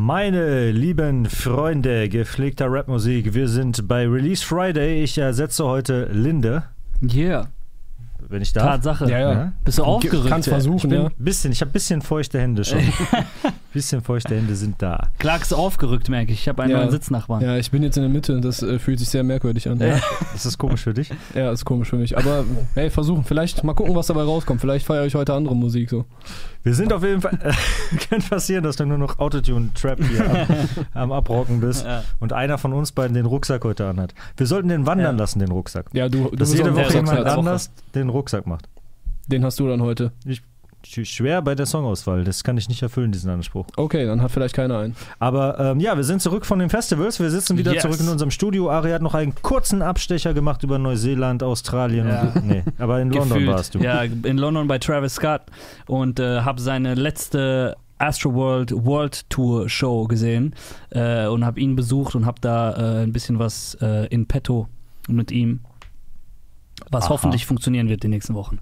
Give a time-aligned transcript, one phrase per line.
[0.00, 5.02] Meine lieben Freunde gepflegter Rapmusik, wir sind bei Release Friday.
[5.02, 6.62] Ich ersetze heute Linde,
[7.02, 7.48] Yeah,
[8.28, 8.64] wenn ich darf.
[8.64, 9.10] Tatsache.
[9.10, 9.32] Ja, ja.
[9.32, 9.52] Ja?
[9.64, 10.28] Bist du aufgerückt?
[10.28, 11.10] Kannst versuchen, Ich bin ja.
[11.18, 12.78] bisschen, ich habe ein bisschen feuchte Hände schon.
[13.72, 15.08] bisschen feuchte Hände sind da.
[15.18, 16.40] Clark ist aufgerückt, merke ich.
[16.40, 16.78] Ich habe einen Ja.
[16.78, 17.42] neuen Sitznachbarn.
[17.42, 19.78] Ja, ich bin jetzt in der Mitte und das äh, fühlt sich sehr merkwürdig an.
[19.78, 20.00] Ja.
[20.34, 21.10] Ist das komisch für dich?
[21.34, 22.16] ja, ist komisch für mich.
[22.16, 22.44] Aber
[22.74, 23.24] hey, versuchen.
[23.24, 24.60] Vielleicht mal gucken, was dabei rauskommt.
[24.60, 26.04] Vielleicht feiere ich heute andere Musik so.
[26.62, 27.38] Wir sind auf jeden Fall.
[28.10, 30.46] kann passieren, dass du nur noch Autotune-Trap hier am,
[31.02, 32.02] am Abrocken bist Ja.
[32.20, 34.14] und einer von uns beiden den Rucksack heute anhat.
[34.36, 35.22] Wir sollten den wandern Ja.
[35.22, 35.86] lassen, den Rucksack.
[35.92, 38.68] Ja, du, du Dass jede Woche jemand anders den Rucksack macht.
[39.26, 40.12] Den hast du dann heute.
[40.26, 40.40] Sch-
[40.84, 43.66] Schwer bei der Songauswahl, das kann ich nicht erfüllen, diesen Anspruch.
[43.76, 44.96] Okay, dann hat vielleicht keiner einen.
[45.18, 47.18] Aber ähm, ja, wir sind zurück von den Festivals.
[47.20, 47.82] Wir sitzen wieder Yes.
[47.82, 48.70] zurück in unserem Studio.
[48.70, 52.06] Ari hat noch einen kurzen Abstecher gemacht über Neuseeland, Australien.
[52.08, 52.20] Ja.
[52.34, 53.48] Und, nee, aber in London Gefühlt.
[53.48, 53.80] warst du.
[53.80, 55.42] Ja, in London bei Travis Scott
[55.86, 60.54] und äh, habe seine letzte Astroworld World Tour Show gesehen
[60.90, 64.68] äh, und habe ihn besucht und habe da äh, ein bisschen was äh, in petto
[65.08, 65.60] mit ihm,
[66.90, 67.10] was Aha.
[67.10, 68.60] hoffentlich funktionieren wird die nächsten Wochen.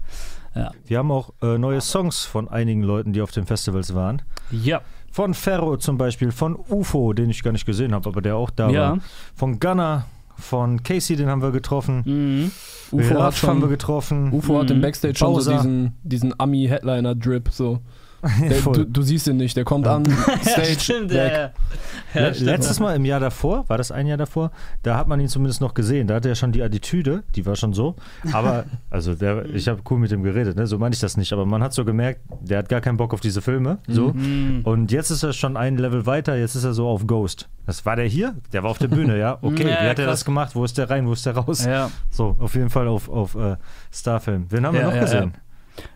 [0.85, 4.21] Wir haben auch äh, neue Songs von einigen Leuten, die auf den Festivals waren.
[4.51, 8.35] Ja, Von Ferro zum Beispiel, von UFO, den ich gar nicht gesehen habe, aber der
[8.35, 8.81] auch da ja.
[8.91, 8.99] war.
[9.35, 10.05] Von Gunner,
[10.37, 12.03] von Casey, den haben wir getroffen.
[12.05, 12.51] Mhm.
[12.91, 14.31] UFO hat Raff haben wir schon, getroffen.
[14.33, 14.81] UFO hat im Mhm.
[14.81, 15.55] Backstage schon so Bowser.
[15.57, 17.49] diesen, diesen Ami-Headliner-Drip.
[17.51, 17.79] So.
[18.41, 18.73] Der, Voll.
[18.73, 20.03] du, du siehst ihn nicht, der kommt an,
[20.41, 21.31] Stage, stimmt, ja, ja.
[22.13, 22.49] Ja, Le- stimmt.
[22.49, 24.51] Letztes Mal im Jahr davor, war das ein Jahr davor,
[24.81, 26.07] da hat man ihn zumindest noch gesehen.
[26.07, 27.95] Da hatte er schon die Attitüde, die war schon so.
[28.33, 30.65] Aber, also der, ich habe cool mit ihm geredet, ne?
[30.65, 31.31] so meine ich das nicht.
[31.31, 33.77] Aber man hat so gemerkt, der hat gar keinen Bock auf diese Filme.
[33.87, 34.13] So.
[34.13, 34.61] Mhm.
[34.63, 37.49] Und jetzt ist er schon ein Level weiter, jetzt ist er so auf Ghost.
[37.67, 38.35] Das war der hier?
[38.53, 39.37] Der war auf der Bühne, ja?
[39.47, 40.55] Okay, Ja, wie hat er das gemacht?
[40.55, 41.65] Wo ist der rein, wo ist der raus?
[41.65, 41.91] Ja.
[42.09, 43.57] So, auf jeden Fall auf, auf äh,
[43.91, 44.45] Starfilm.
[44.49, 45.33] Wen haben wir Ja, noch ja, gesehen?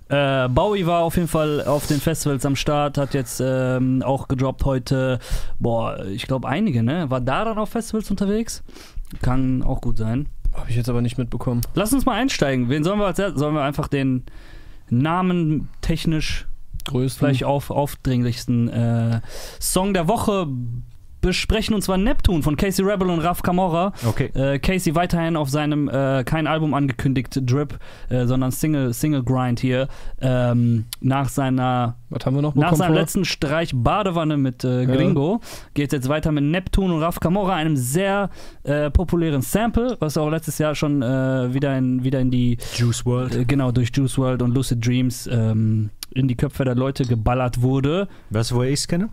[0.09, 4.27] Äh, Bowie war auf jeden Fall auf den Festivals am Start, hat jetzt ähm, auch
[4.27, 5.19] gedroppt heute,
[5.57, 7.09] boah, ich glaube einige, ne?
[7.09, 8.61] War da dann auf Festivals unterwegs?
[9.21, 10.27] Kann auch gut sein.
[10.53, 11.61] Habe ich jetzt aber nicht mitbekommen.
[11.75, 12.67] Lass uns mal einsteigen.
[12.69, 13.39] Wen sollen wir als erstes?
[13.39, 14.23] Sollen wir einfach den
[14.89, 16.47] Namen technisch
[16.85, 17.19] Größten.
[17.19, 19.21] vielleicht auf, aufdringlichsten äh,
[19.59, 20.47] Song der Woche
[21.21, 23.93] besprechen und zwar Neptun von Casey Rebel und Raf Camorra.
[24.07, 24.31] Okay.
[24.33, 27.77] Äh, Casey weiterhin auf seinem äh, kein Album angekündigt Drip,
[28.09, 29.87] äh, sondern Single Single Grind hier
[30.19, 33.01] ähm, nach seiner Was haben wir noch nach seinem vorher?
[33.03, 34.95] letzten Streich Badewanne mit äh, Ja.
[34.95, 35.41] Gringo
[35.73, 38.29] geht jetzt weiter mit Neptun und Raf Camorra, einem sehr
[38.63, 43.05] äh, populären Sample, was auch letztes Jahr schon äh, wieder in wieder in die Juice
[43.05, 43.47] World.
[43.47, 48.07] genau durch Juice World und Lucid Dreams ähm, in die Köpfe der Leute geballert wurde.
[48.31, 49.09] Weißt du, wo ich es kenne?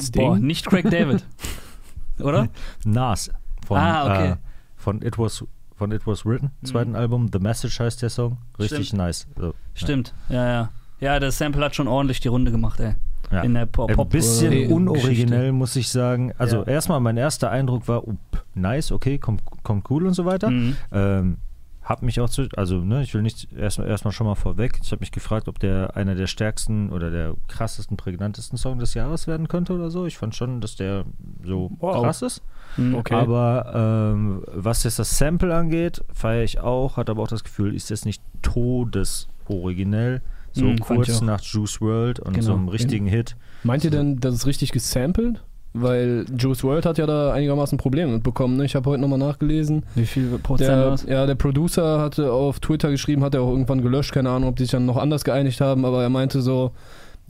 [0.00, 0.22] Sting?
[0.22, 1.24] Boah, nicht Craig David.
[2.20, 2.48] Oder?
[2.84, 3.30] Nas.
[3.66, 4.30] Von, Ah, okay.
[4.32, 4.36] äh,
[4.76, 5.44] von It Was
[5.76, 6.66] von It Was Written, Mhm.
[6.66, 7.30] zweiten Album.
[7.32, 8.36] The Message heißt der Song.
[8.58, 8.98] Richtig Stimmt.
[9.02, 9.26] nice.
[9.38, 10.70] So, Stimmt, ja, ja.
[11.00, 12.94] Ja, der Sample hat schon ordentlich die Runde gemacht, ey.
[13.30, 13.40] Ja.
[13.42, 13.88] In der Pop.
[13.96, 16.32] Ein bisschen äh, unoriginell, muss ich sagen.
[16.36, 16.64] Also Ja.
[16.64, 20.50] erstmal mein erster Eindruck war, up, nice, okay, kommt, kommt cool und so weiter.
[20.50, 20.76] Mhm.
[20.92, 21.36] Ähm,
[21.82, 24.78] hab mich auch zu, also ne, ich will nicht erstmal erstmal schon mal vorweg.
[24.82, 28.94] Ich habe mich gefragt, ob der einer der stärksten oder der krassesten, prägnantesten Song des
[28.94, 30.06] Jahres werden könnte oder so.
[30.06, 31.04] Ich fand schon, dass der
[31.44, 32.02] so Wow.
[32.02, 32.42] krass ist.
[32.76, 32.94] Mhm.
[32.94, 33.14] Okay.
[33.14, 37.74] Aber ähm, was jetzt das Sample angeht, feiere ich auch, hat aber auch das Gefühl,
[37.74, 40.22] ist jetzt nicht todesoriginell.
[40.52, 42.44] So Mhm, kurz nach Juice World und Genau.
[42.46, 43.36] so einem richtigen Hit.
[43.62, 45.42] Meint ihr denn, das ist richtig gesampelt?
[45.72, 48.56] Weil Juice World hat ja da einigermaßen Probleme mitbekommen.
[48.56, 48.64] Ne?
[48.64, 49.84] Ich habe heute nochmal nachgelesen.
[49.94, 51.06] Wie viel Prozent Der, war's?
[51.08, 54.56] ja, der Producer hatte auf Twitter geschrieben, hat er auch irgendwann gelöscht, keine Ahnung, ob
[54.56, 56.72] die sich dann noch anders geeinigt haben, aber er meinte so,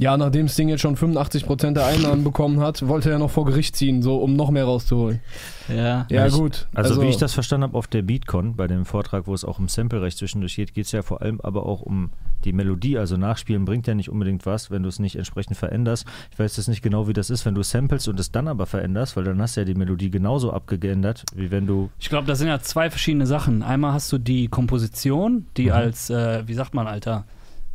[0.00, 3.44] ja, nachdem das Ding jetzt schon 85% der Einnahmen bekommen hat, wollte er noch vor
[3.44, 5.20] Gericht ziehen, so um noch mehr rauszuholen.
[5.68, 6.06] Ja.
[6.10, 6.66] Ja, ich- gut.
[6.74, 9.58] Also, wie ich das verstanden habe auf der Beatcon, bei dem Vortrag, wo es auch
[9.58, 12.10] um Samplerecht zwischendurch geht, geht es ja vor allem aber auch um
[12.44, 12.96] die Melodie.
[12.96, 16.06] Also nachspielen bringt ja nicht unbedingt was, wenn du es nicht entsprechend veränderst.
[16.32, 18.64] Ich weiß jetzt nicht genau, wie das ist, wenn du samples und es dann aber
[18.64, 21.90] veränderst, weil dann hast du ja die Melodie genauso abgeändert, wie wenn du...
[21.98, 23.62] Ich glaube, das sind ja zwei verschiedene Sachen.
[23.62, 25.72] Einmal hast du die Komposition, die Mhm.
[25.72, 27.24] als, äh, wie sagt man, Alter,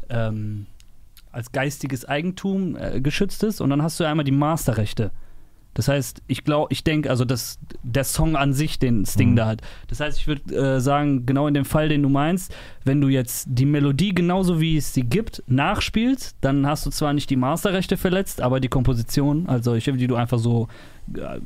[0.09, 0.65] ähm,
[1.35, 5.11] als geistiges Eigentum äh, geschützt ist und dann hast du einmal die Masterrechte.
[5.75, 9.35] Das heißt, ich glaube, ich denke, also das, der Song an sich, den Sting Mhm.
[9.35, 9.61] da hat.
[9.87, 12.55] Das heißt, ich würde äh, sagen, genau in dem Fall, den du meinst,
[12.85, 17.11] wenn du jetzt die Melodie genauso wie es sie gibt nachspielst, dann hast du zwar
[17.11, 20.69] nicht die Masterrechte verletzt, aber die Komposition, also ich, die du einfach so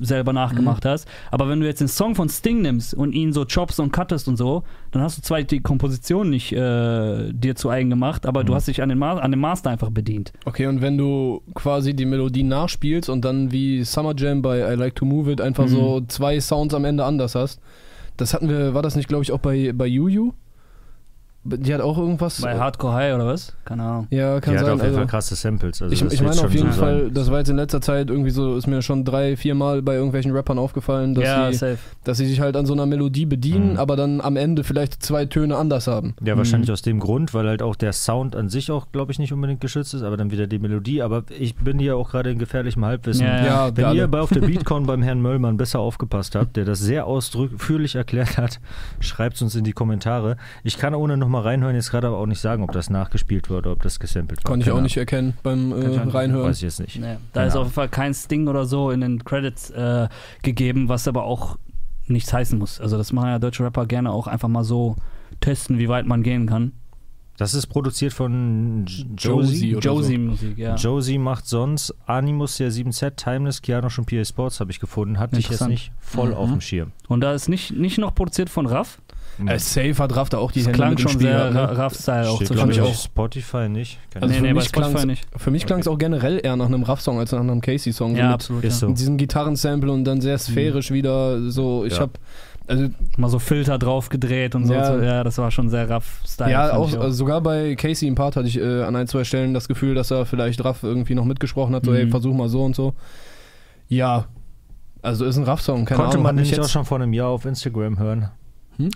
[0.01, 1.07] selber nachgemacht hast.
[1.31, 4.27] Aber wenn du jetzt den Song von Sting nimmst und ihn so choppst und cuttest
[4.27, 8.43] und so, dann hast du zwar die Komposition nicht äh, dir zu eigen gemacht, aber
[8.43, 8.55] du Mhm.
[8.55, 10.31] hast dich an, den Ma an dem Master einfach bedient.
[10.45, 14.75] Okay, und wenn du quasi die Melodie nachspielst und dann wie Summer Jam bei I
[14.75, 15.69] Like to Move It einfach Mhm.
[15.69, 17.59] so zwei Sounds am Ende anders hast,
[18.17, 20.31] das hatten wir, war das nicht, glaube ich, auch bei, bei Yu Yu?
[21.57, 22.41] Die hat auch irgendwas.
[22.41, 23.55] Bei Hardcore High oder was?
[23.65, 24.07] Keine Ahnung.
[24.09, 24.73] ja, kann Die hat sein.
[24.75, 25.81] auf jeden also- Fall krasse Samples.
[25.81, 27.13] Also ich ich meine auf jeden so Fall, sein.
[27.13, 29.95] das war jetzt in letzter Zeit irgendwie so, ist mir schon drei, vier Mal bei
[29.95, 31.77] irgendwelchen Rappern aufgefallen, dass, ja, sie, safe.
[32.03, 33.79] dass sie sich halt an so einer Melodie bedienen, Mhm.
[33.79, 36.15] aber dann am Ende vielleicht zwei Töne anders haben.
[36.23, 36.73] Ja, wahrscheinlich Mhm.
[36.73, 39.61] aus dem Grund, weil halt auch der Sound an sich auch, glaube ich, nicht unbedingt
[39.61, 41.01] geschützt ist, aber dann wieder die Melodie.
[41.01, 43.25] Aber ich bin hier auch gerade in gefährlichem Halbwissen.
[43.25, 43.71] Ja, ja.
[43.77, 47.05] Wenn ihr bei auf der Beatcon beim Herrn Möllmann besser aufgepasst habt, der das sehr
[47.05, 48.59] ausführlich erklärt hat,
[48.99, 50.37] schreibt es uns in die Kommentare.
[50.63, 53.69] Ich kann ohne nochmal reinhören jetzt gerade aber auch nicht sagen, ob das nachgespielt wurde
[53.69, 54.51] oder ob das gesampelt war.
[54.51, 55.99] Konnte ich auch nicht erkennen beim äh.
[56.09, 56.47] Reinhören.
[56.49, 56.99] Weiß ich jetzt nicht.
[56.99, 60.07] Nee, da Keine ist auf jeden Fall kein Sting oder so in den Credits äh,
[60.43, 61.57] gegeben, was aber auch
[62.07, 62.79] nichts heißen muss.
[62.81, 64.95] Also das machen ja deutsche Rapper gerne auch einfach mal so
[65.41, 66.71] testen, wie weit man gehen kann.
[67.37, 69.75] Das ist produziert von Josie Josie.
[69.77, 70.75] oder Josie Musik, ja.
[70.75, 75.19] Josie macht sonst Animus der 7Z, Timeless, Keanu und PA Sports habe ich gefunden.
[75.19, 76.35] Hatte ich jetzt nicht voll Mhm.
[76.35, 76.91] auf dem Schirm.
[77.07, 78.99] Und da ist nicht, nicht noch produziert von Raff.
[79.47, 81.59] Äh, Safe hat Raff da auch die Das Hände klang mit schon Spiel sehr ne?
[81.59, 82.93] Ra- Raff-Style auch zu ich auch.
[82.93, 83.99] Spotify nicht.
[84.11, 85.27] Keine Also nee, für nee, bei mich Spotify nicht.
[85.35, 88.15] Für mich klang es auch generell eher nach einem Raff-Song als nach einem Casey-Song.
[88.15, 88.63] Ja, so absolut.
[88.63, 88.79] Ist ja.
[88.79, 88.87] so.
[88.89, 91.85] mit diesem Gitarrensample und dann sehr sphärisch wieder so.
[91.85, 92.01] Ich Ja.
[92.01, 92.19] hab
[92.67, 92.87] also
[93.17, 94.73] Mal so Filter drauf gedreht und so.
[94.73, 94.95] Ja.
[94.97, 96.51] Ja, ja das war schon sehr Raff-Style.
[96.51, 99.23] ja, auch, ich also sogar bei Casey im Part hatte ich äh, an ein, zwei
[99.23, 101.97] Stellen das Gefühl, dass er vielleicht Raff irgendwie noch mitgesprochen hat, so Mhm.
[101.97, 102.93] ey, versuch mal so und so.
[103.87, 104.25] Ja,
[105.01, 106.23] also ist ein Raff-Song, keine Konnte Ahnung.
[106.23, 108.29] man hat mich nämlich auch jetzt, schon vor einem Jahr auf Instagram hören.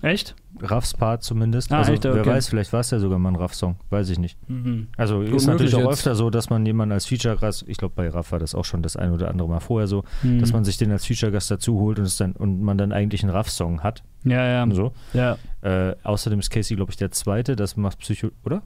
[0.02, 0.36] Echt?
[0.62, 1.72] Raffs Part zumindest.
[1.72, 2.04] Ah, also echt?
[2.06, 2.30] wer Okay.
[2.30, 3.76] weiß, vielleicht war es ja sogar mal ein Raff-Song.
[3.90, 4.38] Weiß ich nicht.
[4.50, 4.88] Mhm.
[4.96, 6.00] Also ist Unmöglich natürlich auch jetzt.
[6.00, 8.82] öfter so, dass man jemanden als Feature-Gast, ich glaube bei Raff war das auch schon
[8.82, 10.40] das ein oder andere Mal vorher so, Mhm.
[10.40, 13.24] dass man sich den als Feature-Gast dazu holt und, es dann, und man dann eigentlich
[13.24, 14.04] einen Raff-Song hat.
[14.24, 14.74] Ja, ja.
[14.74, 14.94] So.
[15.14, 15.38] ja.
[15.62, 18.62] Äh, außerdem ist Casey, glaube ich, der zweite, das macht Psycho, oder?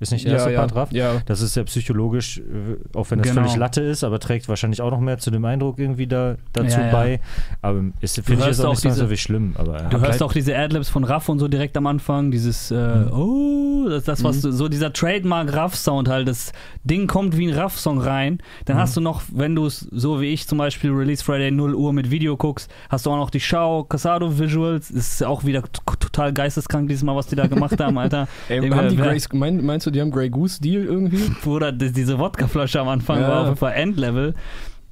[0.00, 0.92] Ist nicht der erste ja, Part Raff?
[0.92, 2.42] ja, Das ist ja psychologisch, äh,
[2.96, 3.42] auch wenn das Genau.
[3.42, 6.78] völlig Latte ist, aber trägt wahrscheinlich auch noch mehr zu dem Eindruck irgendwie da, dazu
[6.78, 6.92] Ja, ja.
[6.92, 7.20] bei.
[7.62, 9.54] Aber ist, finde ich jetzt auch auch nicht so wie schlimm.
[9.56, 9.88] Aber, ja.
[9.88, 13.12] Du hörst auch diese Adlibs von Raff und so direkt am Anfang, dieses, äh, Mhm.
[13.12, 16.52] oh, das, das was du, so dieser Trademark-Raff-Sound halt, das
[16.84, 18.38] Ding kommt wie ein Raff-Song rein.
[18.64, 18.80] Dann Mhm.
[18.80, 21.92] hast du noch, wenn du es so wie ich zum Beispiel Release Friday 0 Uhr
[21.92, 24.88] mit Video guckst, hast du auch noch die Schau Casado Visuals.
[24.88, 25.62] Das ist auch wieder
[26.00, 28.28] total geisteskrank dieses Mal, was die da gemacht haben, Alter.
[28.48, 31.30] Ey, haben die Grey, mein, meinst du, die haben Grey Goose Deal irgendwie?
[31.42, 33.28] Bruder, das, diese Wodkaflasche am Anfang Ja.
[33.28, 34.34] war auf jeden Fall Endlevel.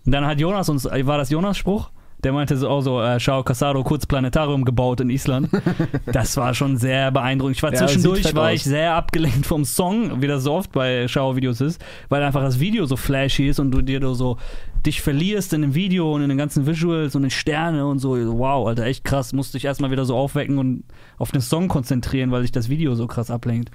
[0.06, 1.90] Und dann hat Jonas uns, war das Jonas Spruch?
[2.24, 5.50] Der meinte so auch so, äh, Schau Casado kurz Planetarium gebaut in Island.
[6.12, 7.56] Das war schon sehr beeindruckend.
[7.56, 8.54] Ich war Ja, zwischendurch, war aus.
[8.54, 12.58] ich sehr abgelenkt vom Song, wie das so oft bei Schau-Videos ist, weil einfach das
[12.58, 14.36] Video so flashy ist und du dir so
[14.84, 18.16] dich verlierst in dem Video und in den ganzen Visuals und in Sterne und so.
[18.16, 19.32] Wow, Alter, echt krass.
[19.32, 20.82] Musste ich erstmal wieder so aufwecken und
[21.18, 23.70] auf den Song konzentrieren, weil sich das Video so krass ablenkt.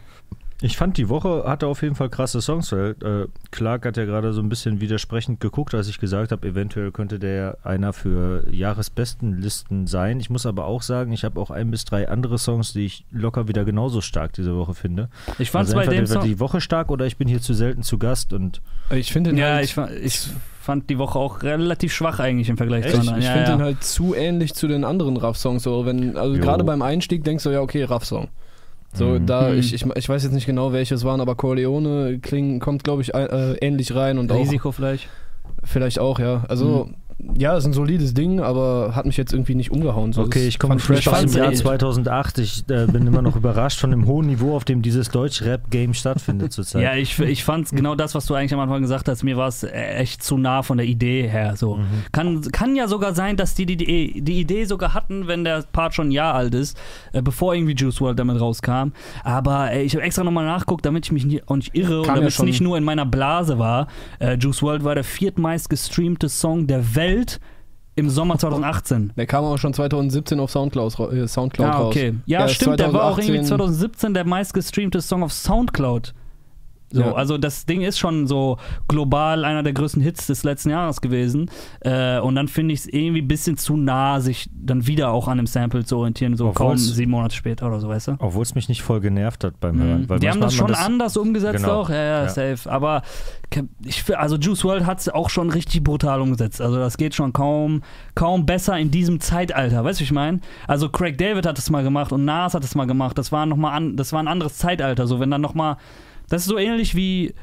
[0.63, 4.05] Ich fand, die Woche hatte auf jeden Fall krasse Songs, weil äh, Clark hat ja
[4.05, 8.49] gerade so ein bisschen widersprechend geguckt, als ich gesagt habe, eventuell könnte der einer für
[8.49, 10.21] Jahresbestenlisten sein.
[10.21, 13.03] Ich muss aber auch sagen, ich habe auch ein bis drei andere Songs, die ich
[13.11, 15.09] locker wieder genauso stark diese Woche finde.
[15.37, 16.23] Ich fand's also bei entweder dem Song.
[16.23, 19.39] die Woche stark oder ich bin hier zu selten zu Gast und Ich finde den
[19.39, 20.29] Ja, halt, ich, ich
[20.61, 22.93] fand die Woche auch relativ schwach eigentlich im Vergleich Echt?
[22.93, 23.19] zu anderen.
[23.19, 23.57] ich ja, finde ja.
[23.57, 25.63] den halt zu ähnlich zu den anderen Raff-Songs.
[25.63, 28.29] So, wenn, also gerade beim Einstieg denkst du ja, okay, Raff-Song.
[28.93, 29.25] So, Mhm.
[29.25, 29.59] da, Mhm.
[29.59, 33.13] ich, ich, ich weiß jetzt nicht genau, welches waren, aber Corleone kling, kommt, glaube ich,
[33.13, 35.09] äh, ähnlich rein und auch Risiko vielleicht.
[35.63, 36.43] vielleicht auch, ja.
[36.47, 36.89] Also,
[37.37, 40.13] ja, ist ein solides Ding, aber hat mich jetzt irgendwie nicht umgehauen.
[40.13, 42.37] So, Okay, ich komme frisch aus dem Jahr echt- 2008.
[42.39, 46.51] Ich äh, bin immer noch überrascht von dem hohen Niveau, auf dem dieses Deutsch-Rap-Game stattfindet
[46.53, 46.81] zurzeit.
[46.83, 49.23] Ja, ich, ich fand genau das, was du eigentlich am Anfang gesagt hast.
[49.23, 51.55] Mir war es echt zu nah von der Idee her.
[51.55, 51.75] So.
[51.77, 51.85] Mhm.
[52.11, 55.63] Kann, kann ja sogar sein, dass die die, die die Idee sogar hatten, wenn der
[55.71, 56.77] Part schon ein Jahr alt ist,
[57.13, 58.91] äh, bevor irgendwie Juice WRLD damit rauskam.
[59.23, 62.05] Aber äh, ich habe extra nochmal nachgeguckt, damit ich mich nicht, auch nicht irre und
[62.05, 63.87] Kam ja damit es schon- nicht nur in meiner Blase war.
[64.19, 67.02] Äh, Juice WRLD war der viertmeist gestreamte Song der Welt
[67.95, 69.13] im Sommer 2018.
[69.15, 71.87] Der kam auch schon 2017 auf Soundcloud, äh, Soundcloud Ah, raus.
[71.87, 72.15] okay.
[72.25, 76.13] Ja, Der ist stimmt, der war auch irgendwie 2018 2017 der meistgestreamte Song auf Soundcloud.
[76.93, 77.13] So, Ja.
[77.13, 78.57] also das Ding ist schon so
[78.87, 81.49] global einer der größten Hits des letzten Jahres gewesen.
[81.81, 85.27] Äh, und dann finde ich es irgendwie ein bisschen zu nah, sich dann wieder auch
[85.27, 88.15] an dem Sample zu orientieren, so kaum sieben Monate später oder so, weißt du?
[88.19, 90.07] Obwohl es mich nicht voll genervt hat beim Hören.
[90.07, 91.81] Weil Die haben das schon anders umgesetzt Genau.
[91.81, 92.29] auch, ja, ja, Ja.
[92.29, 92.71] safe.
[92.71, 93.01] Aber
[93.85, 96.61] ich, also Juice WRLD hat es auch schon richtig brutal umgesetzt.
[96.61, 97.81] Also das geht schon kaum,
[98.15, 100.39] kaum besser in diesem Zeitalter, weißt du, wie ich meine?
[100.67, 103.17] Also Craig David hat es mal gemacht und Nas hat es mal gemacht.
[103.17, 105.07] Das war noch mal an, das war ein anderes Zeitalter.
[105.07, 105.77] So wenn dann noch mal,
[106.33, 107.33] das ist so ähnlich wie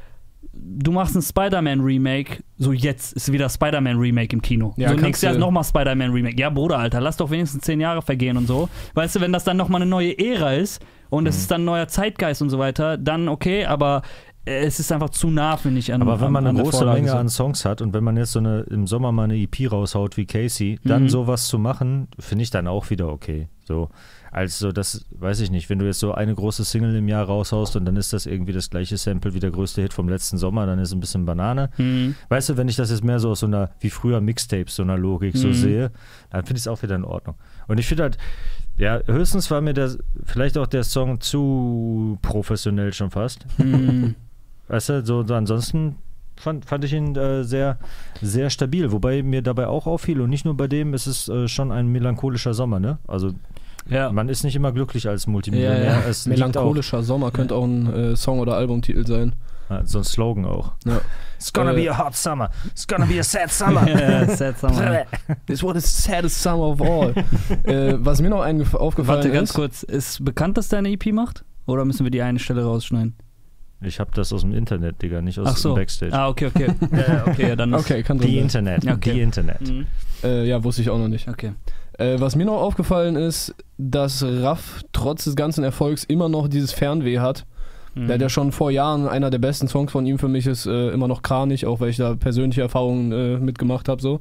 [0.52, 4.74] du machst ein Spider-Man-Remake, so jetzt ist wieder Spider-Man-Remake im Kino.
[4.76, 6.38] Ja, so nächstes Jahr nochmal Spider-Man-Remake.
[6.38, 8.68] Ja, Bruder, Alter, lass doch wenigstens zehn Jahre vergehen und so.
[8.94, 11.28] Weißt du, wenn das dann nochmal eine neue Ära ist und Mhm.
[11.28, 14.02] es ist dann ein neuer Zeitgeist und so weiter, dann okay, aber
[14.44, 16.56] äh, es ist einfach zu nah, finde ich, an Aber wenn an, man an eine
[16.58, 17.16] der große Vorlage Menge so.
[17.18, 20.16] an Songs hat und wenn man jetzt so eine im Sommer mal eine EP raushaut
[20.16, 21.08] wie Casey, dann Mhm.
[21.10, 23.48] sowas zu machen, finde ich dann auch wieder okay.
[23.64, 23.88] So,
[24.32, 27.76] also das weiß ich nicht, wenn du jetzt so eine große Single im Jahr raushaust
[27.76, 30.66] und dann ist das irgendwie das gleiche Sample wie der größte Hit vom letzten Sommer,
[30.66, 31.70] dann ist es ein bisschen Banane.
[31.78, 32.14] Mhm.
[32.28, 34.82] Weißt du, wenn ich das jetzt mehr so aus so einer, wie früher Mixtapes, so
[34.82, 35.54] einer Logik so Mhm.
[35.54, 35.90] sehe,
[36.30, 37.34] dann finde ich es auch wieder in Ordnung.
[37.66, 38.18] Und ich finde halt,
[38.78, 39.90] ja, höchstens war mir der,
[40.24, 43.46] vielleicht auch der Song zu professionell schon fast.
[43.58, 44.14] Mhm.
[44.68, 45.96] Weißt du, so, so ansonsten
[46.36, 47.78] fand, fand ich ihn äh, sehr,
[48.22, 48.92] sehr stabil.
[48.92, 51.88] Wobei mir dabei auch auffiel, und nicht nur bei dem, es ist äh, schon ein
[51.88, 52.98] melancholischer Sommer, ne?
[53.08, 53.32] Also
[53.88, 54.12] Ja.
[54.12, 55.84] man ist nicht immer glücklich als Multimillionär.
[55.84, 56.12] Ja, ja.
[56.26, 59.34] Melancholischer Sommer könnte auch ein äh, Song- oder Albumtitel sein.
[59.68, 60.72] Auch, ja, so ein Slogan auch.
[60.84, 61.00] Ja.
[61.36, 62.50] It's gonna Äh, be a hot summer.
[62.66, 63.86] It's gonna be a sad summer.
[64.36, 65.06] sad summer.
[65.46, 67.14] This was the saddest summer of all.
[67.64, 68.40] äh, was mir noch
[68.74, 69.54] aufgefallen Warte ganz ist.
[69.56, 71.44] kurz, ist bekannt, dass der eine EP macht?
[71.66, 73.14] Oder müssen wir die eine Stelle rausschneiden?
[73.82, 75.70] Ich habe das aus dem Internet, Digga, nicht aus Ach so.
[75.70, 76.12] dem Backstage.
[76.12, 76.66] Ah, okay, okay.
[76.92, 78.42] Ja, okay, ja, dann ist- Okay, kann drin Die sein.
[78.66, 78.86] Internet.
[78.96, 79.12] Okay.
[79.14, 79.60] Die Internet.
[79.62, 79.86] Mhm.
[80.22, 81.28] Äh, ja, wusste ich auch noch nicht.
[81.28, 81.52] Okay.
[82.00, 86.72] Äh, was mir noch aufgefallen ist, dass Raff trotz des ganzen Erfolgs immer noch dieses
[86.72, 87.44] Fernweh hat.
[87.94, 88.06] Mhm.
[88.06, 90.64] Der hat ja schon vor Jahren einer der besten Songs von ihm für mich ist
[90.66, 94.20] äh, immer noch Kranich, auch weil ich da persönliche Erfahrungen äh, mitgemacht habe so.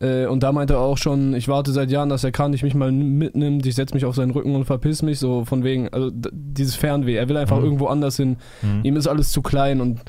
[0.00, 2.74] Äh, und da meinte er auch schon, ich warte seit Jahren, dass der Kranich mich
[2.74, 6.10] mal mitnimmt, ich setze mich auf seinen Rücken und verpiss mich, so von wegen, also
[6.12, 7.64] dieses Fernweh, er will einfach Mhm.
[7.64, 8.80] irgendwo anders hin, Mhm.
[8.84, 10.00] ihm ist alles zu klein und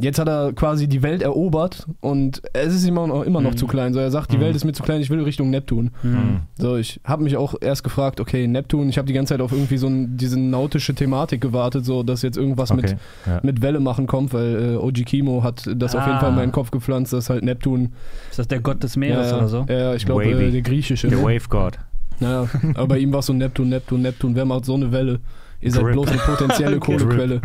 [0.00, 3.52] jetzt hat er quasi die Welt erobert und es ist ihm auch noch, immer noch
[3.52, 3.56] Mhm.
[3.56, 4.40] zu klein, so er sagt, die Mhm.
[4.42, 5.90] Welt ist mir zu klein, ich will Richtung Neptun.
[6.02, 6.40] Mhm.
[6.58, 9.52] So, ich habe mich auch erst gefragt, okay, Neptun, ich habe die ganze Zeit auf
[9.52, 12.80] irgendwie so ein, diese nautische Thematik gewartet, so dass jetzt irgendwas Okay.
[12.82, 13.40] mit, Ja.
[13.42, 16.20] mit Welle machen kommt, weil äh, Oji Kimo hat das auf jeden Ah.
[16.20, 17.92] Fall in meinen Kopf gepflanzt, dass halt Neptun.
[18.30, 19.66] Ist das der Gott des Meeres ja, oder so?
[19.68, 21.08] Ja, ich glaube, äh, der griechische.
[21.08, 21.24] Der Ne?
[21.24, 21.78] Wave God.
[22.20, 25.20] Naja, aber bei ihm war es so Neptun, Neptun, Neptun, wer macht so eine Welle?
[25.62, 25.92] Ihr seid Grip.
[25.92, 26.96] bloß eine potenzielle Okay.
[26.96, 27.40] Kohlequelle.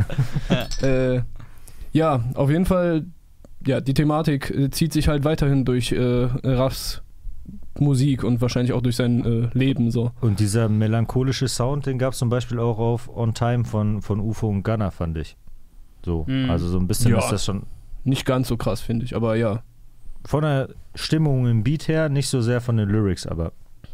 [0.81, 1.21] äh,
[1.95, 3.05] ja, auf jeden Fall,
[3.65, 7.01] ja, die Thematik äh, zieht sich halt weiterhin durch äh, Raffs
[7.79, 10.11] Musik und wahrscheinlich auch durch sein äh, Leben so.
[10.21, 14.19] Und dieser melancholische Sound, den gab es zum Beispiel auch auf On Time von, von
[14.19, 15.37] UFO und Gunner, fand ich.
[16.03, 16.49] So, Mhm.
[16.49, 17.19] also so ein bisschen Ja.
[17.19, 17.63] ist das schon
[18.03, 19.61] Nicht ganz so krass, finde ich, aber ja.
[20.25, 23.51] von der Stimmung im Beat her, nicht so sehr von den Lyrics, aber,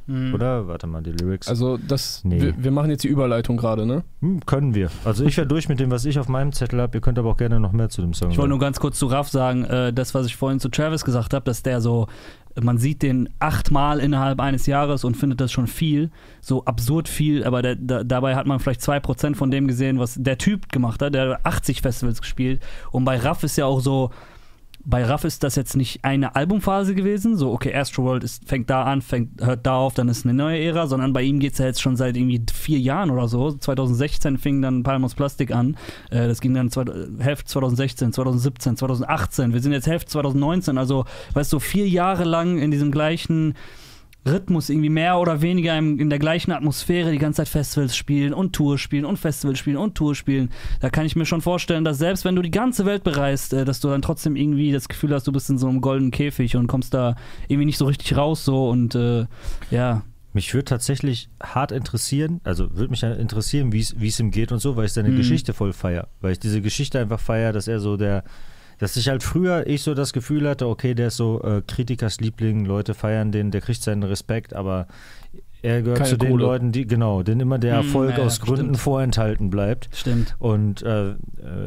[0.08, 0.34] Mhm.
[0.34, 0.68] oder?
[0.68, 1.48] Warte mal, die Lyrics.
[1.48, 2.42] Also das, Nee.
[2.42, 4.04] wir, wir machen jetzt die Überleitung gerade, ne?
[4.22, 4.90] Hm, können wir.
[5.06, 6.98] Also ich wäre durch mit dem, was ich auf meinem Zettel habe.
[6.98, 8.98] Ihr könnt aber auch gerne noch mehr zu dem Song Ich wollte nur ganz kurz
[9.00, 12.08] zu Raff sagen, äh, das, was ich vorhin zu Travis gesagt habe, dass der so,
[12.62, 17.44] man sieht den achtmal innerhalb eines Jahres und findet das schon viel, so absurd viel,
[17.44, 21.02] aber der, da, dabei hat man vielleicht 2% von dem gesehen, was der Typ gemacht
[21.02, 24.12] hat, der hat 80 Festivals gespielt und bei Raff ist ja auch so,
[24.86, 28.84] bei Raff ist das jetzt nicht eine Albumphase gewesen, so okay, Astroworld ist, fängt da
[28.84, 31.60] an, fängt, hört da auf, dann ist eine neue Ära, sondern bei ihm geht es
[31.60, 33.52] ja jetzt schon seit irgendwie vier Jahren oder so.
[33.52, 35.78] 2016 fing dann Palmos Plastik an,
[36.10, 36.86] äh, das ging dann zwei,
[37.20, 42.58] Hälfte 2016, 2017, 2018, wir sind jetzt Hälfte 2019, also weißt du, vier Jahre lang
[42.58, 43.56] in diesem gleichen
[44.28, 48.34] Rhythmus irgendwie mehr oder weniger im, in der gleichen Atmosphäre die ganze Zeit Festivals spielen
[48.34, 50.52] und Tour spielen und Festivals spielen und Tour spielen.
[50.80, 53.66] Da kann ich mir schon vorstellen, dass selbst wenn du die ganze Welt bereist, äh,
[53.66, 56.56] dass du dann trotzdem irgendwie das Gefühl hast, du bist in so einem goldenen Käfig
[56.56, 57.16] und kommst da
[57.48, 59.26] irgendwie nicht so richtig raus so und äh,
[59.72, 60.04] ja.
[60.34, 64.78] Mich würde tatsächlich hart interessieren, also würde mich interessieren, wie es ihm geht und so,
[64.78, 65.18] weil ich seine Mhm.
[65.18, 66.08] Geschichte voll feier.
[66.22, 68.24] Weil ich diese Geschichte einfach feier, dass er so der,
[68.82, 72.20] dass ich halt früher ich so das Gefühl hatte, okay, der ist so äh, Kritikers
[72.20, 74.88] Liebling, Leute feiern den, der kriegt seinen Respekt, aber
[75.62, 76.44] er gehört Keine zu den Kohle.
[76.44, 78.78] Leuten, die, genau, denen immer der Mhm, Erfolg ja, aus Gründen stimmt.
[78.80, 79.90] vorenthalten bleibt.
[79.94, 80.36] Stimmt.
[80.40, 81.16] Und äh, äh,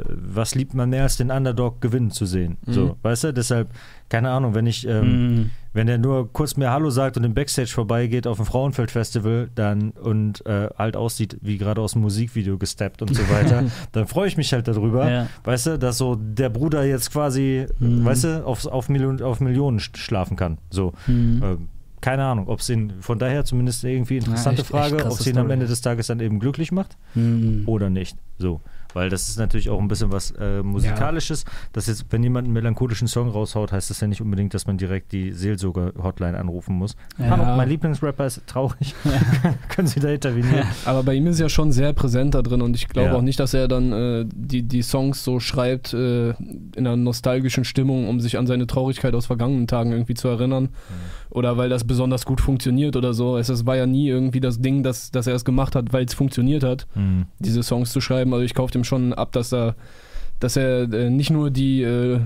[0.08, 2.58] was liebt man mehr als den Underdog gewinnen zu sehen?
[2.66, 2.72] Mhm.
[2.72, 3.32] So, weißt du?
[3.32, 3.68] Deshalb,
[4.08, 5.50] keine Ahnung, wenn ich, ähm, Mhm.
[5.74, 9.90] Wenn er nur kurz mir Hallo sagt und im Backstage vorbeigeht auf dem Frauenfeld-Festival dann
[9.90, 14.28] und äh, halt aussieht wie gerade aus dem Musikvideo gesteppt und so weiter, dann freue
[14.28, 15.10] ich mich halt darüber.
[15.10, 15.26] Ja.
[15.44, 18.04] Weißt du, dass so der Bruder jetzt quasi, Mhm.
[18.04, 20.58] weißt du, auf, auf, Million, auf Millionen sch- schlafen kann.
[20.70, 20.92] So.
[21.06, 21.42] Mhm.
[21.44, 21.68] Ähm,
[22.00, 25.26] keine Ahnung, ob es ihn, von daher zumindest irgendwie interessante echt- echt Frage, ob es
[25.26, 25.50] ihn am.
[25.50, 27.62] Ende des Tages dann eben glücklich macht Mhm.
[27.66, 28.16] oder nicht.
[28.38, 28.60] So.
[28.94, 31.44] Weil das ist natürlich auch ein bisschen was äh, Musikalisches.
[31.72, 34.78] Dass jetzt, wenn jemand einen melancholischen Song raushaut, heißt das ja nicht unbedingt, dass man
[34.78, 36.96] direkt die Seelsorger-Hotline anrufen muss.
[37.18, 37.30] Ja.
[37.30, 38.94] Hallo, mein Lieblingsrapper ist traurig.
[39.68, 40.66] Können Sie da intervenieren?
[40.84, 43.14] Aber bei ihm ist ja schon sehr präsent da drin und ich glaube Ja.
[43.16, 47.64] auch nicht, dass er dann äh, die, die Songs so schreibt äh, in einer nostalgischen
[47.64, 50.68] Stimmung, um sich an seine Traurigkeit aus vergangenen Tagen irgendwie zu erinnern.
[51.30, 53.36] Oder weil das besonders gut funktioniert oder so.
[53.38, 56.04] Es, es war ja nie irgendwie das Ding, dass, dass er es gemacht hat, weil
[56.04, 57.26] es funktioniert hat, Mhm.
[57.40, 58.32] diese Songs zu schreiben.
[58.32, 59.74] Also ich kaufe dem schon ab, dass er,
[60.40, 62.20] dass er äh, nicht nur die äh,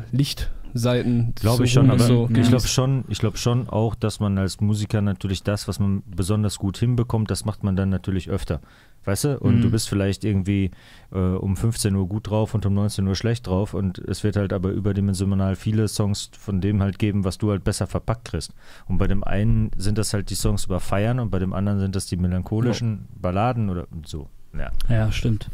[0.74, 1.34] Seiten.
[1.36, 4.20] Glaube ich so schon, rum aber so ich glaube schon, ich glaube schon auch, dass
[4.20, 8.28] man als Musiker natürlich das, was man besonders gut hinbekommt, das macht man dann natürlich
[8.28, 8.60] öfter.
[9.04, 9.38] Weißt du?
[9.40, 9.60] Und Mhm.
[9.62, 10.70] du bist vielleicht irgendwie
[11.12, 14.36] äh, um 15 Uhr gut drauf und um 19 Uhr schlecht drauf und es wird
[14.36, 18.52] halt aber überdimensional viele Songs von dem halt geben, was du halt besser verpackt kriegst.
[18.86, 21.78] Und bei dem einen sind das halt die Songs über Feiern und bei dem anderen
[21.80, 24.28] sind das die melancholischen Balladen oder so.
[24.56, 24.70] Ja.
[24.88, 25.48] Ja, stimmt.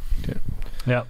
[0.85, 1.05] Ja.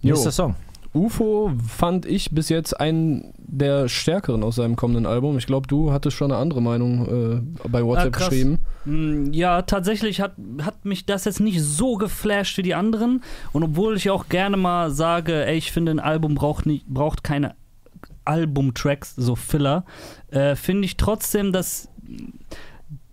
[0.00, 0.14] Jo.
[0.14, 0.56] Nächster Song.
[0.94, 5.38] UFO fand ich bis jetzt einen der stärkeren aus seinem kommenden Album.
[5.38, 8.28] Ich glaube, du hattest schon eine andere Meinung äh, bei WhatsApp krass.
[8.28, 8.58] geschrieben.
[8.84, 13.22] Mm, Ja, tatsächlich hat, hat mich das jetzt nicht so geflasht wie die anderen.
[13.52, 17.24] Und obwohl ich auch gerne mal sage, ey, ich finde, ein Album braucht, nicht, braucht
[17.24, 17.54] keine
[18.26, 19.84] Albumtracks, so Filler,
[20.30, 21.88] äh, finde ich trotzdem, dass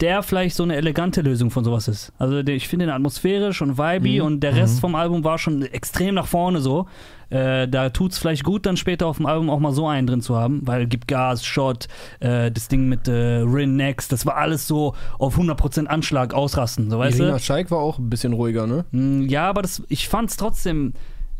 [0.01, 2.13] der vielleicht so eine elegante Lösung von sowas ist.
[2.17, 4.25] Also ich finde ihn atmosphärisch und vibey Mhm.
[4.25, 4.79] und der Rest Mhm.
[4.79, 6.87] vom Album war schon extrem nach vorne so.
[7.29, 10.07] Äh, da tut es vielleicht gut, dann später auf dem Album auch mal so einen
[10.07, 11.87] drin zu haben, weil gibt Gas, Shot,
[12.21, 16.89] äh, das Ding mit äh, Rin Next, das war alles so auf 100% Anschlag ausrasten,
[16.89, 17.39] so weißt Irina du?
[17.39, 18.85] Scheik war auch ein bisschen ruhiger, ne?
[18.91, 20.93] Mm, Ja, aber das, ich fand's trotzdem,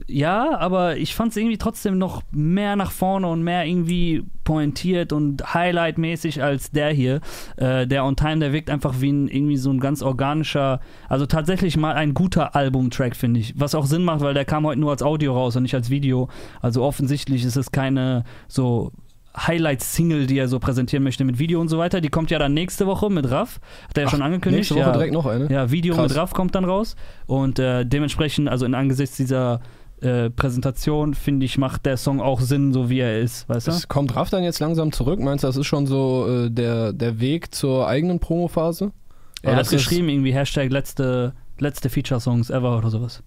[0.07, 5.53] ja, aber ich fand's irgendwie trotzdem noch mehr nach vorne und mehr irgendwie pointiert und
[5.53, 7.21] Highlight-mäßig als der hier.
[7.57, 11.25] Äh, der On Time, der wirkt einfach wie ein, irgendwie so ein ganz organischer, also
[11.25, 13.53] tatsächlich mal ein guter Albumtrack, finde ich.
[13.59, 15.89] Was auch Sinn macht, weil der kam heute nur als Audio raus und nicht als
[15.89, 16.29] Video.
[16.61, 18.91] Also offensichtlich ist es keine so
[19.37, 22.01] Highlight-Single, die er so präsentieren möchte mit Video und so weiter.
[22.01, 23.59] Die kommt ja dann nächste Woche mit Raff.
[23.87, 24.71] Hat er ja schon angekündigt.
[24.71, 24.91] Nächste Woche ja.
[24.91, 25.51] direkt noch eine.
[25.51, 26.09] Ja, Video Krass.
[26.09, 26.95] mit Raff kommt dann raus.
[27.27, 29.61] Und äh, dementsprechend, also in angesichts dieser
[30.01, 33.71] äh, Präsentation, finde ich, macht der Song auch Sinn, so wie er ist, weißt du?
[33.71, 35.19] Es kommt Raff dann jetzt langsam zurück.
[35.19, 38.91] Meinst du, das ist schon so äh, der, der Weg zur eigenen Promophase?
[39.41, 43.23] Er hat geschrieben, irgendwie Hashtag letzte, letzte Feature-Songs ever oder sowas.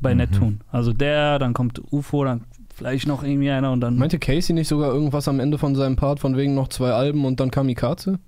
[0.00, 0.18] Bei Mhm.
[0.18, 0.58] Neptune.
[0.70, 3.96] Also der, dann kommt UFO, dann vielleicht noch irgendwie einer und dann.
[3.96, 7.24] Meinte Casey nicht sogar irgendwas am Ende von seinem Part von wegen noch zwei Alben
[7.24, 8.18] und dann Kamikaze?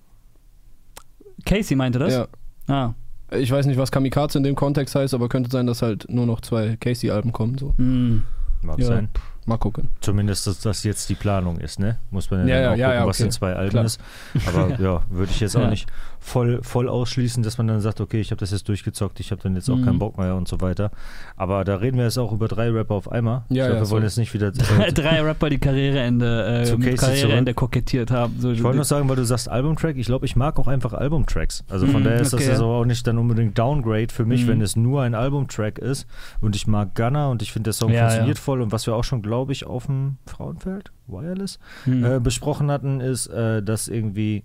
[1.44, 2.12] Casey meinte das?
[2.12, 2.28] Ja.
[2.68, 2.94] Ah.
[3.30, 6.26] Ich weiß nicht, was Kamikaze in dem Kontext heißt, aber könnte sein, dass halt nur
[6.26, 7.58] noch zwei Casey-Alben kommen.
[7.58, 7.74] So.
[7.76, 8.22] Hm.
[8.62, 8.86] Mag Ja.
[8.86, 9.08] sein.
[9.48, 9.88] Mal gucken.
[10.00, 11.98] Zumindest, dass das jetzt die Planung ist, ne?
[12.10, 13.24] Muss man ja, Ja, ja, auch ja, gucken, ja, was okay.
[13.24, 13.84] in zwei Alben Klar.
[13.86, 14.00] ist.
[14.46, 15.88] Aber ja, würde ich jetzt auch nicht
[16.20, 19.40] voll, voll ausschließen, dass man dann sagt, okay, ich habe das jetzt durchgezockt, ich habe
[19.42, 19.84] dann jetzt auch Mhm.
[19.84, 20.90] keinen Bock mehr und so weiter.
[21.36, 23.42] Aber da reden wir jetzt auch über drei Rapper auf einmal.
[23.48, 24.06] Ja, ich glaube, ja, wir wollen so.
[24.06, 24.50] jetzt nicht wieder.
[24.52, 28.36] Drei, Äh, drei Rapper, die Karriereende, äh, Zu mit Karriereende kokettiert haben.
[28.40, 30.92] So, ich wollte noch sagen, weil du sagst Albumtrack, ich glaube, ich mag auch einfach
[30.92, 31.64] Albumtracks.
[31.70, 32.58] Also von Mhm, daher ist das okay, ja ja.
[32.58, 34.48] so auch nicht dann unbedingt Downgrade für mich, Mhm.
[34.48, 36.06] wenn es nur ein Albumtrack ist.
[36.40, 38.60] Und ich mag Gunner und ich finde, der Song funktioniert voll.
[38.60, 42.04] Und was wir auch schon, glaube ich, auf dem Frauenfeld, Wireless, Hm.
[42.04, 44.42] äh, besprochen hatten, ist, äh, dass irgendwie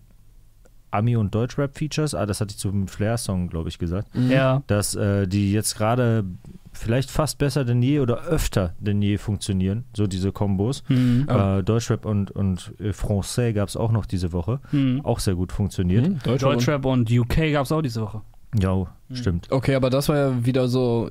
[0.92, 4.62] Ami- und Deutschrap-Features, ah, das hatte ich zum Flair-Song, glaube ich, gesagt, ja.
[4.68, 6.24] dass äh, die jetzt gerade
[6.72, 10.84] vielleicht fast besser denn je oder öfter denn je funktionieren, so diese Kombos.
[10.88, 11.26] Hm.
[11.28, 11.58] Ja.
[11.58, 15.02] Äh, Deutschrap und, und äh, Francais gab es auch noch diese Woche, Hm.
[15.04, 16.08] auch sehr gut funktioniert.
[16.08, 16.44] Mhm, Deutschland.
[16.58, 18.22] Deutschrap und UK gab es auch diese Woche.
[18.60, 18.76] Ja,
[19.10, 19.16] Mhm.
[19.16, 19.52] stimmt.
[19.52, 21.10] Okay, aber das war ja wieder so,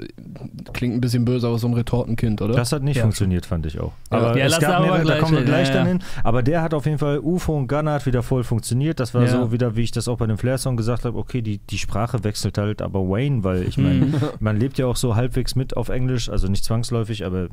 [0.72, 2.54] klingt ein bisschen böse, aber so ein Retortenkind, oder?
[2.54, 3.02] Das hat nicht Ja.
[3.02, 3.92] funktioniert, fand ich auch.
[4.10, 5.92] Aber Ja, es gab mehrere, da gleich kommen wir gleich ja, dann ja.
[5.92, 6.02] hin.
[6.24, 8.98] Aber der hat auf jeden Fall, UFO und Gunner hat wieder voll funktioniert.
[9.00, 9.28] Das war Ja.
[9.28, 12.24] so wieder, wie ich das auch bei dem Flair-Song gesagt habe, okay, die, die Sprache
[12.24, 14.14] wechselt halt aber Wayne, weil ich meine, Mhm.
[14.40, 17.48] man lebt ja auch so halbwegs mit auf Englisch, also nicht zwangsläufig, aber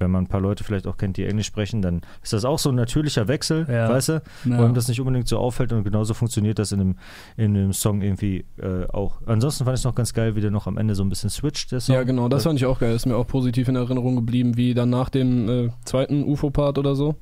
[0.00, 2.58] wenn man ein paar Leute vielleicht auch kennt, die Englisch sprechen, dann ist das auch
[2.58, 3.88] so ein natürlicher Wechsel, Ja.
[3.88, 4.66] weißt du, wo Ja.
[4.66, 6.96] ihm das nicht unbedingt so auffällt und genauso funktioniert das in dem,
[7.36, 9.20] in dem Song irgendwie äh, auch.
[9.26, 11.30] Ansonsten fand ich es noch ganz geil, wie der noch am Ende so ein bisschen
[11.30, 11.94] switcht, der Song.
[11.94, 12.94] Ja, genau, das fand ich auch geil.
[12.94, 16.94] Ist mir auch positiv in Erinnerung geblieben, wie dann nach dem äh, zweiten UFO-Part oder
[16.94, 17.14] so.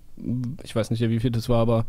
[0.62, 1.84] Ich weiß nicht, wie viel das war, aber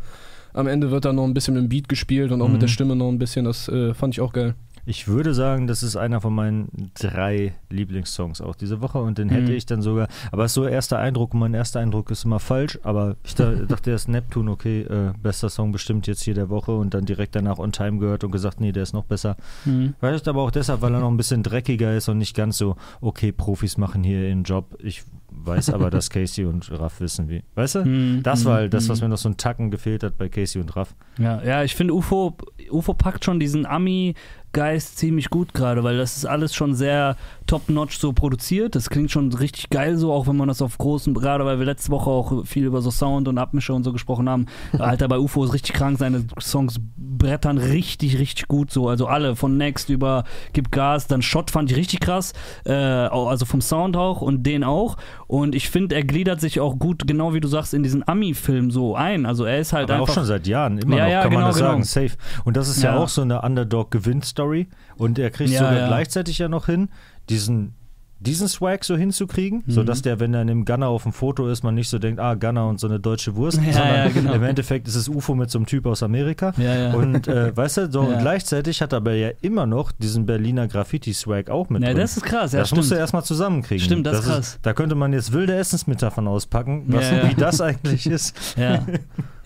[0.52, 2.54] am Ende wird dann noch ein bisschen mit dem Beat gespielt und auch Mhm.
[2.54, 3.44] mit der Stimme noch ein bisschen.
[3.44, 4.54] Das äh, fand ich auch geil.
[4.86, 9.28] Ich würde sagen, das ist einer von meinen drei Lieblingssongs auch diese Woche und den
[9.28, 9.32] Mhm.
[9.32, 12.40] hätte ich dann sogar, aber es ist so erster Eindruck mein erster Eindruck ist immer
[12.40, 16.48] falsch, aber ich da, dachte erst Neptune, okay, äh, bester Song bestimmt jetzt hier der
[16.48, 19.36] Woche und dann direkt danach On Time gehört und gesagt, nee, der ist noch besser.
[19.64, 19.94] Hm.
[20.00, 22.76] Vielleicht aber auch deshalb, weil er noch ein bisschen dreckiger ist und nicht ganz so,
[23.00, 24.76] okay, Profis machen hier ihren Job.
[24.82, 27.42] Ich weiß aber, dass Casey und Raff wissen wie.
[27.54, 27.84] Weißt du?
[27.84, 28.20] Hm.
[28.22, 28.60] Das war Hm.
[28.62, 29.06] halt das, was Hm.
[29.06, 30.94] mir noch so einen Tacken gefehlt hat bei Casey und Raff.
[31.18, 32.36] Ja, ja, ich finde UFO,
[32.70, 33.66] UFO packt schon diesen
[34.52, 38.74] Ami-Geist ziemlich gut gerade, weil das ist alles schon sehr top-notch so produziert.
[38.74, 41.66] Das klingt schon richtig geil so, auch wenn man das auf großen, gerade weil wir
[41.66, 44.46] letzte Woche auch viel über so Sound und Abmische und so gesprochen haben.
[44.78, 48.88] Alter, bei UFO ist richtig krank, seine Songs brettern richtig, richtig gut so.
[48.88, 52.32] Also alle, von Next über Gib Gas, dann Shot fand ich richtig krass,
[52.64, 54.96] äh, also vom Sound auch und den auch.
[55.26, 58.70] Und ich finde, er gliedert sich auch gut, genau wie du sagst, in diesen Ami-Film
[58.70, 59.26] so ein.
[59.26, 60.10] Also er ist halt Aber einfach...
[60.10, 61.84] auch schon seit Jahren, immer Ja, noch, ja, kann man genau, das sagen, genau.
[61.84, 62.16] safe.
[62.44, 62.98] Und das ist ja, Ja.
[62.98, 64.39] auch so eine Underdog-Gewinn-Story.
[64.96, 65.86] Und er kriegt Ja, sogar ja.
[65.88, 66.88] gleichzeitig ja noch hin,
[67.28, 67.74] diesen
[68.22, 69.72] diesen Swag so hinzukriegen, Mhm.
[69.72, 72.20] sodass der, wenn er in dem Gunner auf dem Foto ist, man nicht so denkt,
[72.20, 74.34] ah, Gunner und so eine deutsche Wurst, Ja, sondern ja, genau.
[74.34, 76.52] im Endeffekt ist es UFO mit so einem Typ aus Amerika.
[76.58, 76.92] Ja.
[76.92, 80.68] Und äh, weißt du, so und gleichzeitig hat er aber ja immer noch diesen Berliner
[80.68, 81.96] Graffiti-Swag auch mit ja, drin.
[81.96, 83.00] das ist krass, ja, das musst du stimmt.
[83.00, 83.82] erstmal zusammenkriegen.
[83.86, 84.38] Stimmt, das ist krass.
[84.56, 88.36] Ist, da könnte man jetzt wilde Essensmetaphern auspacken, was, wie das eigentlich ist.
[88.58, 88.84] Ja,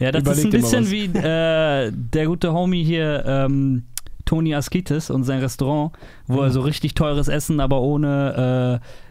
[0.00, 3.85] ja das Überleg ist ein bisschen wie äh, der gute Homie hier, ähm,
[4.24, 5.92] Toni Askitis und sein Restaurant,
[6.26, 8.80] wo er so richtig teures Essen, aber ohne.
[8.82, 9.03] Äh,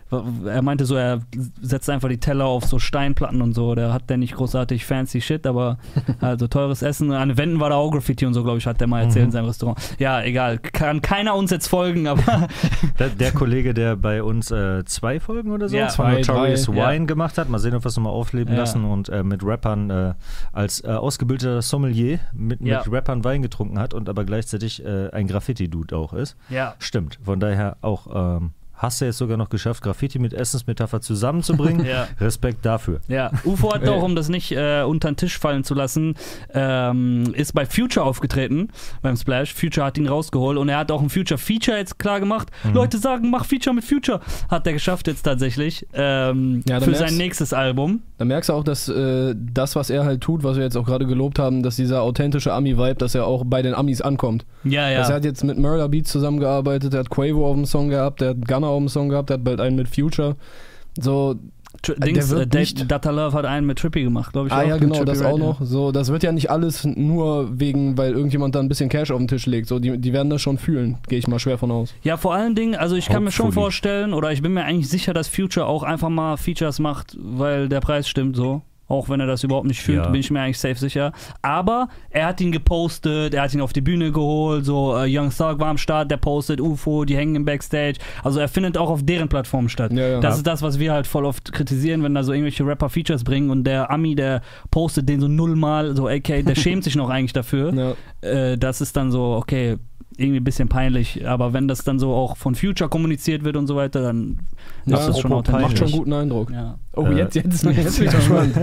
[0.45, 1.21] er meinte so, er
[1.61, 3.75] setzt einfach die Teller auf so Steinplatten und so.
[3.75, 5.77] Der hat der nicht großartig fancy Shit, aber
[6.21, 7.11] also teures Essen.
[7.11, 9.25] An den Wänden war da auch Graffiti und so, glaube ich, hat der mal erzählt
[9.25, 9.79] in seinem Restaurant.
[9.99, 10.57] Ja, egal.
[10.59, 12.47] Kann keiner uns jetzt folgen, aber
[12.99, 15.87] Der, der Kollege, der bei uns äh, zwei Folgen oder so Ja.
[15.89, 16.91] von Zwei, Notorious drei, ja.
[16.91, 18.59] Wine gemacht hat, mal sehen, ob wir es nochmal aufleben Ja.
[18.59, 20.13] lassen und äh, mit Rappern äh,
[20.51, 22.79] als äh, ausgebildeter Sommelier mit, Ja.
[22.79, 26.35] mit Rappern Wein getrunken hat und aber gleichzeitig äh, ein Graffiti-Dude auch ist.
[26.49, 26.75] ja.
[26.79, 27.19] Stimmt.
[27.23, 28.51] Von daher auch ähm,
[28.83, 31.85] hast du jetzt sogar noch geschafft, Graffiti mit Essensmetapher zusammenzubringen.
[31.93, 32.07] Ja.
[32.19, 33.01] Respekt dafür.
[33.07, 36.15] Ja, UFO hat auch, um das nicht äh, unter den Tisch fallen zu lassen,
[36.53, 38.69] ähm, ist bei Future aufgetreten,
[39.01, 39.53] beim Splash.
[39.53, 42.49] Future hat ihn rausgeholt und er hat auch ein Future-Feature jetzt klar gemacht.
[42.63, 42.73] Mhm.
[42.73, 44.21] Leute sagen, mach Feature mit Future.
[44.49, 48.01] Hat er geschafft jetzt tatsächlich ähm, Ja, für sein nächstes Album.
[48.23, 50.85] Da merkst du auch, dass äh, das, was er halt tut, was wir jetzt auch
[50.85, 54.45] gerade gelobt haben, dass dieser authentische Ami-Vibe, dass er auch bei den Amis ankommt.
[54.63, 54.99] Ja, ja.
[54.99, 58.21] Also er hat jetzt mit Murder Beats zusammengearbeitet, er hat Quavo auf dem Song gehabt,
[58.21, 60.37] er hat Gunner auf dem Song gehabt, er hat bald einen mit Future.
[60.97, 61.35] So,
[61.83, 64.53] Tr der Dings, äh, Data Love hat einen mit Trippy gemacht, glaube ich.
[64.53, 65.61] ah auch, ja, genau, das Redd, auch noch.
[65.61, 69.17] So, das wird ja nicht alles nur wegen, weil irgendjemand da ein bisschen Cash auf
[69.17, 69.67] den Tisch legt.
[69.67, 71.93] So, die, die werden das schon fühlen, gehe ich mal schwer von aus.
[72.01, 74.89] Ja, vor allen Dingen, also ich kann mir schon vorstellen, oder ich bin mir eigentlich
[74.89, 78.61] sicher, dass Future auch einfach mal Features macht, weil der Preis stimmt so.
[78.87, 80.09] Auch wenn er das überhaupt nicht fühlt, Ja.
[80.09, 81.13] bin ich mir eigentlich safe sicher.
[81.41, 85.29] Aber er hat ihn gepostet, er hat ihn auf die Bühne geholt, so äh, Young
[85.29, 87.97] Thug war am Start, der postet UFO, die hängen im Backstage.
[88.23, 89.91] Also er findet auch auf deren Plattform statt.
[89.93, 90.19] Ja, ja.
[90.19, 93.23] Das ist das, was wir halt voll oft kritisieren, wenn da so irgendwelche Rapper Features
[93.23, 97.09] bringen und der Ami, der postet den so nullmal, so aka, der schämt sich noch
[97.09, 99.77] eigentlich dafür äh, das ist dann so, okay,
[100.17, 103.67] irgendwie ein bisschen peinlich, aber wenn das dann so auch von Future kommuniziert wird und
[103.67, 104.39] so weiter, dann
[104.85, 105.61] Ja, ist das schon authentisch.
[105.61, 105.97] Macht schon Peinlich.
[105.97, 106.51] guten Eindruck.
[106.51, 106.77] Ja.
[106.95, 108.55] Oh, Äh, jetzt, jetzt, jetzt bin ich gespannt.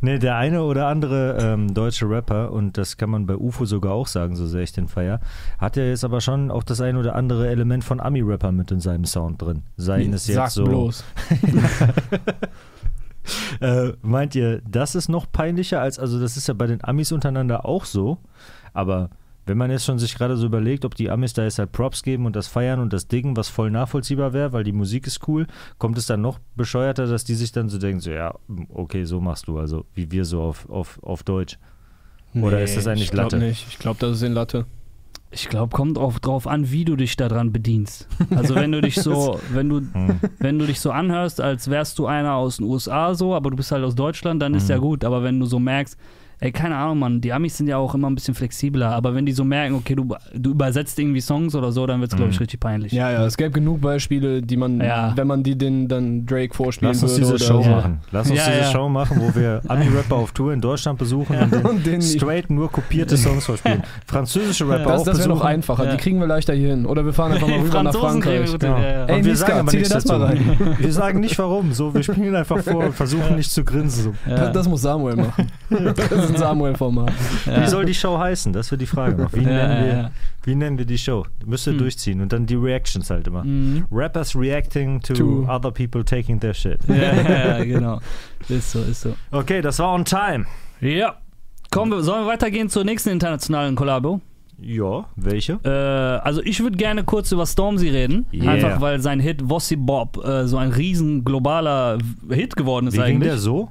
[0.00, 3.92] Ne, der eine oder andere ähm, deutsche Rapper, und das kann man bei UFO sogar
[3.92, 5.20] auch sagen, so sehr ich den feier,
[5.58, 8.80] hat ja jetzt aber schon auch das ein oder andere Element von Ami-Rapper mit in
[8.80, 9.62] seinem Sound drin.
[9.76, 10.64] Seien es jetzt Sag so.
[10.64, 11.04] bloß.
[13.60, 17.12] Äh, meint ihr, das ist noch peinlicher als, also das ist ja bei den Amis
[17.12, 18.16] untereinander auch so,
[18.72, 19.10] aber
[19.48, 22.02] wenn man jetzt schon sich gerade so überlegt, ob die Amis da jetzt halt Props
[22.02, 25.26] geben und das feiern und das Dingen, was voll nachvollziehbar wäre, weil die Musik ist
[25.26, 25.46] cool,
[25.78, 28.34] kommt es dann noch bescheuerter, dass die sich dann so denken, so ja,
[28.72, 31.58] okay, so machst du, also wie wir so auf, auf, auf Deutsch.
[32.34, 33.38] Oder ist das eigentlich ich glaub Latte?
[33.44, 33.66] Nicht.
[33.70, 34.66] Ich glaube, das ist in Latte.
[35.30, 38.08] Ich glaube, kommt auch drauf an, wie du dich daran bedienst.
[38.34, 40.20] Also wenn du dich so, wenn du, Hm.
[40.38, 43.56] wenn du dich so anhörst, als wärst du einer aus den USA so, aber du
[43.56, 44.70] bist halt aus Deutschland, dann ist Mhm.
[44.70, 45.04] ja gut.
[45.04, 45.98] Aber wenn du so merkst,
[46.40, 49.26] ey, keine Ahnung, Mann, die Amis sind ja auch immer ein bisschen flexibler, aber wenn
[49.26, 52.30] die so merken, okay, du, du übersetzt irgendwie Songs oder so, dann wird es, glaube
[52.30, 52.42] ich, Mhm.
[52.42, 52.92] richtig peinlich.
[52.92, 55.12] Ja, ja, es gäbe genug Beispiele, die man, Ja.
[55.16, 57.22] wenn man die den dann Drake vorspielen Lass uns würde.
[57.22, 57.70] diese oder Show so.
[57.70, 58.00] machen.
[58.12, 58.70] Lass uns Ja, diese ja.
[58.70, 62.50] Show machen, wo wir Ami-Rapper auf Tour in Deutschland besuchen und den Und den, straight
[62.50, 63.82] nur kopierte Songs vorspielen.
[64.06, 65.84] Französische Rapper das auch das wäre noch einfacher.
[65.84, 65.90] Ja.
[65.92, 66.86] Die kriegen wir leichter hier hin.
[66.86, 68.50] Oder wir fahren einfach mal rüber nach Frankreich.
[68.58, 68.74] Genau.
[68.76, 69.04] hin, ja, ja.
[69.06, 70.18] Ey, und wir Niska, sagen aber nichts das dazu.
[70.18, 70.76] mal rein.
[70.78, 71.72] Wir sagen nicht warum.
[71.72, 74.04] So, wir spielen einfach vor und versuchen nicht zu grinsen.
[74.04, 74.12] So.
[74.28, 75.46] Das, das muss Samuel machen.
[76.28, 77.12] Ist ein Samuel-Format.
[77.46, 77.62] Ja.
[77.62, 78.52] Wie soll die Show heißen?
[78.52, 79.32] Das wird die Frage noch.
[79.32, 80.10] Wie, Ja, nennen, wir,
[80.44, 81.24] wie nennen wir die Show?
[81.46, 81.78] Müsst ihr Hm.
[81.78, 83.44] durchziehen und dann die Reactions halt immer.
[83.44, 83.86] Mhm.
[83.90, 86.78] Rappers reacting to, To- other people taking their shit.
[86.88, 88.00] Ja, genau.
[88.48, 89.14] Ist so, ist so.
[89.30, 90.44] Okay, das war on time.
[90.80, 91.16] Ja.
[91.70, 94.20] Kommen wir, sollen wir weitergehen zur nächsten internationalen Kollabo?
[94.60, 95.60] Ja, welche?
[95.64, 95.68] Äh,
[96.26, 98.26] also ich würde gerne kurz über Stormzy reden.
[98.32, 98.50] Yeah.
[98.52, 102.96] Einfach weil sein Hit Wossi Bob äh, so ein riesen globaler Hit geworden ist Wie
[102.98, 103.28] ging eigentlich.
[103.28, 103.70] der so?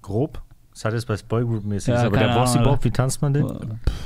[0.00, 0.42] Grob?
[0.72, 3.46] Das hat jetzt bei Boygroup mäßig, Ja, aber der Bossy Bob, wie tanzt man den?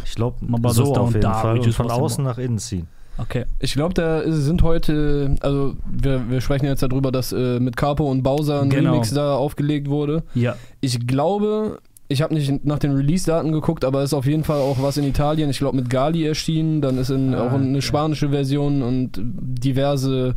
[0.04, 0.36] Ich glaube,
[0.72, 2.88] so auf jeden Fall und von außen nach innen ziehen.
[3.18, 3.46] Okay.
[3.60, 8.10] Ich glaube, da sind heute, also wir, wir sprechen jetzt darüber, dass äh, mit Capo
[8.10, 8.92] und Bowser ein Genau.
[8.92, 10.22] Remix da aufgelegt wurde.
[10.34, 10.56] Ja.
[10.82, 14.58] Ich glaube, ich habe nicht nach den Release-Daten geguckt, aber es ist auf jeden Fall
[14.60, 15.48] auch was in Italien.
[15.48, 16.82] Ich glaube, mit Gali erschienen.
[16.82, 20.34] Dann ist in, Ah, auch eine spanische Version und diverse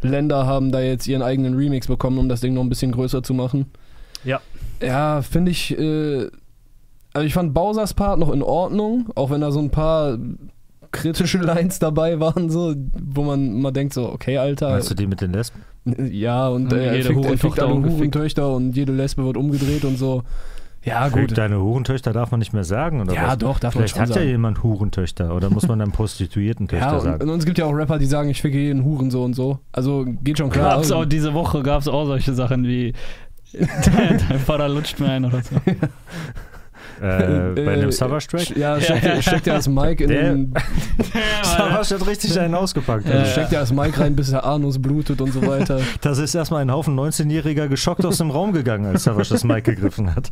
[0.00, 3.22] Länder haben da jetzt ihren eigenen Remix bekommen, um das Ding noch ein bisschen größer
[3.22, 3.66] zu machen.
[4.24, 4.40] Ja.
[4.82, 5.76] Ja, finde ich.
[5.78, 6.28] Äh,
[7.12, 10.18] also ich fand Bowsers Part noch in Ordnung, auch wenn da so ein paar
[10.90, 14.70] kritische Lines dabei waren, so, wo man mal denkt, so, okay, Alter.
[14.70, 15.60] Meinst du die mit den Lesben?
[16.10, 17.98] Ja, und äh, er jede fickt, er fickt Hurentochter alle umgefickt.
[18.00, 20.22] Hurentöchter und jede Lesbe wird umgedreht und so.
[20.82, 21.28] Ja, Gut.
[21.28, 21.38] gut.
[21.38, 23.38] Deine Hurentöchter darf man nicht mehr sagen, oder Ja, was?
[23.38, 24.28] doch, darf man Vielleicht schon hat ja sagen.
[24.28, 27.30] jemand Hurentöchter, oder muss man dann Prostituiertentöchter Ja, und, sagen?
[27.30, 29.60] und es gibt ja auch Rapper, die sagen, ich ficke jeden Huren so und so.
[29.72, 30.74] Also geht schon klar.
[30.76, 32.92] Gab's auch diese Woche gab's auch solche Sachen wie
[33.58, 35.56] dein Vater lutscht mir ein oder so.
[37.02, 38.56] Äh, bei dem Äh, Savage Track?
[38.56, 39.20] Ja, steckt, Ja.
[39.20, 40.54] steckt ja das Mic in Der- den,
[41.42, 43.06] Savage hat richtig einen ausgepackt.
[43.06, 45.80] also Also steckt ja das Mic rein, bis der Anus blutet und so weiter.
[46.02, 49.62] Das ist erstmal ein Haufen 19-Jähriger geschockt aus dem Raum gegangen, als Savage das Mic
[49.62, 50.30] gegriffen hat.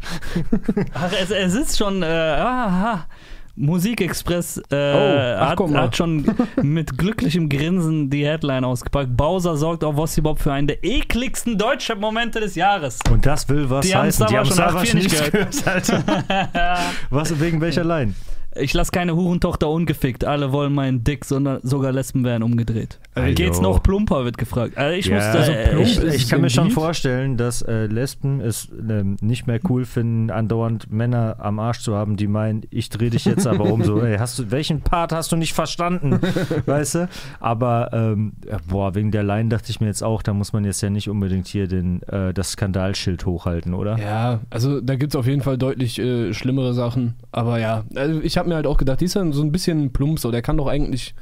[0.94, 3.06] Ach, es, es ist schon, äh, aha,
[3.54, 6.24] Musikexpress äh, Oh, ach, hat, hat schon
[6.62, 9.14] mit glücklichem Grinsen die Headline ausgepackt.
[9.16, 12.98] Bowser sorgt auf Wossibop für einen der ekligsten deutschen Momente des Jahres.
[13.10, 14.26] Und das will was Die heißen.
[14.26, 16.02] Die haben schon nicht nicht gehört, Alter.
[17.10, 18.14] Was, wegen welcher Line?
[18.54, 20.24] Ich lasse keine Hurentochter ungefickt.
[20.24, 22.98] Alle wollen meinen Dick, sondern sogar Lesben werden umgedreht.
[23.14, 23.34] Also.
[23.34, 24.76] Geht's noch plumper, wird gefragt.
[24.76, 27.86] Also ich Ja, musste, also äh, plump ich, ich kann mir schon vorstellen, dass äh,
[27.86, 32.62] Lesben es ähm, nicht mehr cool finden, andauernd Männer am Arsch zu haben, die meinen,
[32.70, 33.82] ich drehe dich jetzt aber um.
[33.84, 36.20] So, ey, hast du, welchen Part hast du nicht verstanden?
[36.66, 37.08] weißt du?
[37.40, 38.32] Aber, ähm,
[38.68, 41.08] boah, wegen der Line dachte ich mir jetzt auch, da muss man jetzt ja nicht
[41.08, 43.98] unbedingt hier den, äh, das Skandalschild hochhalten, oder?
[43.98, 47.14] Ja, also da gibt es auf jeden Fall deutlich äh, schlimmere Sachen.
[47.30, 49.92] Aber ja, also ich habe mir halt auch gedacht, die ist dann so ein bisschen
[49.92, 50.30] plump so.
[50.30, 51.14] Der kann doch eigentlich,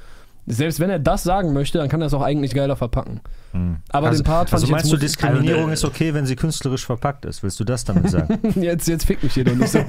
[0.47, 3.21] selbst wenn er das sagen möchte, dann kann er es auch eigentlich geiler verpacken.
[3.53, 3.79] Hm.
[3.91, 6.15] Aber also, den Part fand also ich jetzt meinst du, Diskriminierung also, äh, ist okay,
[6.15, 7.43] wenn sie künstlerisch verpackt ist?
[7.43, 8.39] Willst du das damit sagen?
[8.61, 9.79] Jetzt, jetzt fick mich hier doch nicht so.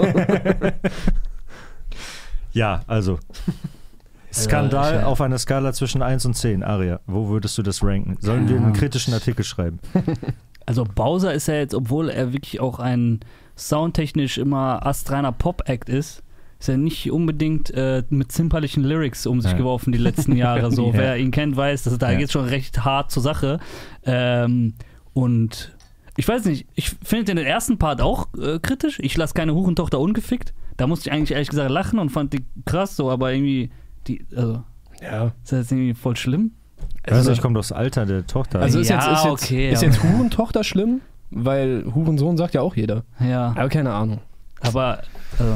[2.54, 3.20] ja, also.
[4.34, 7.02] Skandal äh, auf einer Skala zwischen 1 und 10, Aria.
[7.06, 8.18] Wo würdest du das ranken?
[8.22, 9.80] Sollen wir einen kritischen Artikel schreiben?
[10.66, 13.20] Also Bowser ist ja jetzt, obwohl er wirklich auch ein
[13.58, 16.24] soundtechnisch immer astreiner Pop-Act ist,
[16.62, 19.58] ist er nicht unbedingt äh, mit zimperlichen Lyrics um sich Ja.
[19.58, 20.72] geworfen die letzten Jahre.
[20.72, 20.98] So, Ja.
[20.98, 22.20] wer ihn kennt, weiß, dass da Ja.
[22.20, 23.60] geht's schon recht hart zur Sache.
[24.06, 24.76] Ähm,
[25.14, 25.76] und
[26.18, 29.00] ich weiß nicht, ich finde den ersten Part auch äh, kritisch.
[29.02, 30.54] Ich lasse keine Hurentochter ungefickt.
[30.78, 33.72] Da musste ich eigentlich ehrlich gesagt lachen und fand die krass so, aber irgendwie,
[34.08, 34.64] die, also,
[35.02, 35.26] ja.
[35.44, 36.52] ist das jetzt irgendwie voll schlimm?
[37.04, 38.60] Also ich komme aufs Alter der Tochter.
[38.60, 41.02] Also ist Ja, jetzt, ist jetzt, okay, ist jetzt Hurentochter schlimm?
[41.32, 43.04] Weil Hurensohn sagt ja auch jeder.
[43.20, 43.48] Ja.
[43.58, 44.20] Aber keine Ahnung.
[44.60, 45.02] Aber,
[45.40, 45.54] also,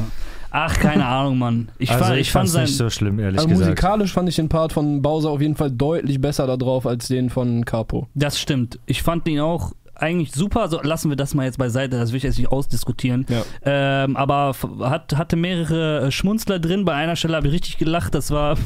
[0.55, 1.69] ach, keine Ahnung, Mann.
[1.77, 2.63] Ich, also fand, ich, fand sein.
[2.63, 3.69] nicht so schlimm, ehrlich Also gesagt.
[3.69, 7.07] musikalisch fand ich den Part von Bowser auf jeden Fall deutlich besser da drauf als
[7.07, 8.07] den von Capo.
[8.15, 8.79] Das stimmt.
[8.85, 10.61] Ich fand ihn auch eigentlich super.
[10.61, 13.25] Also lassen wir das mal jetzt beiseite, das will ich jetzt nicht ausdiskutieren.
[13.29, 13.43] Ja.
[13.63, 16.85] Ähm, aber hat, hatte mehrere äh, Schmunzler drin.
[16.85, 18.13] Bei einer Stelle habe ich richtig gelacht.
[18.13, 18.57] Das war,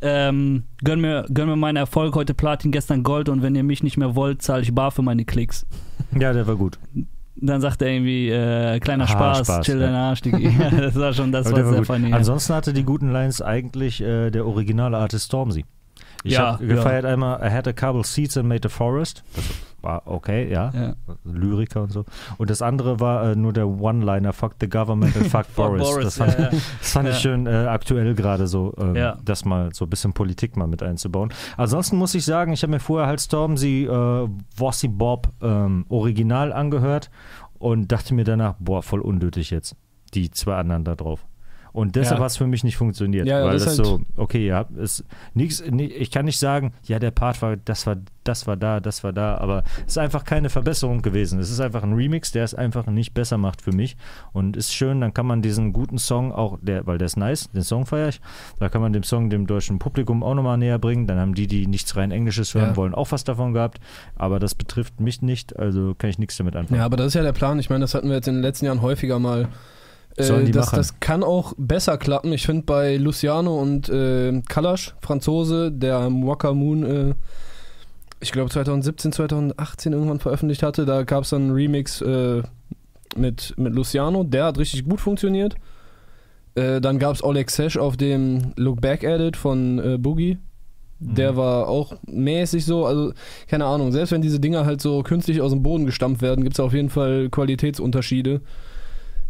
[0.00, 3.82] ähm, gönn, mir, gönn mir meinen Erfolg, heute Platin, gestern Gold und wenn ihr mich
[3.82, 5.66] nicht mehr wollt, zahle ich bar für meine Klicks.
[6.18, 6.78] Ja, der war gut.
[7.36, 10.20] Dann sagt er irgendwie, äh, kleiner Ah, Spaß, Spaß, chill deinen Arsch.
[10.24, 11.86] Ja, das war schon, das sehr gut.
[11.86, 12.10] funny.
[12.10, 12.16] ja.
[12.16, 15.64] Ansonsten hatte die guten Lines eigentlich äh, der originale Artist Stormzy.
[16.24, 19.24] Ich Ja, habe gefeiert einmal, I had a couple seats and made a forest.
[19.34, 19.44] Das
[19.82, 20.70] war okay, ja.
[20.72, 20.94] Ja.
[21.24, 22.04] Lyriker und so.
[22.38, 25.82] Und das andere war äh, nur der One-Liner, fuck the government and fuck, Boris.
[25.82, 26.50] Boris, Das fand, ja, ja.
[26.50, 27.20] das fand ich Ja.
[27.20, 29.18] schön äh, aktuell gerade so, ähm, Ja.
[29.24, 31.32] das mal so ein bisschen Politik mal mit einzubauen.
[31.56, 36.52] Ansonsten muss ich sagen, ich habe mir vorher halt Stormzy äh, Wossi Bob ähm, Original
[36.52, 37.10] angehört
[37.58, 39.74] und dachte mir danach, boah, voll unnötig jetzt,
[40.14, 41.24] die zwei anderen da drauf.
[41.72, 42.24] Und deshalb Ja.
[42.24, 45.04] hat es für mich nicht funktioniert, Ja, weil das das, halt- so, okay, ja, ist
[45.32, 48.78] nix, ni- ich kann nicht sagen, ja, der Part war, das war, das war da,
[48.80, 51.38] das war da, aber es ist einfach keine Verbesserung gewesen.
[51.40, 53.96] Es ist einfach ein Remix, der es einfach nicht besser macht für mich
[54.34, 57.48] und ist schön, dann kann man diesen guten Song auch, der, weil der ist nice,
[57.52, 58.20] den Song feiere ich,
[58.60, 61.46] da kann man dem Song dem deutschen Publikum auch nochmal näher bringen, dann haben die,
[61.46, 62.76] die nichts rein Englisches hören Ja.
[62.76, 63.78] wollen, auch was davon gehabt,
[64.16, 66.80] aber das betrifft mich nicht, also kann ich nichts damit anfangen.
[66.80, 67.58] Ja, aber das ist ja der Plan.
[67.58, 69.48] Ich meine, das hatten wir jetzt in den letzten Jahren häufiger mal.
[70.18, 70.76] Sollen Äh, die das, machen.
[70.76, 72.32] das kann auch besser klappen.
[72.32, 77.14] Ich finde bei Luciano und äh, Kalash, Franzose, der Mwaka Moon, äh,
[78.20, 82.42] ich glaube 2017, 2018 irgendwann veröffentlicht hatte, da gab es dann einen Remix äh,
[83.16, 85.56] mit, mit Luciano, der hat richtig gut funktioniert.
[86.54, 90.38] Äh, dann gab es Oleg Sesh auf dem Look Back Edit von äh, Boogie.
[91.00, 91.36] Der Mhm.
[91.36, 93.12] war auch mäßig so, also
[93.48, 96.54] keine Ahnung, selbst wenn diese Dinger halt so künstlich aus dem Boden gestampft werden, gibt
[96.54, 98.40] es auf jeden Fall Qualitätsunterschiede.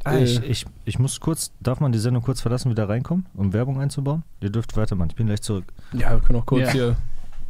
[0.05, 0.25] Ah, Äh.
[0.25, 3.81] ich, ich, ich muss kurz, darf man die Sendung kurz verlassen, wieder reinkommen, um Werbung
[3.81, 4.23] einzubauen?
[4.41, 5.65] Ihr dürft weitermachen, ich bin gleich zurück.
[5.93, 6.73] Ja, wir können auch kurz Ja.
[6.73, 6.97] hier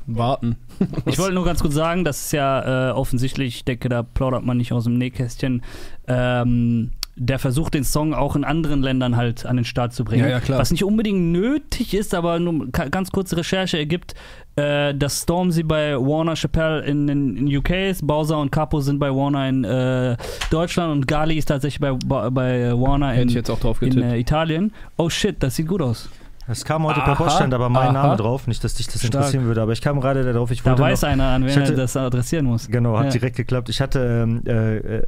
[0.07, 0.57] warten.
[1.07, 4.45] Ich wollte nur ganz kurz sagen, das ist ja äh, offensichtlich, ich denke, da plaudert
[4.45, 5.63] man nicht aus dem Nähkästchen.
[6.09, 10.25] Ähm, der versucht den Song auch in anderen Ländern halt an den Start zu bringen.
[10.25, 10.59] Ja, ja, klar.
[10.59, 14.15] Was nicht unbedingt nötig ist, aber nur ganz kurze Recherche ergibt,
[14.57, 19.11] äh, dass Stormzy bei Warner Chappelle in, in UK ist, Bowser und Capo sind bei
[19.11, 20.17] Warner in äh,
[20.51, 23.83] Deutschland und Gali ist tatsächlich bei, bei, bei Warner Hätte in, ich jetzt auch drauf
[23.83, 24.73] in äh, Italien.
[24.97, 26.09] Oh shit, das sieht gut aus.
[26.49, 27.93] Es kam heute per Aha, Poststand aber mein aha.
[27.93, 28.47] Name drauf.
[28.49, 29.15] Nicht, dass dich das Stark.
[29.15, 30.51] interessieren würde, aber ich kam gerade darauf.
[30.51, 32.67] Ich Da weiß noch, einer, an wen er das adressieren muss.
[32.69, 33.11] Genau, hat Ja.
[33.13, 33.69] direkt geklappt.
[33.69, 35.03] Ich hatte, ähm, äh, äh,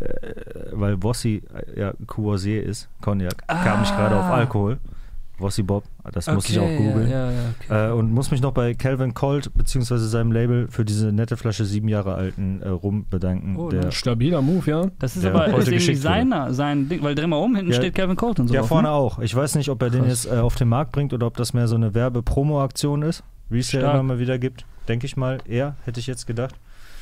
[0.72, 1.42] weil Bossi
[1.76, 4.34] äh, ja Courvoisier ist, Cognac, kam ich gerade auf Ah.
[4.34, 4.78] Alkohol.
[5.38, 7.10] Bossi Bob, das muss ich auch googeln.
[7.10, 7.88] Ja, ja, ja, okay.
[7.88, 11.64] Äh, und muss mich noch bei Calvin Colt beziehungsweise seinem Label für diese nette Flasche
[11.64, 13.56] sieben Jahre alten äh, Rum bedanken.
[13.56, 13.90] Oh, der.
[13.90, 14.90] Stabiler Move, ja.
[15.00, 17.78] Das ist aber heute ist seiner, sein Ding, weil dreh mal um, hinten Ja.
[17.78, 18.94] steht Kevin Colton so ja, vorne ne?
[18.94, 19.18] auch.
[19.18, 20.24] Ich weiß nicht, ob er den Krass.
[20.24, 23.58] jetzt äh, auf den Markt bringt oder ob das mehr so eine Werbe-Promo-Aktion ist, wie
[23.58, 24.64] es ja immer mal wieder gibt.
[24.88, 26.54] Denke ich mal, eher, hätte ich jetzt gedacht.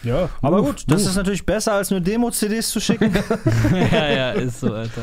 [0.05, 0.29] Ja.
[0.41, 1.11] Aber Move, gut, das Move.
[1.11, 3.13] ist natürlich besser, als nur Demo-CDs zu schicken.
[3.93, 5.03] ja, ja, ist so, Alter.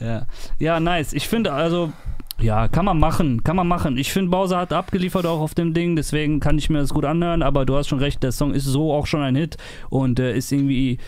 [0.00, 0.26] Ja,
[0.58, 1.12] ja nice.
[1.12, 1.92] Ich finde, also,
[2.40, 3.96] ja, kann man machen, kann man machen.
[3.96, 7.04] Ich finde, Bowser hat abgeliefert auch auf dem Ding, deswegen kann ich mir das gut
[7.04, 9.56] anhören, aber du hast schon recht, der Song ist so auch schon ein Hit
[9.88, 10.98] und äh, ist irgendwie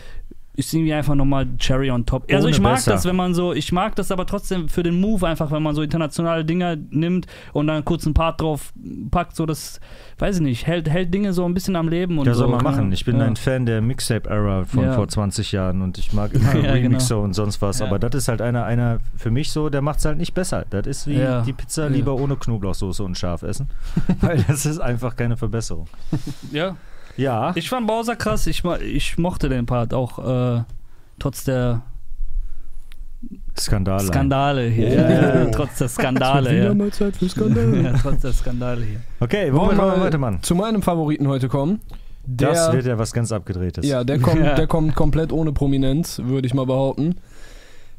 [0.56, 2.24] ist irgendwie einfach nochmal Cherry on top.
[2.32, 2.92] Also Ohne ich mag besser.
[2.92, 5.74] das, wenn man so, ich mag das aber trotzdem für den Move einfach, wenn man
[5.74, 8.72] so internationale Dinger nimmt und dann kurz einen Part drauf
[9.10, 9.80] packt, so das,
[10.18, 12.40] weiß ich nicht, hält, hält Dinge so ein bisschen am Leben und Ja, so.
[12.40, 12.90] soll man machen.
[12.92, 13.24] Ich bin ja.
[13.26, 14.92] ein Fan der Mixtape-Era von Ja.
[14.94, 17.80] vor 20 Jahren und ich mag immer Ja, Remixer und sonst was.
[17.80, 17.86] Ja.
[17.86, 20.64] Aber das ist halt einer, einer für mich so, der macht es halt nicht besser.
[20.70, 21.42] Das ist wie Ja.
[21.42, 21.88] die Pizza Ja.
[21.88, 23.68] lieber ohne Knoblauchsoße und scharf essen.
[24.20, 25.86] Weil das ist einfach keine Verbesserung.
[26.50, 26.76] Ja,
[27.16, 28.46] Ja, Ich fand Bowser krass.
[28.46, 30.18] Ich, ich mochte den Part auch
[30.58, 30.62] äh,
[31.18, 31.82] trotz der
[33.58, 34.00] Skandal.
[34.00, 34.88] Skandale hier.
[34.88, 34.92] Oh.
[34.94, 35.10] Ja,
[35.44, 36.50] ja, trotz der Skandale.
[36.50, 36.74] Wieder Ja.
[36.74, 37.74] mal Zeit für Skandal.
[37.84, 39.00] ja, trotz der Skandale hier.
[39.20, 40.42] Okay, Wollen womit wir mal weiter, Mann?
[40.42, 41.80] zu meinem Favoriten heute kommen.
[42.26, 43.86] Der, Das wird ja was ganz abgedrehtes.
[43.86, 44.54] Ja, der kommt, Ja.
[44.54, 47.14] der kommt komplett ohne Prominenz, würde ich mal behaupten.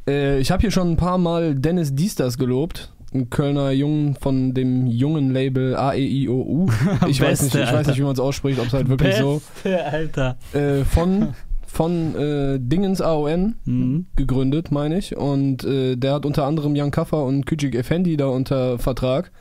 [0.07, 2.91] Äh, ich habe hier schon ein paar Mal Dennis Diestas gelobt.
[3.13, 6.67] Ein Kölner Jungen von dem jungen Label E AEIOU.
[7.07, 9.15] Ich, weiß, nicht, Beste, ich weiß nicht, wie man es ausspricht, ob es halt wirklich
[9.15, 9.41] so.
[9.63, 10.37] Beste, Alter.
[10.53, 11.33] Äh, von
[11.65, 14.05] von äh, Dingens AON Mhm.
[14.15, 15.15] gegründet, meine ich.
[15.15, 19.31] Und äh, der hat unter anderem Jan Kaffer und Küçük Effendi da unter Vertrag.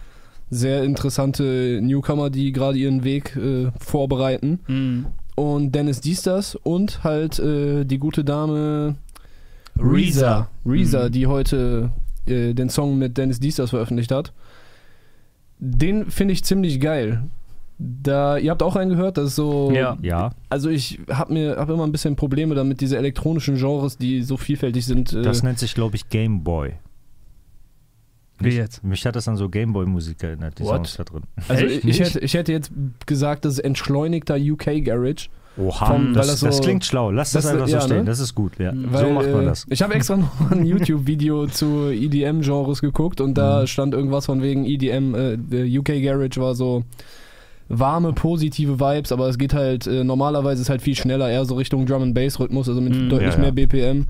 [0.50, 4.60] Sehr interessante Newcomer, die gerade ihren Weg äh, vorbereiten.
[4.68, 5.06] Mhm.
[5.34, 8.96] Und Dennis Diestas und halt äh, die gute Dame
[9.78, 10.48] Reza.
[10.64, 11.12] Reza, Mhm.
[11.12, 11.90] die heute
[12.28, 14.32] äh, den Song mit Dennis Diestas veröffentlicht hat.
[15.58, 17.22] Den finde ich ziemlich geil.
[17.78, 19.70] Da, ihr habt auch einen gehört, das ist so.
[19.70, 19.98] Ja.
[20.00, 24.22] Ja, Also ich habe mir hab immer ein bisschen Probleme damit, diese elektronischen Genres, die
[24.22, 25.12] so vielfältig sind.
[25.12, 26.42] Äh, das nennt sich, glaube ich, Game
[28.38, 28.84] Wie jetzt?
[28.84, 30.86] Mich hat das an so Gameboy-Musik erinnert, die What?
[30.86, 31.22] Songs da drin.
[31.48, 31.84] also Echt?
[31.84, 32.70] ich, hätte, ich hätte jetzt
[33.06, 35.28] gesagt, das ist entschleunigter UK Garage.
[35.58, 37.10] Oha, Vom- das, das so- das klingt schlau.
[37.10, 37.98] Lass das, das- einfach ja, so stehen.
[38.00, 38.04] ne?
[38.04, 38.72] Das ist gut, ja.
[38.72, 38.84] Mhm.
[38.84, 39.64] so Weil, macht man äh, das.
[39.70, 43.66] Ich habe extra noch ein YouTube-Video zu EDM-Genres geguckt und da Mhm.
[43.66, 46.84] stand irgendwas von wegen EDM, äh, UK Garage war so
[47.68, 51.54] warme, positive Vibes, aber es geht halt, äh, normalerweise ist halt viel schneller, eher so
[51.56, 53.08] Richtung Drum and Bass Rhythmus, also mit Mhm.
[53.08, 53.40] deutlich Ja, ja.
[53.40, 54.06] mehr BPM.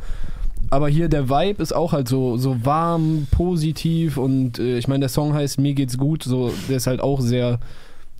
[0.70, 5.00] Aber hier der Vibe ist auch halt so, so warm, positiv und äh, ich meine,
[5.00, 7.60] der Song heißt Mir geht's gut, so, der ist halt auch sehr,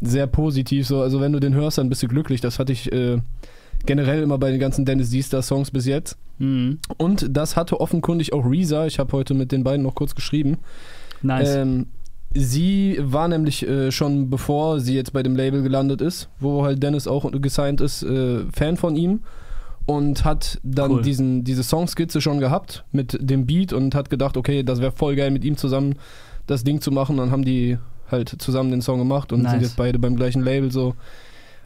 [0.01, 0.87] sehr positiv.
[0.87, 1.01] So.
[1.01, 2.41] Also wenn du den hörst, dann bist du glücklich.
[2.41, 3.19] Das hatte ich äh,
[3.85, 6.17] generell immer bei den ganzen Dennis Diester Songs bis jetzt.
[6.39, 6.79] Mhm.
[6.99, 8.87] Und das hatte offenkundig auch Reza.
[8.87, 10.59] Ich habe heute mit den beiden noch kurz geschrieben.
[11.23, 11.57] Nice.
[11.57, 11.87] Ähm,
[12.33, 16.83] sie war nämlich äh, schon bevor sie jetzt bei dem Label gelandet ist, wo halt
[16.83, 19.21] Dennis auch gesigned ist, äh, Fan von ihm
[19.87, 21.03] und hat dann Cool.
[21.03, 25.17] diesen, diese Songskizze schon gehabt mit dem Beat und hat gedacht, okay, das wäre voll
[25.17, 25.95] geil mit ihm zusammen
[26.47, 27.17] das Ding zu machen.
[27.17, 27.79] Dann haben die
[28.11, 29.53] halt zusammen den Song gemacht und Nice.
[29.53, 30.95] sind jetzt beide beim gleichen Label so.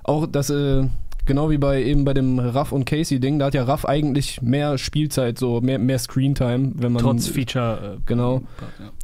[0.05, 0.85] Auch das, äh,
[1.31, 4.43] genau wie bei eben bei dem Raff und Casey Ding, da hat ja Raff eigentlich
[4.43, 7.95] mehr Spielzeit, so mehr, mehr Screentime, wenn man Trotz Feature.
[7.97, 8.43] Äh, Genau.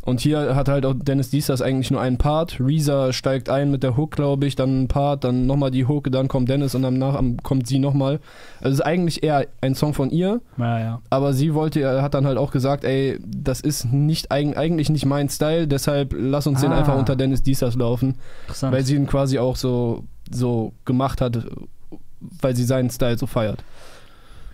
[0.04, 2.58] Und hier hat halt auch Dennis Diestas eigentlich nur einen Part.
[2.60, 6.10] Reza steigt ein mit der Hook, glaube ich, dann ein Part, dann nochmal die Hook,
[6.10, 8.20] dann kommt Dennis und danach kommt sie nochmal.
[8.60, 11.00] Also es ist eigentlich eher ein Song von ihr, ja, ja.
[11.10, 15.06] aber sie wollte, hat dann halt auch gesagt, ey, das ist nicht eig- eigentlich nicht
[15.06, 16.78] mein Style, deshalb lass uns den Ah.
[16.78, 18.14] einfach unter Dennis Diestas laufen,
[18.72, 21.46] weil sie ihn quasi auch so, so gemacht hat,
[22.20, 23.64] weil sie seinen Style so feiert.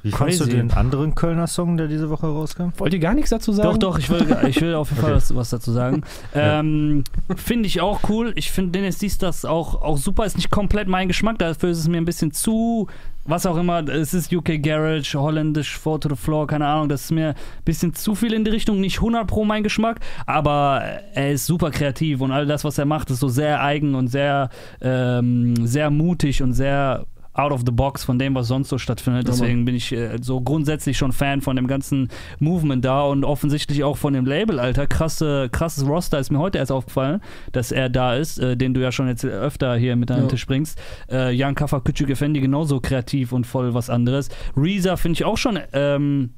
[0.04, 2.70] Wie fandst du den anderen Kölner Song, der diese Woche rauskam?
[2.78, 3.70] Wollt ihr gar nichts dazu sagen?
[3.70, 5.16] Doch, doch, ich will, ich will auf jeden Fall Okay.
[5.16, 6.02] was, was dazu sagen.
[6.34, 7.04] Ähm,
[7.36, 8.32] finde ich auch cool.
[8.36, 10.24] Ich finde Dennis dies das auch, auch super.
[10.24, 12.88] Ist nicht komplett mein Geschmack, dafür ist es mir ein bisschen zu,
[13.24, 13.86] was auch immer.
[13.86, 16.88] Es ist UK Garage, holländisch, Four to the Floor, keine Ahnung.
[16.88, 18.80] Das ist mir ein bisschen zu viel in die Richtung.
[18.80, 20.82] Nicht 100 pro mein Geschmack, aber
[21.14, 24.08] er ist super kreativ und all das, was er macht, ist so sehr eigen und
[24.08, 24.48] sehr,
[24.80, 29.26] ähm, sehr mutig und sehr out of the box von dem, was sonst so stattfindet.
[29.26, 32.08] Deswegen bin ich äh, so grundsätzlich schon Fan von dem ganzen
[32.40, 34.86] Movement da und offensichtlich auch von dem Label, Alter.
[34.86, 37.20] Krasse, krasses Roster ist mir heute erst aufgefallen,
[37.52, 40.24] dass er da ist, äh, den du ja schon jetzt öfter hier mit an den
[40.24, 40.28] Ja.
[40.30, 40.78] Tisch bringst.
[41.10, 44.28] Äh, Jan Kaffer, Küçük Effendi genauso kreativ und voll was anderes.
[44.56, 46.34] Reza finde ich auch schon ähm,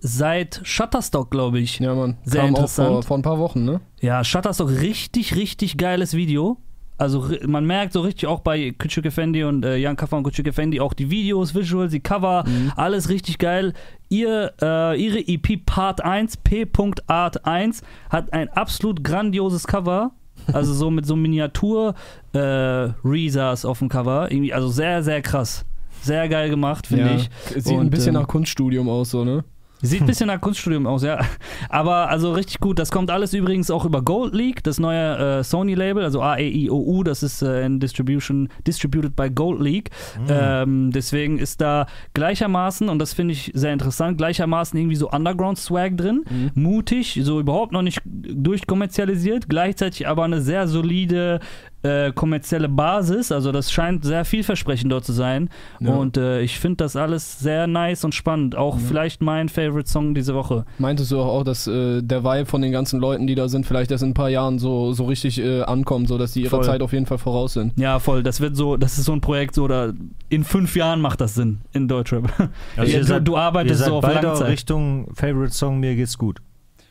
[0.00, 1.78] seit Shutterstock, glaube ich.
[1.78, 2.16] Ja, Mann.
[2.24, 2.88] Sehr Kam interessant.
[2.88, 3.80] vor, vor ein paar Wochen, ne?
[4.00, 6.58] Ja, Shutterstock, richtig, richtig geiles Video.
[6.98, 10.48] Also man merkt so richtig auch bei Küçük Effendi und äh, Jan Kaffer und Küçük
[10.48, 12.44] Effendi auch die Videos, Visuals, die Cover,
[12.76, 13.72] alles richtig geil.
[14.08, 20.10] Ihr, äh, ihre EP Part 1, P.Art 1, hat ein absolut grandioses Cover.
[20.52, 21.94] Also so mit so Miniatur
[22.32, 24.30] äh, Reezas auf dem Cover.
[24.30, 25.64] Irgendwie, also sehr, sehr krass.
[26.02, 27.16] Sehr geil gemacht, finde ja.
[27.16, 27.30] ich.
[27.62, 29.44] Sieht ein Und, bisschen ähm, nach Kunststudium aus, so, ne?
[29.80, 31.20] Sieht ein bisschen nach Kunststudium aus, ja.
[31.68, 32.78] Aber also richtig gut.
[32.78, 37.22] Das kommt alles übrigens auch über Gold League, das neue äh, Sony-Label, also A-E-I-O-U, das
[37.22, 39.90] ist äh, in Distribution, distributed by Gold League.
[40.28, 45.96] Ähm, deswegen ist da gleichermaßen, und das finde ich sehr interessant, gleichermaßen irgendwie so Underground-Swag
[45.96, 46.24] drin.
[46.54, 51.40] Mutig, so überhaupt noch nicht durchkommerzialisiert, gleichzeitig aber eine sehr solide
[51.82, 53.30] äh, kommerzielle Basis.
[53.30, 55.48] Also das scheint sehr vielversprechend dort zu sein.
[55.80, 55.94] Ja.
[55.94, 58.56] Und äh, ich finde das alles sehr nice und spannend.
[58.56, 60.64] Auch vielleicht mein Favorite Song diese Woche.
[60.78, 63.90] Meintest du auch, dass äh, der Vibe von den ganzen Leuten, die da sind, vielleicht
[63.90, 66.64] erst in ein paar Jahren so, so richtig äh, ankommt, so dass die ihrer Voll.
[66.64, 67.72] Zeit auf jeden Fall voraus sind?
[67.78, 68.22] Ja, voll.
[68.22, 69.92] Das wird so, das ist so ein Projekt, so da
[70.28, 72.32] in fünf Jahren macht das Sinn in Deutschrap.
[72.76, 74.48] Also Ja, du, seid- du Ihr arbeitest seid so auf beide Langzeit.
[74.48, 76.40] Richtung Favorite Song, mir geht's gut.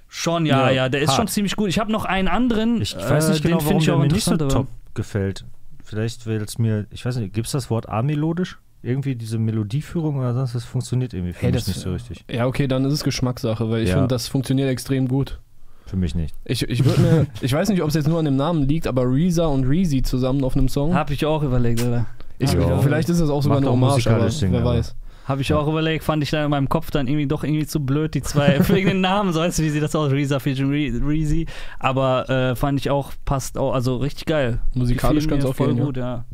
[0.09, 1.17] Schon, ja, ja, Ja, der ist hart.
[1.17, 1.69] schon ziemlich gut.
[1.69, 2.81] Ich habe noch einen anderen.
[2.81, 4.67] Ich weiß nicht äh, genau, den warum finde ich der auch mir nicht so top
[4.93, 5.45] gefällt.
[5.83, 8.57] Vielleicht weil es mir, ich weiß nicht, gibt es das Wort amelodisch?
[8.83, 12.23] Irgendwie diese Melodieführung oder sonst, das funktioniert irgendwie für Hey, mich das- nicht so richtig.
[12.29, 13.95] Ja, okay, dann ist es Geschmackssache, weil ich Ja.
[13.95, 15.39] finde, das funktioniert extrem gut.
[15.85, 16.35] Für mich nicht.
[16.45, 18.87] Ich, ich würde mir, ich weiß nicht, ob es jetzt nur an dem Namen liegt,
[18.87, 20.93] aber Reza und Reezy zusammen auf einem Song.
[20.93, 22.05] Hab ich auch überlegt, oder?
[22.39, 22.77] Ich, Ja.
[22.79, 24.95] Vielleicht ist es auch sogar Macht eine Hommage, aber Sinn, wer weiß.
[25.27, 27.81] Habe ich auch überlegt, fand ich dann in meinem Kopf dann irgendwie doch irgendwie zu
[27.81, 30.71] blöd, die zwei, wegen den Namen, so weißt du, wie sieht das aus, Reza featuring
[30.71, 31.45] Re- Reezy,
[31.79, 34.59] aber äh, fand ich auch, passt auch, also richtig geil.
[34.73, 35.83] Musikalisch mir auch voll gehen, ja.
[35.85, 36.25] gut, ja.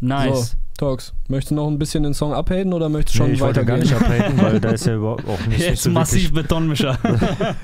[0.00, 0.50] Nice.
[0.50, 1.14] So, Talks.
[1.26, 3.64] Möchtest du noch ein bisschen den Song abhaten oder möchtest du schon nee, ich wollte
[3.64, 6.42] gar nicht abhaten, weil da ist ja überhaupt auch nicht, Jetzt so massiv wirklich.
[6.42, 6.98] Betonmischer.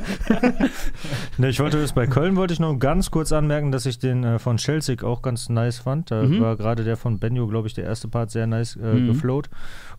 [1.38, 4.24] Ne, ich wollte das bei Köln wollte ich noch ganz kurz anmerken, dass ich den
[4.24, 6.10] äh, von Chelsea auch ganz nice fand.
[6.10, 6.40] Da Mhm.
[6.40, 9.06] war gerade der von Benjo, glaube ich, der erste Part sehr nice äh, Mhm.
[9.08, 9.48] geflowt.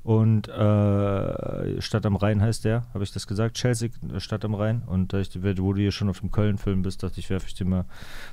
[0.04, 3.56] Und äh, Stadt am Rhein heißt der, habe ich das gesagt?
[3.56, 4.82] Chelsea, äh, Stadt am Rhein.
[4.88, 7.54] Und da ich, wo du hier schon auf dem Köln-Film bist, dachte ich, werfe ich
[7.54, 7.86] dir mal,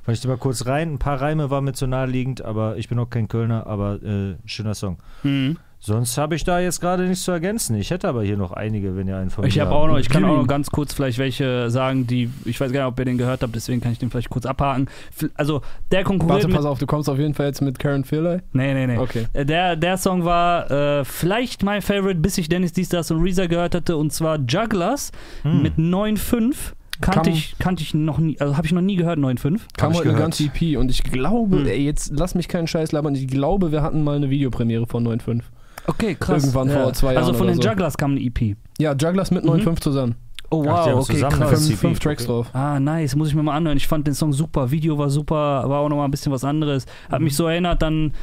[0.03, 0.93] fand ich dir mal kurz rein.
[0.93, 4.35] Ein paar Reime waren mir zu naheliegend, aber ich bin auch kein Kölner, aber äh,
[4.45, 4.97] schöner Song.
[5.23, 5.57] Mhm.
[5.81, 7.77] Sonst habe ich da jetzt gerade nichts zu ergänzen.
[7.77, 9.79] Ich hätte aber hier noch einige, wenn ihr einen von Ich habe habt.
[9.79, 12.81] auch noch, ich kann auch noch ganz kurz vielleicht welche sagen, die, ich weiß gar
[12.81, 14.89] nicht, ob ihr den gehört habt, deswegen kann ich den vielleicht kurz abhaken.
[15.35, 15.61] Also,
[15.93, 18.39] der konkurriert Warte, mit, pass auf, du kommst auf jeden Fall jetzt mit Karen Fearley.
[18.51, 18.97] Nee, nee, nee.
[18.97, 19.27] Okay.
[19.31, 23.45] Äh, Der, der Song war äh, vielleicht mein Favorite, bis ich Dennis Diestas und Reza
[23.45, 25.13] gehört hatte, und zwar Jugglers
[25.43, 25.61] Hm.
[25.61, 26.73] mit 9.5.
[27.01, 29.59] Kannte ich, kannte ich noch nie, also habe ich noch nie gehört, 9.5.
[29.77, 31.65] Kam ich heute eine ganze EP und ich glaube, Hm.
[31.67, 35.03] ey, jetzt lass mich keinen Scheiß labern, ich glaube, wir hatten mal eine Videopremiere von
[35.07, 35.41] 9.5.
[35.87, 36.43] Okay, krass.
[36.43, 37.67] Irgendwann vor zwei Also Jahren von oder den so.
[37.69, 38.55] Jugglers kam eine EP.
[38.79, 39.51] Ja, Jugglers mit Mhm.
[39.51, 40.15] 9.5 zusammen.
[40.51, 41.67] Oh Ach, wow, haben okay, krass.
[41.67, 42.31] Fünf, fünf Tracks okay.
[42.31, 42.49] drauf.
[42.53, 43.77] Ah, nice, muss ich mir mal anhören.
[43.77, 45.35] Ich fand den Song super, Video war super,
[45.69, 46.85] war auch nochmal ein bisschen was anderes.
[47.11, 48.13] Hat mich so erinnert dann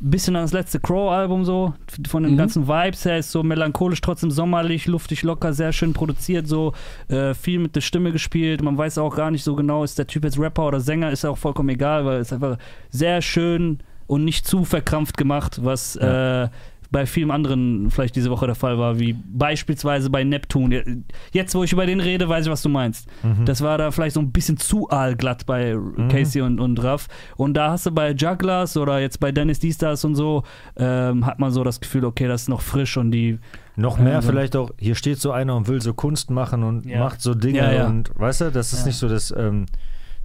[0.00, 1.74] bisschen an das letzte Crow-Album so,
[2.08, 2.36] von den Mhm.
[2.38, 6.72] ganzen Vibes her, ist so melancholisch, trotzdem sommerlich, luftig, locker, sehr schön produziert, so
[7.08, 8.62] äh, viel mit der Stimme gespielt.
[8.62, 11.24] Man weiß auch gar nicht so genau, ist der Typ jetzt Rapper oder Sänger, ist
[11.24, 12.56] auch vollkommen egal, weil es einfach
[12.90, 16.44] sehr schön und nicht zu verkrampft gemacht, was Ja.
[16.44, 16.48] äh,
[16.92, 21.04] bei vielen anderen vielleicht diese Woche der Fall war, wie beispielsweise bei Neptun.
[21.32, 23.06] Jetzt, wo ich über den rede, weiß ich, was du meinst.
[23.22, 23.44] Mhm.
[23.44, 25.76] Das war da vielleicht so ein bisschen zu aalglatt bei
[26.10, 27.06] Casey und, und Raff.
[27.36, 30.42] Und da hast du bei Jugglers oder jetzt bei Dennis Diestas und so,
[30.76, 33.38] ähm, hat man so das Gefühl, okay, das ist noch frisch und die.
[33.76, 36.84] Noch mehr Also- vielleicht auch, hier steht so einer und will so Kunst machen und
[36.86, 36.98] Ja.
[36.98, 37.86] macht so Dinge Ja, ja.
[37.86, 39.66] und weißt du, das ist nicht so das ähm,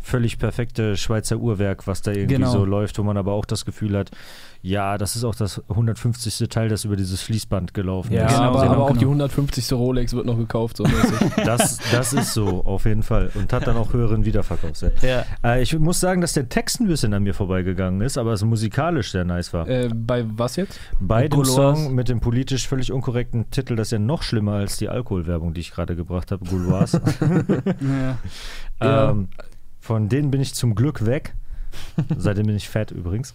[0.06, 2.52] völlig perfekte Schweizer Uhrwerk, was da irgendwie Genau.
[2.52, 4.12] so läuft, wo man aber auch das Gefühl hat,
[4.62, 6.48] ja, das ist auch das 150.
[6.50, 8.34] Teil, das über dieses Fließband gelaufen Ja, ist.
[8.36, 9.00] genau, aber, genau, aber auch genau.
[9.00, 9.74] die 150.
[9.74, 10.86] Rolex wird noch gekauft, so.
[11.46, 13.30] Das, das ist so, auf jeden Fall.
[13.36, 15.02] Und hat dann auch höheren Wiederverkaufswert.
[15.04, 15.26] Ja.
[15.44, 18.44] Äh, ich muss sagen, dass der Text ein bisschen an mir vorbeigegangen ist, aber es
[18.44, 19.68] musikalisch sehr nice war.
[19.68, 20.80] äh, bei was jetzt?
[21.00, 21.46] Bei dem.
[21.46, 25.54] Song mit dem politisch völlig unkorrekten Titel, das ist ja noch schlimmer als die Alkoholwerbung,
[25.54, 27.02] die ich gerade gebracht habe, Gauloise.
[27.82, 28.18] Ja.
[28.82, 29.12] Ja.
[29.12, 29.30] ähm,
[29.86, 31.36] von denen bin ich zum Glück weg.
[32.18, 33.34] Seitdem bin ich fett übrigens.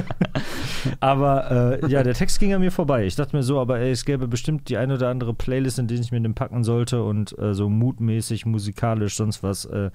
[1.00, 3.06] aber äh, ja, der Text ging an mir vorbei.
[3.06, 5.86] Ich dachte mir so, aber ey, es gäbe bestimmt die eine oder andere Playlist, in
[5.86, 9.64] die ich mir den packen sollte und äh, so mutmäßig, musikalisch, sonst was.
[9.64, 9.90] Äh,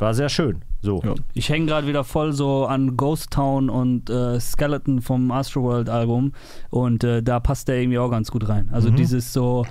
[0.00, 0.62] war sehr schön.
[0.80, 1.02] So.
[1.04, 1.14] Ja.
[1.34, 6.34] Ich hänge gerade wieder voll so an Ghost Town und äh, Skeleton vom Astroworld Album
[6.70, 8.68] und äh, da passt der irgendwie auch ganz gut rein.
[8.70, 8.96] Also Mhm.
[8.96, 9.66] dieses so,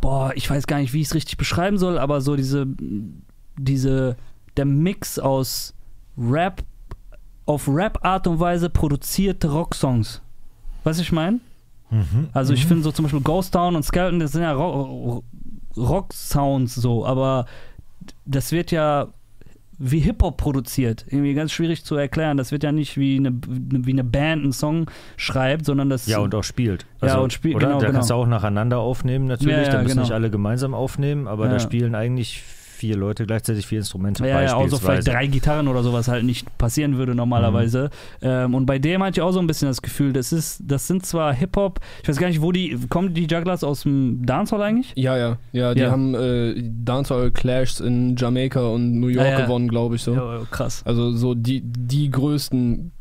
[0.00, 2.66] boah, ich weiß gar nicht, wie ich es richtig beschreiben soll, aber so diese,
[3.56, 4.16] diese,
[4.56, 5.74] der Mix aus
[6.18, 6.62] Rap,
[7.46, 10.22] auf Rap-Art und Weise produzierte Rocksongs.
[10.84, 11.40] Weißt du, ich meine?
[11.90, 12.28] Mhm.
[12.32, 12.68] Also ich Mhm.
[12.68, 15.22] finde so zum Beispiel Ghost Town und Skeleton, das sind ja Ro-
[15.76, 17.46] Rock-Sounds so, aber
[18.24, 19.08] das wird ja
[19.78, 21.04] wie Hip-Hop produziert.
[21.08, 22.36] Irgendwie ganz schwierig zu erklären.
[22.36, 26.18] Das wird ja nicht wie eine, wie eine Band einen Song schreibt, sondern das Ja,
[26.18, 26.86] und auch spielt.
[27.02, 27.66] Ja, und spielt, oder?
[27.66, 27.98] genau, Da genau.
[27.98, 29.56] kannst du auch nacheinander aufnehmen, natürlich.
[29.56, 30.02] Ja, ja, da müssen genau.
[30.02, 31.58] nicht alle gemeinsam aufnehmen, aber da Ja.
[31.60, 32.44] spielen eigentlich
[32.84, 35.10] vier Leute gleichzeitig vier Instrumente Ja, ja, auch so vielleicht beispielsweise.
[35.10, 37.88] drei Gitarren oder sowas halt nicht passieren würde normalerweise.
[38.20, 38.28] Mhm.
[38.28, 40.86] Ähm, und bei dem hatte ich auch so ein bisschen das Gefühl, das ist, das
[40.86, 44.60] sind zwar Hip-Hop, ich weiß gar nicht, wo die, kommen die Jugglers aus dem Dancehall
[44.60, 44.92] eigentlich?
[44.96, 45.90] Ja, ja, ja, die Ja.
[45.90, 46.54] haben äh,
[46.84, 49.46] Dancehall Clashs in Jamaika und New York Ja, ja.
[49.46, 50.14] gewonnen, glaube ich so.
[50.14, 50.82] Ja, krass.
[50.84, 52.92] Also so die, die größten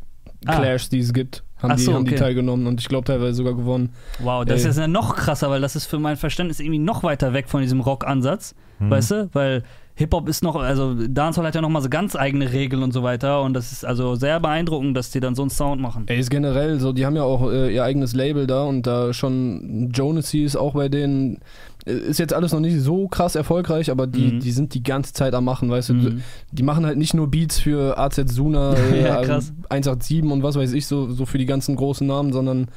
[0.45, 0.59] Ah.
[0.59, 2.19] Clashs, die es gibt, haben, Ach die, so, haben die okay.
[2.19, 3.93] teilgenommen und ich glaube teilweise sogar gewonnen.
[4.19, 4.71] Wow, das Ey.
[4.71, 7.61] ist ja noch krasser, weil das ist für mein Verständnis irgendwie noch weiter weg von
[7.61, 8.89] diesem Rock-Ansatz, Mhm.
[8.89, 9.29] weißt du?
[9.33, 9.63] Weil
[9.95, 13.03] Hip-Hop ist noch, also Dancehall hat ja noch mal so ganz eigene Regeln und so
[13.03, 16.05] weiter und das ist also sehr beeindruckend, dass die dann so einen Sound machen.
[16.07, 19.13] Ey, ist generell so, die haben ja auch äh, ihr eigenes Label da und da
[19.13, 21.37] schon Jonassy ist auch bei denen.
[21.85, 24.39] äh, Ist jetzt alles noch nicht so krass erfolgreich, aber die, Mhm.
[24.39, 25.93] die sind die ganze Zeit am machen, weißt du.
[25.93, 26.23] Mhm.
[26.51, 29.53] Die machen halt nicht nur Beats für AZ Suna, äh, Ja, krass.
[29.69, 32.67] 187 und was weiß ich, so, so für die ganzen großen Namen, sondern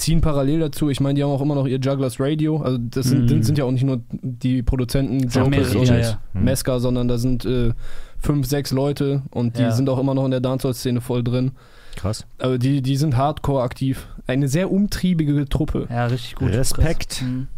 [0.00, 0.88] ziehen parallel dazu.
[0.90, 2.58] Ich meine, die haben auch immer noch ihr Jugglers Radio.
[2.62, 3.28] Also das sind, Mhm.
[3.28, 6.18] sind, sind ja auch nicht nur die Produzenten Ja, Jokers und ja, ja.
[6.34, 6.44] Mhm.
[6.44, 7.72] Meska, sondern da sind äh,
[8.18, 9.70] fünf, sechs Leute und die Ja.
[9.72, 11.52] sind auch immer noch in der Dancehall-Szene voll drin.
[11.96, 12.26] Krass.
[12.38, 14.06] Also die, die sind hardcore aktiv.
[14.26, 15.86] Eine sehr umtriebige Truppe.
[15.90, 16.50] Ja, richtig gut.
[16.52, 17.22] Respekt.
[17.22, 17.48] Mhm.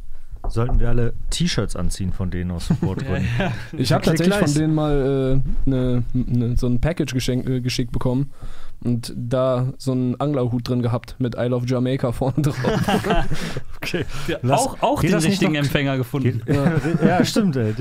[0.49, 3.29] Sollten wir alle T-Shirts anziehen von denen aus Supportgründen.
[3.79, 7.93] Ich habe tatsächlich von denen mal äh, ne, ne, so ein Package geschenk, äh, geschickt
[7.93, 8.31] bekommen
[8.85, 12.57] und da so einen Anglerhut drin gehabt mit I Love Jamaica vorne drauf.
[13.77, 14.05] okay.
[14.43, 16.43] Lass- auch auch den richtigen noch- Empfänger gefunden.
[16.47, 16.57] Geht,
[17.05, 17.25] ja.
[17.33, 17.75] stimmt, ey.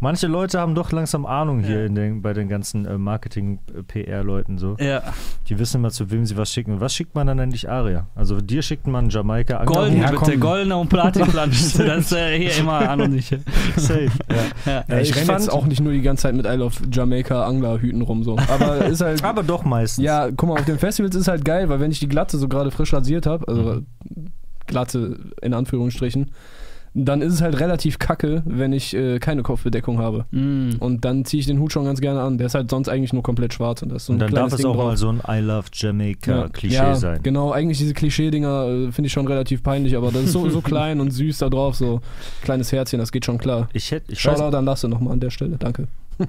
[0.00, 4.76] Manche Leute haben doch langsam Ahnung hier in den, bei den ganzen äh, Marketing-PR-Leuten so.
[4.78, 5.02] Ja,
[5.48, 6.80] Die wissen immer, zu wem sie was schicken.
[6.80, 8.06] Was schickt man dann eigentlich Aria?
[8.14, 11.72] Also dir schickt man Jamaika golden Ja, bitte, goldener und Platinplansch.
[11.78, 13.30] das ist äh, hier immer an und nicht.
[13.76, 14.08] Safe.
[14.28, 14.36] Ja.
[14.72, 14.84] Ja.
[14.88, 16.76] Ja, ich, ich renne fand- jetzt auch nicht nur die ganze Zeit mit I Love
[16.90, 18.36] Jamaica Anglerhüten rum so.
[18.48, 19.22] Aber ist halt.
[19.24, 20.04] Aber doch meistens.
[20.04, 22.48] ja, guck mal, auf den Festivals ist halt geil, weil wenn ich die Glatze so
[22.48, 23.86] gerade frisch rasiert habe, also Mhm.
[24.66, 26.30] Glatze in Anführungsstrichen,
[26.94, 30.24] dann ist es halt relativ kacke, wenn ich äh, keine Kopfbedeckung habe.
[30.30, 30.70] Mm.
[30.80, 32.38] Und dann ziehe ich den Hut schon ganz gerne an.
[32.38, 34.56] Der ist halt sonst eigentlich nur komplett schwarz und das so Und dann darf es
[34.56, 34.84] Ding auch drauf.
[34.86, 37.20] mal so ein I Love Jamaica-Klischee ja, sein.
[37.22, 40.60] Genau, eigentlich diese Klischee-Dinger äh, finde ich schon relativ peinlich, aber das ist so, so
[40.62, 42.00] klein und süß da drauf, so
[42.42, 43.68] kleines Herzchen, das geht schon klar.
[43.72, 45.86] Ich hätte, Shoutout an Lasse nochmal an der Stelle, danke.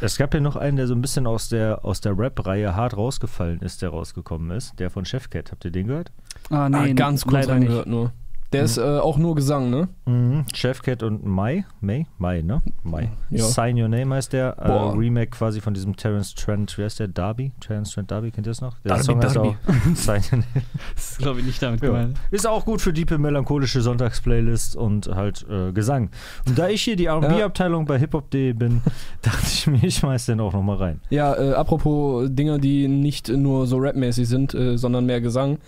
[0.00, 2.96] es gab ja noch einen, der so ein bisschen aus der, aus der Rap-Reihe hart
[2.96, 4.78] rausgefallen ist, der rausgekommen ist.
[4.78, 5.52] Der von Chefcat.
[5.52, 6.12] Habt ihr den gehört?
[6.50, 8.12] Ah, nee, ah, ganz kurz reingehört nur.
[8.52, 9.88] Der ist äh, auch nur Gesang, ne?
[10.04, 10.44] Mhm.
[10.54, 11.64] Chefcat und Mai.
[11.80, 12.06] Mai?
[12.18, 12.60] Mai, ne?
[12.82, 13.10] Mai.
[13.30, 13.44] Ja.
[13.44, 14.58] Sign Your Name heißt der.
[14.58, 14.70] Äh.
[14.96, 17.08] Remake quasi von diesem Terence Trent, wie heißt der?
[17.08, 17.52] Darby?
[17.60, 18.78] Terence Trent Darby, kennt ihr das noch?
[18.80, 19.48] Der Darby, Song heißt Darby.
[19.48, 19.56] auch
[19.96, 20.64] Sign Your Name.
[20.94, 21.86] Das ist, glaube ich, nicht damit Ja.
[21.88, 22.18] gemeint.
[22.30, 26.10] Ist auch gut für diepe melancholische Sonntagsplaylist und halt äh, Gesang.
[26.46, 28.82] Und da ich hier die R&B-Abteilung bei hiphop.de bin,
[29.22, 31.00] dachte ich mir, ich schmeiß den auch nochmal rein.
[31.10, 35.58] Ja, äh, apropos Dinger, die nicht nur so rapmäßig sind, äh, sondern mehr Gesang.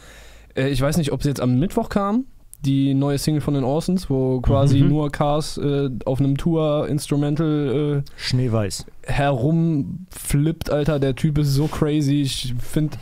[0.55, 2.24] Äh, ich weiß nicht, ob es jetzt am Mittwoch kam,
[2.65, 4.89] die neue Single von den Orsons, wo quasi Mhm.
[4.89, 8.87] nur Cars äh, auf einem Tour-Instrumental äh, Schneeweiß.
[9.07, 10.99] herumflippt, Alter.
[10.99, 12.23] Der Typ ist so crazy.
[12.23, 12.97] Ich finde,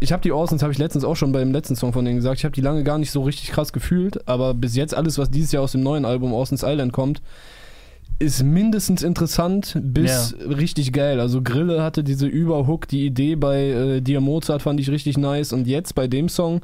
[0.00, 2.38] ich habe die Orsons, habe ich letztens auch schon beim letzten Song von denen gesagt,
[2.38, 5.30] ich habe die lange gar nicht so richtig krass gefühlt, aber bis jetzt alles, was
[5.30, 7.20] dieses Jahr aus dem neuen Album Orsons Island kommt,
[8.18, 11.20] ist mindestens interessant bis richtig geil.
[11.20, 15.52] Also Grille hatte diese Überhook, die Idee bei äh, Dia Mozart fand ich richtig nice
[15.52, 16.62] und jetzt bei dem Song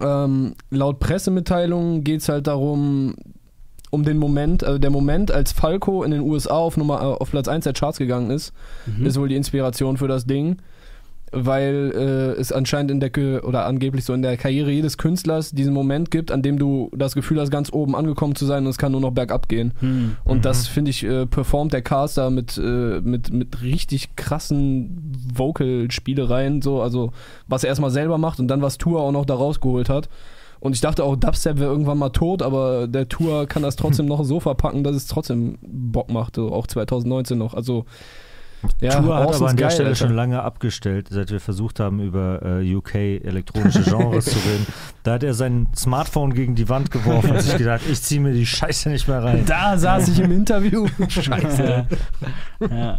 [0.00, 3.14] ähm, laut Pressemitteilungen geht es halt darum,
[3.90, 7.30] um den Moment, also der Moment, als Falco in den USA auf, Nummer, äh, auf
[7.30, 8.52] Platz 1 der Charts gegangen ist,
[8.86, 9.06] Mhm.
[9.06, 10.58] ist wohl die Inspiration für das Ding,
[11.32, 13.10] weil äh, es anscheinend in der
[13.44, 17.14] oder angeblich so in der Karriere jedes Künstlers diesen Moment gibt, an dem du das
[17.14, 19.72] Gefühl hast, ganz oben angekommen zu sein und es kann nur noch bergab gehen.
[19.80, 20.16] Hm.
[20.24, 20.42] Und Mhm.
[20.42, 26.80] das finde ich äh, performt der Caster mit, äh, mit, mit richtig krassen Vocal-Spielereien, so,
[26.82, 27.12] also
[27.46, 30.08] was er erstmal selber macht und dann was Tour auch noch da rausgeholt hat.
[30.60, 34.06] Und ich dachte auch, Dubstep wäre irgendwann mal tot, aber der Tour kann das trotzdem
[34.06, 37.54] noch so verpacken, dass es trotzdem Bock macht, so auch 2019 noch.
[37.54, 37.84] Also
[38.80, 40.06] ja, Tour hat aber an der geil, Stelle Alter.
[40.06, 44.66] schon lange abgestellt, seit wir versucht haben, über äh, UK elektronische Genres zu reden.
[45.04, 48.32] Da hat er sein Smartphone gegen die Wand geworfen und sich gedacht, ich ziehe mir
[48.34, 49.44] die Scheiße nicht mehr rein.
[49.46, 50.86] Da saß ich im Interview.
[51.08, 51.86] Scheiße.
[52.70, 52.98] ja.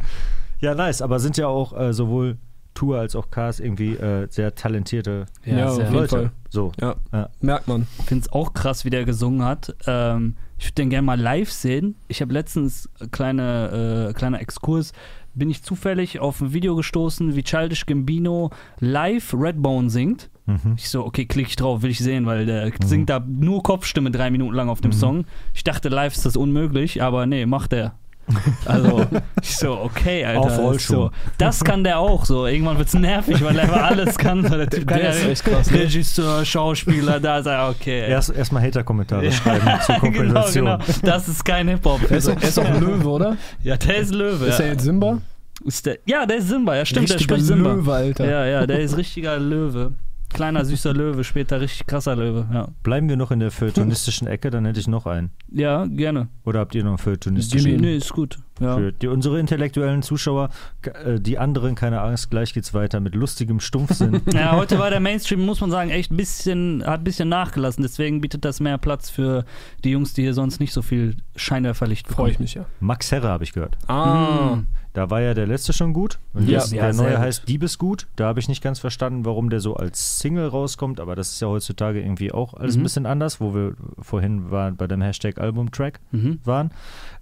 [0.62, 2.38] Ja, nice, aber sind ja auch äh, sowohl
[2.74, 6.32] Tour als auch Cars irgendwie äh, sehr talentierte Ja, Ja, sehr Leute.
[6.50, 6.72] So.
[6.82, 7.30] Ja, Ja.
[7.42, 7.88] merkt man.
[8.00, 9.76] Ich finde es auch krass, wie der gesungen hat.
[9.86, 11.96] Ähm, ich würde den gerne mal live sehen.
[12.08, 14.92] Ich habe letztens, kleine, äh, kleiner Exkurs,
[15.40, 20.30] bin ich zufällig auf ein Video gestoßen, wie Childish Gambino live Redbone singt.
[20.46, 20.76] Mhm.
[20.78, 22.72] Ich so, okay, klicke ich drauf, will ich sehen, weil der Mhm.
[22.86, 24.96] singt da nur Kopfstimme drei Minuten lang auf dem Mhm.
[24.96, 25.26] Song.
[25.54, 27.94] Ich dachte, live ist das unmöglich, aber nee, macht er.
[28.66, 29.08] Also,
[29.42, 30.40] ich so, okay, Alter.
[30.42, 30.94] Auf das, Rollschuh.
[30.94, 32.46] so, das kann der auch so.
[32.46, 34.44] Irgendwann wird's nervig, weil er einfach alles kann.
[34.44, 35.80] So, Der Typ kann Der ja ist echt krass, ne?
[35.80, 38.08] Regisseur, Schauspieler, da ist er, okay.
[38.08, 40.66] Erst erstmal Hater-Kommentare Ja, schreiben zur genau, Kompensation.
[40.66, 40.78] genau.
[41.02, 42.02] Das ist kein Hip-Hop.
[42.12, 43.38] Er ist, er ist auch ein Löwe, oder?
[43.64, 44.46] Ja, der ist Löwe.
[44.46, 44.72] Ist er ja.
[44.74, 45.22] jetzt Simba?
[45.66, 47.74] Ist der, ja, der ist Simba, ja stimmt, Richtiger der spricht Simba.
[47.74, 48.30] Löwe, Alter.
[48.30, 49.94] Ja, ja, der ist richtiger Löwe.
[50.32, 52.68] Kleiner, süßer Löwe, später richtig krasser Löwe, ja.
[52.84, 55.32] Bleiben wir noch in der feuilletonistischen Ecke, dann hätte ich noch einen.
[55.52, 56.28] Ja, gerne.
[56.46, 57.72] Oder habt ihr noch einen feuilletonistischen?
[57.72, 57.82] Jimmy.
[57.82, 58.38] Nee, ist gut.
[58.60, 58.76] Ja.
[58.76, 60.50] Für die, unsere intellektuellen Zuschauer,
[60.84, 64.22] äh, die anderen, keine Angst, gleich geht's weiter mit lustigem Stumpfsinn.
[64.34, 67.82] Ja, heute war der Mainstream, muss man sagen, echt ein bisschen, hat ein bisschen nachgelassen.
[67.82, 69.46] Deswegen bietet das mehr Platz für
[69.84, 72.08] die Jungs, die hier sonst nicht so viel Scheinwerferlicht.
[72.08, 72.66] Freue ich mich ja.
[72.80, 73.78] Max Herre habe ich gehört.
[73.88, 74.58] Ah.
[74.58, 74.68] Mm.
[74.94, 76.18] Da war ja der letzte schon gut.
[76.34, 76.60] Und Ja.
[76.60, 77.20] jetzt, Ja, der neue gut.
[77.20, 78.08] heißt Diebesgut.
[78.16, 81.42] Da habe ich nicht ganz verstanden, warum der so als Single rauskommt, aber das ist
[81.42, 82.84] ja heutzutage irgendwie auch alles ein Mhm.
[82.84, 86.40] bisschen anders, wo wir vorhin waren bei dem Hashtag Albumtrack Mhm.
[86.44, 86.72] waren.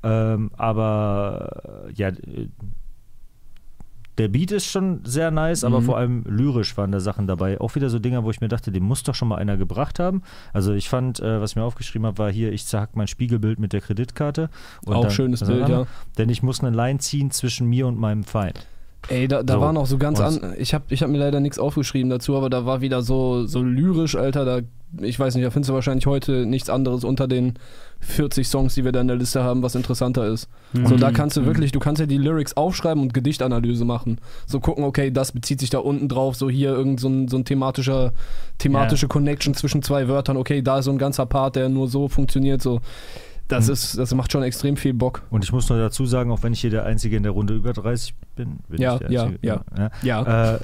[0.02, 2.12] Ähm, aber ja,
[4.18, 5.86] der Beat ist schon sehr nice, aber Mhm.
[5.86, 7.60] vor allem lyrisch waren da Sachen dabei.
[7.62, 10.00] Auch wieder so Dinger, wo ich mir dachte, den muss doch schon mal einer gebracht
[10.00, 10.24] haben.
[10.54, 13.60] Also ich fand, äh, was ich mir aufgeschrieben habe, war hier, ich zerhack mein Spiegelbild
[13.60, 14.50] mit der Kreditkarte.
[14.86, 15.86] Und Auch dann- schönes dann- Bild, ja.
[16.18, 18.66] Denn ich muss eine Line ziehen zwischen mir und meinem Feind.
[19.10, 19.62] Ey, da, da So.
[19.62, 20.54] war noch so ganz an.
[20.58, 23.62] Ich habe ich hab mir leider nichts aufgeschrieben dazu, aber da war wieder so, so
[23.64, 24.44] lyrisch, Alter.
[24.44, 24.60] Da,
[25.06, 27.54] ich weiß nicht, da findest du wahrscheinlich heute nichts anderes unter den
[28.00, 30.48] 40 Songs, die wir da in der Liste haben, was interessanter ist.
[30.74, 31.00] So, Mhm.
[31.00, 31.46] da kannst du Mhm.
[31.48, 34.20] wirklich, du kannst ja die Lyrics aufschreiben und Gedichtanalyse machen.
[34.46, 37.38] So gucken, okay, das bezieht sich da unten drauf, so hier irgend so ein, so
[37.38, 38.14] ein thematischer,
[38.58, 42.08] thematische Connection zwischen zwei Wörtern, okay, da ist so ein ganzer Part, der nur so
[42.08, 42.82] funktioniert, so.
[43.50, 43.74] Das Mhm.
[43.74, 45.22] ist, das macht schon extrem viel Bock.
[45.30, 47.54] Und ich muss nur dazu sagen, auch wenn ich hier der Einzige in der Runde
[47.54, 49.62] über 30 bin, bin Ja, ich ja, ja.
[49.78, 49.90] ja.
[50.04, 50.56] Ja.
[50.56, 50.60] Äh,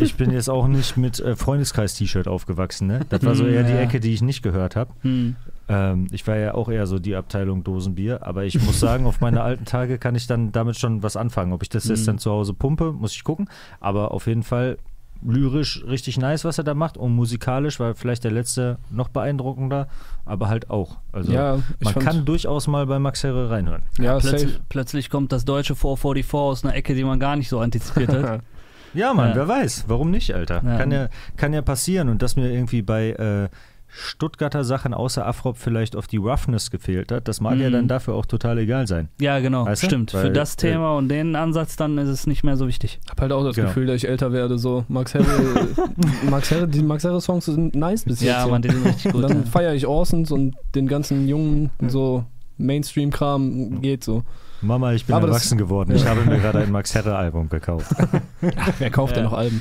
[0.00, 2.86] ich bin jetzt auch nicht mit äh, Freundeskreis-T-Shirt aufgewachsen.
[2.86, 3.00] Ne?
[3.10, 3.72] Das war so eher die.
[3.72, 4.90] Ecke, die ich nicht gehört habe.
[5.02, 5.36] Hm.
[5.68, 9.20] Ähm, ich war ja auch eher so die Abteilung Dosenbier, aber ich muss sagen, auf
[9.20, 11.52] meine alten Tage kann ich dann damit schon was anfangen.
[11.52, 12.06] Ob ich das jetzt Mhm.
[12.06, 13.48] dann zu Hause pumpe, muss ich gucken.
[13.80, 14.78] Aber auf jeden Fall
[15.24, 16.96] lyrisch richtig nice, was er da macht.
[16.96, 19.86] Und musikalisch war vielleicht der letzte noch beeindruckender,
[20.24, 20.98] aber halt auch.
[21.12, 23.82] Also ja, ich man kann durchaus mal bei Max Herre reinhören.
[23.98, 24.60] ja, Plötzlich, safe.
[24.68, 28.40] plötzlich kommt das deutsche 444 aus einer Ecke, die man gar nicht so antizipiert hat.
[28.94, 29.36] Ja, Mann, Ja.
[29.36, 29.86] wer weiß.
[29.88, 30.60] Warum nicht, Alter?
[30.62, 30.76] Ja.
[30.76, 31.08] Kann, ja,
[31.38, 32.10] kann ja passieren.
[32.10, 33.48] Und dass mir irgendwie bei äh,
[33.94, 37.72] Stuttgarter Sachen außer Afrop vielleicht auf die Roughness gefehlt hat, das mag ja Mhm.
[37.74, 39.08] dann dafür auch total egal sein.
[39.20, 40.14] ja, genau, Weißt stimmt.
[40.14, 43.00] Weil, Für das äh, Thema und den Ansatz dann ist es nicht mehr so wichtig.
[43.10, 43.68] hab halt auch das Genau.
[43.68, 44.56] Gefühl, dass ich älter werde.
[44.58, 45.26] So, Max Herre,
[46.30, 48.30] Max Herre, die Max Herre Songs sind nice bis jetzt.
[48.30, 49.24] Ja, man, die sind richtig gut.
[49.24, 52.24] Dann feiere ich Orsons und den ganzen jungen so
[52.58, 54.22] Mainstream-Kram geht so.
[54.60, 55.92] Mama, ich bin Aber das- erwachsen geworden.
[55.94, 57.90] Ich habe mir gerade ein Max Herre Album gekauft.
[58.56, 59.30] Ach, wer kauft denn Ja.
[59.30, 59.60] noch Alben?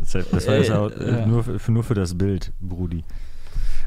[0.00, 0.14] Das
[0.46, 1.26] war jetzt Äh, auch, äh, ja.
[1.26, 3.04] nur, für, nur für das Bild, Brudi.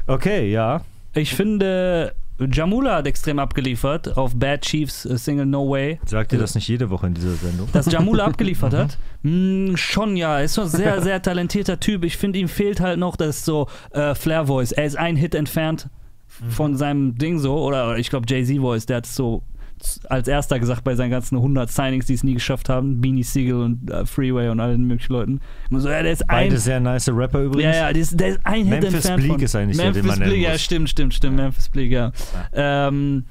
[0.06, 0.82] Okay, ja.
[1.14, 2.14] Ich finde,
[2.50, 6.00] Jamula hat extrem abgeliefert auf Bad Chiefs äh, Single No Way.
[6.06, 7.68] Sagt ihr das nicht jede Woche in dieser Sendung?
[7.72, 8.98] Dass Jamula abgeliefert hat?
[9.22, 12.04] Mm, schon ja, ist schon ein sehr, sehr talentierter Typ.
[12.04, 14.72] Ich finde, ihm fehlt halt noch das so äh, Flair Voice.
[14.72, 15.88] Er ist ein Hit entfernt
[16.48, 19.42] von seinem Ding so, oder ich glaube Jay-Z Voice, der hat es so
[20.08, 23.62] als erster gesagt bei seinen ganzen 100 Signings, die es nie geschafft haben, Beanie Siegel
[23.62, 25.40] und äh, Freeway und allen möglichen Leuten.
[25.70, 27.74] Immer so, ja, der ist ein Beide sehr nice Rapper übrigens.
[27.74, 29.42] ja, ja, der ist, der ist ein Hit Memphis entfernt Bleek von.
[29.42, 31.36] ist eigentlich der, Memphis den man nennen Bleek, ja, stimmt, stimmt, stimmt.
[31.36, 32.12] Memphis Bleek, ja.
[32.52, 33.24] Ähm,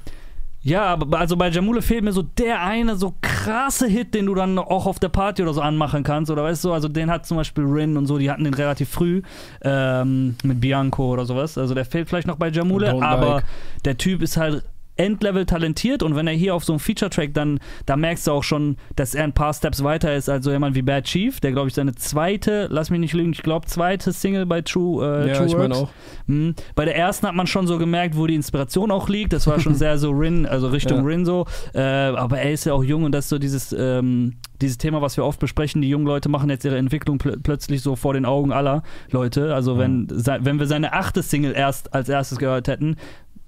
[0.64, 4.34] ja, aber also bei Jamule fehlt mir so der eine so krasse Hit, den du
[4.34, 6.30] dann auch auf der Party oder so anmachen kannst.
[6.30, 8.88] Oder weißt du, also den hat zum Beispiel Rin und so, die hatten den relativ
[8.88, 9.22] früh
[9.62, 11.58] ähm, mit Bianco oder sowas.
[11.58, 13.44] Also der fehlt vielleicht noch bei Jamule, aber like.
[13.84, 14.62] der Typ ist halt
[14.96, 18.44] Endlevel talentiert und wenn er hier auf so einem Feature-Track dann, da merkst du auch
[18.44, 21.52] schon, dass er ein paar Steps weiter ist als so jemand wie Bad Chief, der
[21.52, 25.28] glaube ich seine zweite, lass mich nicht lügen, ich glaube zweite Single bei True, äh,
[25.28, 25.78] ja, True ich Works.
[25.78, 25.90] auch.
[26.26, 26.54] Mhm.
[26.74, 29.32] Bei der ersten hat man schon so gemerkt, wo die Inspiration auch liegt.
[29.32, 31.04] Das war schon sehr so Rin, also Richtung Ja.
[31.04, 31.46] Rin so.
[31.74, 35.02] Äh, aber er ist ja auch jung und das ist so dieses, ähm, dieses Thema,
[35.02, 35.82] was wir oft besprechen.
[35.82, 39.54] Die jungen Leute machen jetzt ihre Entwicklung pl plötzlich so vor den Augen aller Leute.
[39.54, 42.96] Also wenn, se wenn wir seine achte Single erst als erstes gehört hätten,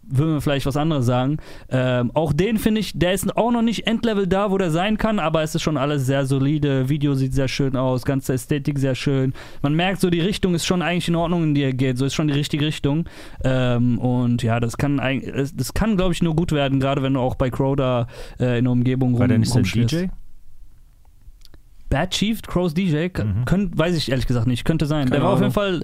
[0.09, 1.39] würden wir vielleicht was anderes sagen.
[1.69, 4.99] Ähm, auch den finde ich, der ist auch noch nicht Endlevel da, wo der sein
[4.99, 6.89] kann, aber es ist schon alles sehr solide.
[6.89, 9.33] Video sieht sehr schön aus, ganze Ästhetik sehr schön.
[9.63, 11.99] Man merkt so, die Richtung ist schon eigentlich in Ordnung, in die er geht.
[11.99, 13.09] So ist schon die richtige Richtung.
[13.43, 15.01] Ähm, und ja, das kann
[15.57, 18.07] das kann, glaube ich, nur gut werden, gerade wenn du auch bei Crow da
[18.39, 19.93] äh, in der Umgebung rum, War der nicht der rumschwirrst.
[19.93, 20.07] DJ?
[21.95, 23.45] Bad Chief, Crows DJ, Mhm.
[23.45, 25.05] könnt, weiß ich ehrlich gesagt nicht, könnte sein.
[25.05, 25.81] Keine der war auf jeden Ahnung.
[25.81, 25.83] Fall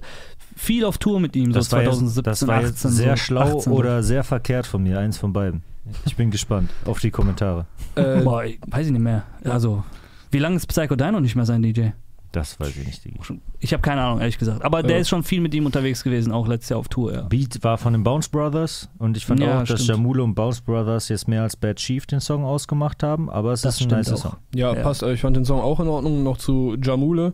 [0.57, 3.15] viel auf Tour mit ihm, Das so war, 2017, jetzt, das war jetzt 18, sehr
[3.17, 3.71] so, schlau 18, so.
[3.71, 5.63] oder sehr verkehrt von mir, eins von beiden.
[6.05, 7.65] Ich bin gespannt auf die Kommentare.
[7.95, 9.23] Äh, Boah, ich, weiß ich nicht mehr.
[9.45, 9.83] Also,
[10.31, 11.89] wie lange ist Psycho Dino nicht mehr sein DJ?
[12.31, 13.17] Das weiß ich nicht, Digi.
[13.59, 14.63] Ich habe keine Ahnung, ehrlich gesagt.
[14.63, 15.01] Aber der Ja.
[15.01, 17.21] ist schon viel mit ihm unterwegs gewesen, auch letztes Jahr auf Tour, ja.
[17.23, 19.97] Beat war von den Bounce Brothers und ich fand Ja, auch, dass stimmt.
[19.99, 23.61] Jamule und Bounce Brothers jetzt mehr als Bad Chief den Song ausgemacht haben, aber es
[23.61, 24.17] Das ist ein auch.
[24.17, 24.35] Song.
[24.55, 24.81] Ja, Ja.
[24.81, 25.03] passt.
[25.03, 26.23] Ich fand den Song auch in Ordnung.
[26.23, 27.33] Noch zu Jamule.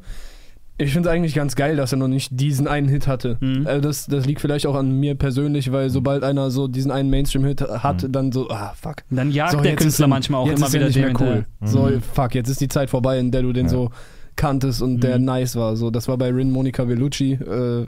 [0.80, 3.38] Ich finde es eigentlich ganz geil, dass er noch nicht diesen einen Hit hatte.
[3.40, 3.66] Mhm.
[3.66, 7.10] Äh, das, das liegt vielleicht auch an mir persönlich, weil sobald einer so diesen einen
[7.10, 8.12] Mainstream-Hit hat, Mhm.
[8.12, 8.98] dann so, ah, fuck.
[9.10, 11.08] Dann jagt So, der Künstler er- manchmal auch jetzt immer ist er wieder nicht mehr
[11.20, 11.46] cool.
[11.46, 11.46] hinterher.
[11.64, 12.02] So, Mhm.
[12.02, 13.72] fuck, jetzt ist die Zeit vorbei, in der du den Ja.
[13.72, 13.90] so
[14.38, 15.26] kanntest und der Mhm.
[15.26, 15.76] nice war.
[15.76, 17.34] So, das war bei Rin Monica Bellucci.
[17.34, 17.86] Äh,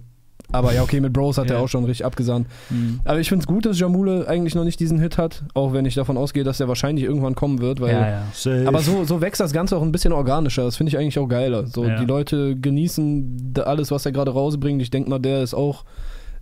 [0.51, 1.61] aber ja, okay, mit Bros hat er Ja.
[1.63, 2.47] auch schon richtig abgesandt.
[2.71, 3.01] Mhm.
[3.05, 5.85] Aber ich finde es gut, dass Jamule eigentlich noch nicht diesen Hit hat, auch wenn
[5.85, 8.67] ich davon ausgehe, dass er wahrscheinlich irgendwann kommen wird, weil Ja, ja.
[8.67, 10.63] Aber so, so wächst das Ganze auch ein bisschen organischer.
[10.63, 11.67] Das finde ich eigentlich auch geiler.
[11.67, 11.99] So, Ja.
[11.99, 14.81] Die Leute genießen alles, was er gerade rausbringt.
[14.81, 15.85] Ich denke mal, der ist auch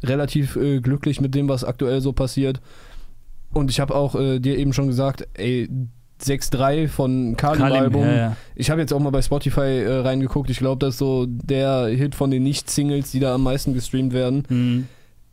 [0.03, 2.62] relativ äh, glücklich mit dem, was aktuell so passiert.
[3.53, 5.68] Und ich habe auch äh, dir eben schon gesagt, ey,
[6.22, 8.01] 6-3 von Kalim, Kalim, Album.
[8.05, 8.38] ja, ja.
[8.55, 10.49] Ich habe jetzt auch mal bei Spotify äh, reingeguckt.
[10.49, 14.13] Ich glaube, das ist so der Hit von den Nicht-Singles, die da am meisten gestreamt
[14.13, 14.43] werden.
[14.49, 14.88] Mhm.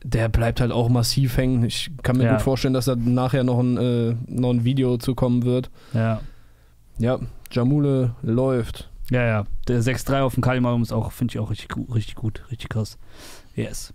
[0.05, 1.65] Der bleibt halt auch massiv hängen.
[1.65, 2.33] Ich kann mir Ja.
[2.33, 5.71] gut vorstellen, dass da nachher noch ein, äh, noch ein Video zu kommen wird.
[5.93, 6.21] ja.
[6.99, 7.19] Ja,
[7.51, 8.89] Jamule läuft.
[9.11, 9.47] Ja, ja.
[9.67, 12.99] Der 6-3 auf dem Kalim-Album ist auch, finde ich auch richtig, richtig gut, richtig krass.
[13.57, 13.93] Yes.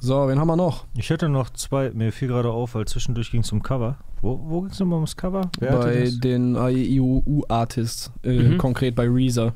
[0.00, 0.86] So, wen haben wir noch?
[0.96, 3.96] Ich hätte noch zwei, mir fiel gerade auf, weil zwischendurch ging es um Cover.
[4.22, 5.50] Wo, wo ging es nochmal ums Cover?
[5.58, 8.58] Wer bei den IUU-Artists, äh, Mhm.
[8.58, 9.54] konkret bei Reezer.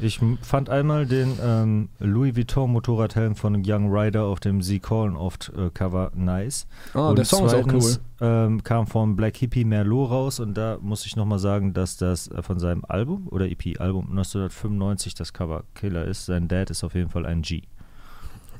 [0.00, 5.16] Ich fand einmal den ähm, Louis Vuitton Motorradhelm von Young Rider auf dem Sie Callen
[5.16, 6.66] Oft äh, Cover nice.
[6.94, 7.80] Ah, und der Song ist auch cool.
[7.80, 11.96] zweitens, Ähm, kam von Black Hippie Merlot raus und da muss ich nochmal sagen, dass
[11.98, 16.26] das äh, von seinem Album oder EP-Album 1995 das Cover Killer ist.
[16.26, 17.62] Sein Dad ist auf jeden Fall ein G.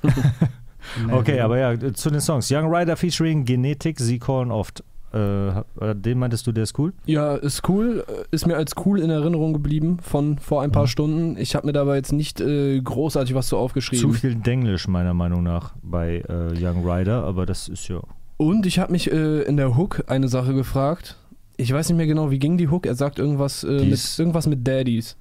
[1.11, 2.51] Okay, aber ja, äh, zu den Songs.
[2.51, 4.83] Young Rider featuring Genetik, Sie Callen Oft.
[5.13, 5.65] Äh, ha-
[5.95, 6.95] den meintest du, der ist cool?
[7.05, 8.03] Ja, ist cool.
[8.09, 10.89] äh, Ist mir als cool in Erinnerung geblieben von vor ein paar Mhm.
[10.89, 11.37] Stunden.
[11.37, 14.01] Ich habe mir dabei jetzt nicht äh, großartig was so aufgeschrieben.
[14.11, 18.01] Zu viel Denglisch meiner Meinung nach bei äh, Young Rider, aber das ist ja.
[18.39, 21.17] Und ich habe mich äh, in der Hook eine Sache gefragt.
[21.59, 22.87] Ich weiß nicht mehr genau, wie ging die Hook.
[22.87, 25.17] Er sagt irgendwas, äh, mit, irgendwas mit Daddies.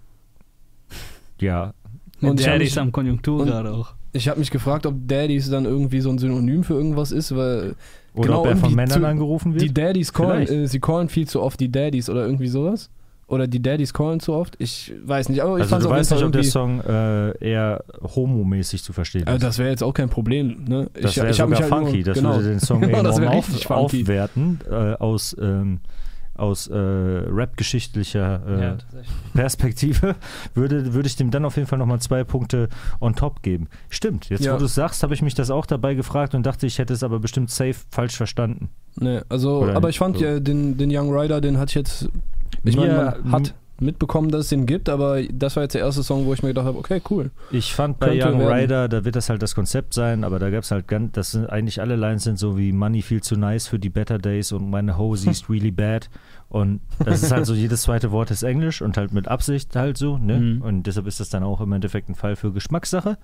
[1.39, 1.73] Ja,
[2.21, 3.93] Und ist mich, am Konjunktur und- gerade auch.
[4.13, 7.75] Ich hab mich gefragt, ob Daddies dann irgendwie so ein Synonym für irgendwas ist, weil
[8.13, 9.63] oder Genau, ob er von Männern zu- angerufen wird.
[9.63, 12.89] die Daddies callen, äh, sie callen viel zu oft die Daddies oder irgendwie sowas.
[13.27, 14.55] Oder die Daddies callen zu oft.
[14.59, 16.43] Ich weiß nicht, aber ich also auf jeden weißt Fall nicht, ob der.
[16.43, 17.81] Song äh, eher
[18.15, 19.43] homomäßig zu verstehen Äh, ist.
[19.43, 20.89] das wäre jetzt auch kein Problem, ne?
[20.93, 22.35] Das ich wäre sogar mich halt funky, nur, das genau.
[22.35, 24.01] würde den Song das enorm auf, funky.
[24.01, 25.79] aufwerten äh, aus, ähm,
[26.41, 28.77] aus äh, rap-geschichtlicher äh, ja.
[29.33, 30.15] Perspektive,
[30.53, 32.69] würde, würde ich dem dann auf jeden Fall nochmal zwei Punkte
[32.99, 33.67] on top geben.
[33.89, 34.53] Stimmt, jetzt Ja.
[34.53, 36.93] wo du es sagst, habe ich mich das auch dabei gefragt und dachte, ich hätte
[36.93, 38.69] es aber bestimmt safe falsch verstanden.
[38.95, 40.23] Ne, also, Oder aber ich fand so.
[40.25, 42.09] ja, den, den Young Rider, den hatte ich jetzt.
[42.63, 46.03] Ich meine, man hat mitbekommen, dass es den gibt, aber das war jetzt der erste
[46.03, 47.31] Song, wo ich mir gedacht habe, okay, cool.
[47.49, 48.53] Ich fand bei Könnte Young werden.
[48.53, 51.31] Rider, da wird das halt das Konzept sein, aber da gab es halt ganz, das
[51.31, 54.51] sind eigentlich alle Lines sind so wie Money feel too nice für die Better Days
[54.51, 56.09] und meine Hose ist really bad.
[56.51, 59.97] Und das ist halt so, jedes zweite Wort ist Englisch und halt mit Absicht halt
[59.97, 60.37] so, ne?
[60.37, 60.61] Mhm.
[60.61, 63.17] Und deshalb ist das dann auch im Endeffekt ein Fall für Geschmackssache.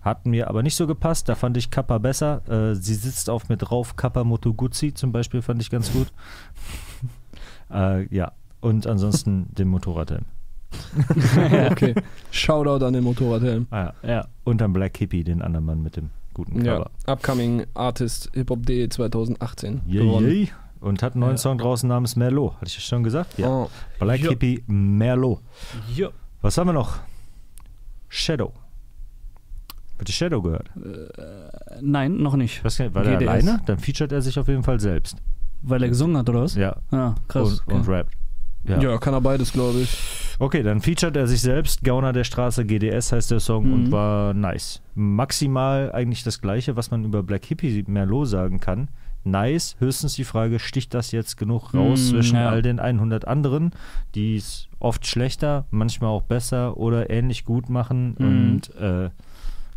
[0.00, 2.40] Hat mir aber nicht so gepasst, da fand ich Kappa besser.
[2.48, 6.06] Äh, sie sitzt auf mir drauf, Kappa Moto Guzzi zum Beispiel fand ich ganz gut.
[7.70, 10.24] äh, ja, und ansonsten den Motorradhelm.
[11.70, 11.94] okay.
[12.30, 13.66] Shoutout an den Motorradhelm.
[13.70, 14.08] Ah, ja.
[14.08, 14.28] Ja.
[14.44, 16.90] Und dann Black Hippie, den anderen Mann mit dem guten Ja, Cover.
[17.06, 19.82] Upcoming Artist Hip Hop Day 2018.
[19.86, 20.30] Yay, gewonnen.
[20.30, 20.48] yay.
[20.80, 21.38] Und hat einen neuen Ja.
[21.38, 22.54] Song draußen namens Merlot.
[22.54, 23.38] Hatte ich das schon gesagt?
[23.38, 23.48] Ja.
[23.48, 24.30] Oh, Black Ja.
[24.30, 25.40] Hippie Merlot.
[25.94, 26.08] Ja.
[26.40, 26.98] Was haben wir noch?
[28.08, 28.52] Shadow.
[29.98, 30.70] Habt ihr Shadow gehört?
[31.82, 32.64] Nein, noch nicht.
[32.64, 33.28] Was, war der GDS.
[33.28, 33.60] alleine?
[33.66, 35.16] Dann featuret er sich auf jeden Fall selbst.
[35.62, 36.54] Weil er gesungen hat, oder was?
[36.54, 36.76] Ja.
[36.90, 37.60] Ah, krass.
[37.66, 37.90] Und, und okay.
[37.98, 38.14] rappt.
[38.64, 38.80] ja.
[38.80, 38.98] Ja.
[38.98, 39.98] kann er beides, glaube ich.
[40.38, 41.84] Okay, dann featuret er sich selbst.
[41.84, 43.92] Gauner der Straße, GDS heißt der Song und Mhm.
[43.92, 44.80] war nice.
[44.94, 48.88] Maximal eigentlich das Gleiche, was man über Black Hippie Merlot sagen kann.
[49.24, 52.48] Nice, höchstens die Frage, sticht das jetzt genug raus Mhm, zwischen ja.
[52.48, 53.72] all den 100 anderen,
[54.14, 58.26] die es oft schlechter, manchmal auch besser oder ähnlich gut machen Mhm.
[58.26, 59.10] und äh,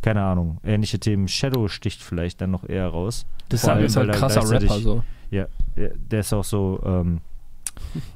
[0.02, 1.28] keine Ahnung, ähnliche Themen.
[1.28, 3.26] Shadow sticht vielleicht dann noch eher raus.
[3.50, 5.04] Das ist halt er krasser Rapper so.
[5.32, 7.22] Ja, ja, der ist auch so, ähm,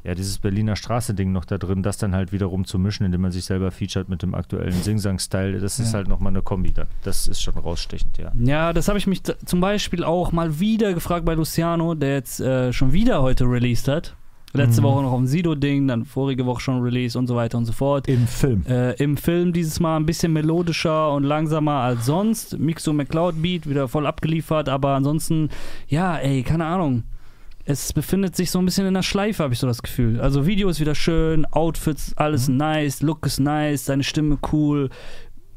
[0.03, 3.31] ja, dieses Berliner Straße-Ding noch da drin, das dann halt wiederum zu mischen, indem man
[3.31, 5.97] sich selber featuret mit dem aktuellen Sing-Sang-Style, das ist Ja.
[5.99, 6.87] halt nochmal eine Kombi dann.
[7.03, 8.31] Das ist schon rausstechend, ja.
[8.43, 12.39] Ja, das habe ich mich zum Beispiel auch mal wieder gefragt bei Luciano, der jetzt
[12.39, 14.15] äh, schon wieder heute released hat.
[14.53, 14.85] Letzte Mhm.
[14.85, 18.07] Woche noch am Sido-Ding, dann vorige Woche schon released und so weiter und so fort.
[18.07, 18.63] Im Film.
[18.65, 22.57] Äh, Im Film dieses Mal ein bisschen melodischer und langsamer als sonst.
[22.57, 25.49] Mixo McCloud Beat wieder voll abgeliefert, aber ansonsten,
[25.89, 27.03] ja, ey, keine Ahnung.
[27.69, 30.21] Es befindet sich so ein bisschen in der Schleife, habe ich so das Gefühl.
[30.21, 32.57] Also Video ist wieder schön, Outfits, alles Mhm.
[32.57, 34.89] nice, Look ist nice, seine Stimme cool.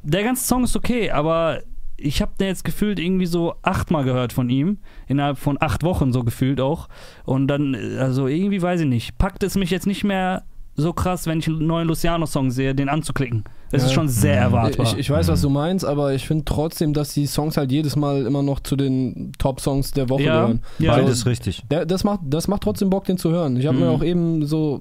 [0.02, 1.60] Der ganze Song ist okay, aber
[1.96, 6.12] ich habe den jetzt gefühlt irgendwie so achtmal gehört von ihm, innerhalb von acht Wochen
[6.12, 6.88] so gefühlt auch.
[7.24, 10.42] Und dann, also irgendwie weiß ich nicht, packt es mich jetzt nicht mehr
[10.74, 13.44] so krass, wenn ich einen neuen Luciano-Song sehe, den anzuklicken.
[13.72, 13.88] Es Ja.
[13.88, 14.54] ist schon sehr Mhm.
[14.54, 14.86] erwartbar.
[14.86, 17.94] Ich, ich weiß, was du meinst, aber ich finde trotzdem, dass die Songs halt jedes
[17.96, 20.60] Mal immer noch zu den Top-Songs der Woche ja, gehören.
[20.78, 20.92] ja.
[20.96, 21.62] Beides richtig.
[21.70, 23.56] Der, das, macht, das macht trotzdem Bock, den zu hören.
[23.56, 23.82] Ich habe Mhm.
[23.84, 24.80] mir auch eben so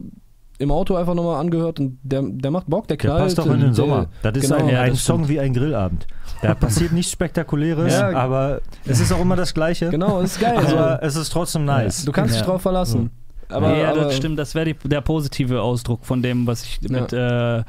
[0.57, 3.23] im Auto einfach nochmal angehört und der, der macht Bock, der Der knallt.
[3.23, 4.07] passt auch in den der- Sommer.
[4.23, 4.65] Das ist genau.
[4.67, 6.05] ein, ein das Song wie ein Grillabend.
[6.41, 8.09] Da passiert nichts Spektakuläres, Ja.
[8.11, 9.89] aber es ist auch immer das Gleiche.
[9.89, 10.57] Genau, ist geil.
[10.57, 12.03] Aber es ist trotzdem nice.
[12.05, 13.09] du kannst dich drauf verlassen.
[13.51, 14.37] Aber, ja, aber das stimmt.
[14.37, 17.63] Das wäre der positive Ausdruck von dem, was ich mit äh,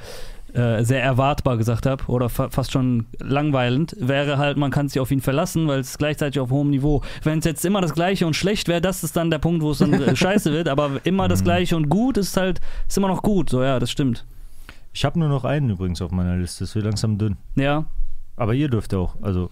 [0.54, 5.00] äh, sehr erwartbar gesagt habe oder fa fast schon langweilend, wäre halt, man kann sich
[5.00, 7.02] auf ihn verlassen, weil es gleichzeitig auf hohem Niveau.
[7.22, 9.70] Wenn es jetzt immer das Gleiche und schlecht wäre, das ist dann der Punkt, wo
[9.72, 11.44] es dann äh, scheiße wird, aber immer das Mhm.
[11.44, 13.50] Gleiche und gut ist halt, ist immer noch gut.
[13.50, 14.24] So, ja, das stimmt.
[14.92, 16.64] Ich habe nur noch einen übrigens auf meiner Liste.
[16.64, 17.36] Es wird langsam dünn.
[17.54, 17.84] Ja,
[18.36, 19.14] Aber ihr dürft auch.
[19.22, 19.50] Also,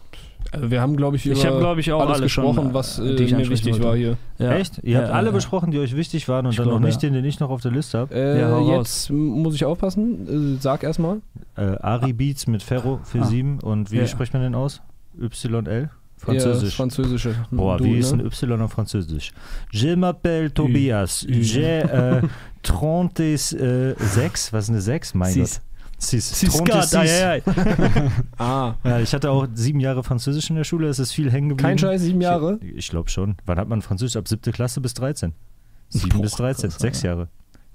[0.52, 2.70] Also wir haben, glaube ich, über Ich hab, glaub ich, auch alles alle schon, gesprochen,
[2.70, 3.84] äh, was die äh, ich mir wichtig wollte.
[3.86, 4.16] war hier.
[4.38, 4.52] ja.
[4.52, 4.80] echt?
[4.82, 5.32] Ihr habt Ja, alle ja.
[5.32, 7.08] besprochen, die euch wichtig waren und Ich dann noch glaub, nicht ja.
[7.08, 8.14] den, den ich noch auf der Liste habe.
[8.14, 10.56] Äh, Ja, jetzt muss ich aufpassen.
[10.56, 11.20] Äh, sag erstmal.
[11.56, 13.24] Äh, Ari Beats mit Ferro für Ah.
[13.24, 14.06] 7 und wie Ja.
[14.06, 14.80] spricht man den aus?
[15.20, 15.82] YL?
[15.82, 16.74] Ja, Französisch.
[16.76, 17.34] Französische.
[17.52, 18.22] Boah, Du, wie ist ne?
[18.22, 19.32] ein Y auf Französisch?
[19.70, 21.24] Je m'appelle Tobias.
[21.28, 22.22] J'ai äh,
[22.64, 24.52] 36.
[24.52, 25.14] Was ist eine 6?
[25.14, 25.34] Mein.
[25.34, 25.60] Gott.
[26.00, 26.96] Grad, 36.
[26.96, 28.10] ei, ei, ei.
[28.38, 31.48] Ah, Ja, ich hatte auch sieben Jahre Französisch in der Schule, es ist viel hängen
[31.50, 31.68] geblieben.
[31.68, 32.58] kein Scheiß, sieben Jahre.
[32.62, 33.36] Ich, ich glaube schon.
[33.46, 34.16] Wann hat man Französisch?
[34.16, 35.32] Ab siebte Klasse bis 13.
[35.88, 37.28] Sieben Boah, bis 13, krass, sechs Jahre.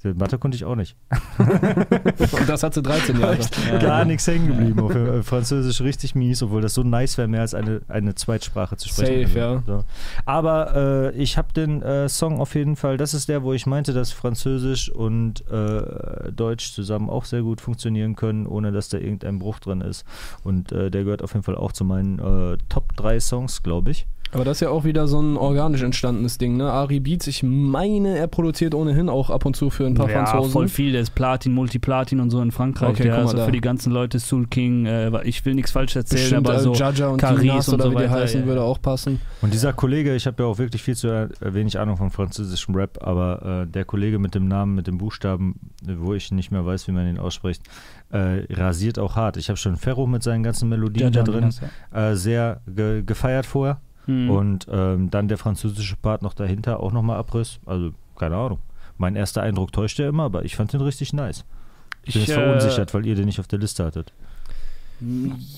[0.04, 0.96] Mathe konnte ich auch nicht.
[1.38, 3.38] Und das hatte 13 Jahre.
[3.72, 3.80] Ja.
[3.80, 4.80] Gar nichts hängen geblieben.
[4.80, 8.78] Auf äh, Französisch richtig mies, obwohl das so nice wäre, mehr als eine, eine Zweitsprache
[8.78, 9.28] zu sprechen.
[9.28, 9.64] Safe, ja.
[9.66, 9.84] So.
[10.26, 13.66] Aber äh, ich habe den äh, Song auf jeden Fall, das ist der, wo ich
[13.66, 18.98] meinte, dass Französisch und äh, Deutsch zusammen auch sehr gut funktionieren können, ohne dass da
[18.98, 20.06] irgendein Bruch drin ist.
[20.44, 23.92] Und äh, der gehört auf jeden Fall auch zu meinen äh, Top 3 Songs, glaube
[23.92, 24.08] ich.
[24.34, 26.72] Aber das ist ja auch wieder so ein organisch entstandenes Ding, ne?
[26.72, 30.26] Ari Beats, ich meine, er produziert ohnehin auch ab und zu für ein paar ja,
[30.26, 30.52] Franzosen.
[30.52, 30.92] voll viel.
[30.92, 32.90] Der ist Platin, Multiplatin und so in Frankreich.
[32.90, 33.46] Okay, der da.
[33.46, 34.86] für die ganzen Leute Soul King.
[34.86, 36.74] Äh, ich will nichts falsch erzählen, Bestimmt, aber äh, so.
[36.74, 39.22] Jaja und Caris Tinas und oder so wie die weiter, heißen, ja, würde auch passen.
[39.42, 42.76] Und dieser Kollege, ich habe ja auch wirklich viel zu äh, wenig Ahnung von französischem
[42.76, 46.66] Rap, aber äh, der Kollege mit dem Namen, mit dem Buchstaben, wo ich nicht mehr
[46.66, 47.62] weiß, wie man ihn ausspricht,
[48.12, 49.38] äh, rasiert auch hart.
[49.38, 52.12] Ich habe schon Ferro mit seinen ganzen Melodien Jaja da drin Tinas, ja.
[52.12, 53.80] äh, sehr ge gefeiert vorher.
[54.06, 54.30] Mhm.
[54.30, 57.60] Und ähm, dann der französische Part noch dahinter, auch nochmal Abriss.
[57.66, 58.60] Also, keine Ahnung.
[58.98, 61.46] Mein erster Eindruck täuscht ja immer, aber ich fand den richtig nice.
[62.06, 64.14] Ich bin Ich, jetzt äh, verunsichert, weil ihr den nicht auf der Liste hattet.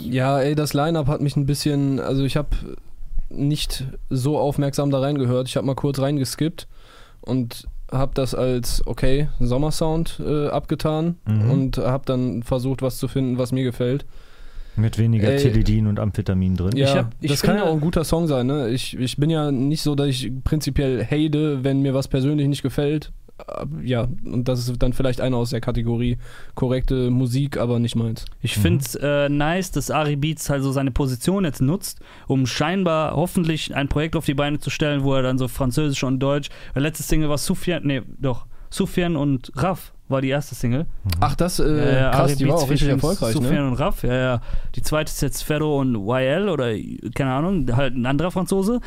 [0.01, 2.49] Ja, ey, das Line-Up hat mich ein bisschen, also ich habe
[3.29, 5.47] nicht so aufmerksam da reingehört.
[5.47, 6.67] Ich habe mal kurz reingeskippt
[7.21, 11.51] und habe das als, okay, Sommersound äh, abgetan Mhm.
[11.51, 14.05] und habe dann versucht, was zu finden, was mir gefällt.
[14.77, 15.37] Mit weniger Ey.
[15.37, 16.75] Teledin und Amphetamin drin.
[16.75, 18.47] Ja, Ich hab- ich das kann ja auch ein guter Song sein.
[18.47, 18.69] Ne?
[18.69, 22.61] Ich, ich bin ja nicht so, dass ich prinzipiell hate, wenn mir was persönlich nicht
[22.63, 23.11] gefällt.
[23.37, 26.17] Ab- Ja, und das ist dann vielleicht einer aus der Kategorie
[26.55, 28.25] korrekte Musik, aber nicht meins.
[28.41, 28.61] Ich Mhm.
[28.61, 33.15] finde es äh, nice, dass Ari Beats halt so seine Position jetzt nutzt, um scheinbar
[33.15, 36.49] hoffentlich ein Projekt auf die Beine zu stellen, wo er dann so Französisch und Deutsch.
[36.75, 40.85] Der letzte Single war Sufjan, nee, doch, Sufjan und Raff war die erste Single.
[41.19, 43.67] Ach, das, äh, Ja, krass, Ari die war auch richtig erfolgreich, Sufjan ne?
[43.67, 44.41] und Raff, ja, ja.
[44.75, 46.73] Die zweite ist jetzt Ferro und YL oder
[47.15, 48.79] keine Ahnung, halt ein anderer Franzose.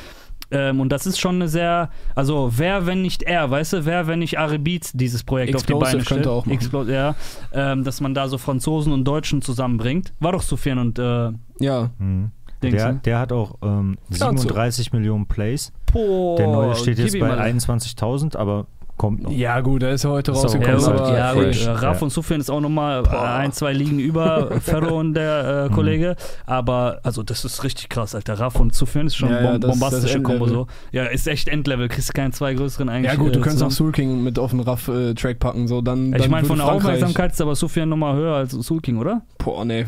[0.51, 4.07] Ähm, und das ist schon eine sehr, also wer, wenn nicht er, weißt du, wer,
[4.07, 6.19] wenn nicht Ari Beats dieses Projekt auf die Explosive Beine stellt.
[6.23, 6.55] könnte auch machen.
[6.55, 7.15] Explo ja,
[7.53, 10.15] ähm, dass man da so Franzosen und Deutschen zusammenbringt.
[10.21, 12.31] War doch Sufjan und äh, Ja, Mhm.
[12.61, 13.01] Der, ne?
[13.05, 14.49] der hat auch ähm, Ganz so.
[14.49, 15.73] 37 Millionen Plays.
[15.93, 17.39] Boah, Der neue steht jetzt bei mal.
[17.39, 18.67] 21.000, aber
[18.99, 19.31] kommt noch.
[19.33, 21.57] ja gut, der ist ja heute Ja, rausgekommen, Kommt gut, halt ja, aber gut.
[21.67, 22.03] Äh, Raff Ja.
[22.03, 23.37] und Sufjan ist auch nochmal Boah.
[23.37, 25.75] ein, zwei Ligen über Ferro und der äh, Mhm.
[25.75, 26.17] Kollege.
[26.47, 28.35] Aber, also, das ist richtig krass, Alter.
[28.39, 30.67] Raff und Sufjan ist schon Ja, ja, bom das- bombastische Kombo so.
[30.93, 31.89] Ja, ist echt Endlevel.
[31.89, 33.11] Kriegst keine zwei größeren eigentlich.
[33.13, 33.71] ja gut, du äh, könntest auch zusammen.
[33.71, 36.13] Soul King mit auf den Raff-Track packen, so dann.
[36.13, 39.23] Ich dann meine, von der Aufmerksamkeit ist aber Sufjan nochmal höher als Soul King, oder?
[39.39, 39.87] Boah, nee,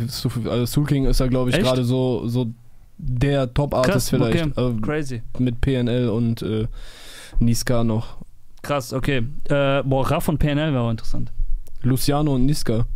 [0.49, 2.47] also Soul King ist ja, glaube ich, gerade so, so
[2.99, 4.43] der Top-Artist vielleicht.
[4.43, 4.53] okay.
[4.57, 5.23] Also Crazy.
[5.39, 6.67] mit PNL und äh,
[7.39, 8.19] Niska noch.
[8.63, 9.27] Krass, okay.
[9.49, 11.33] Äh, boah, Raff und PNL wäre auch interessant.
[11.83, 12.87] Luciano und Niska.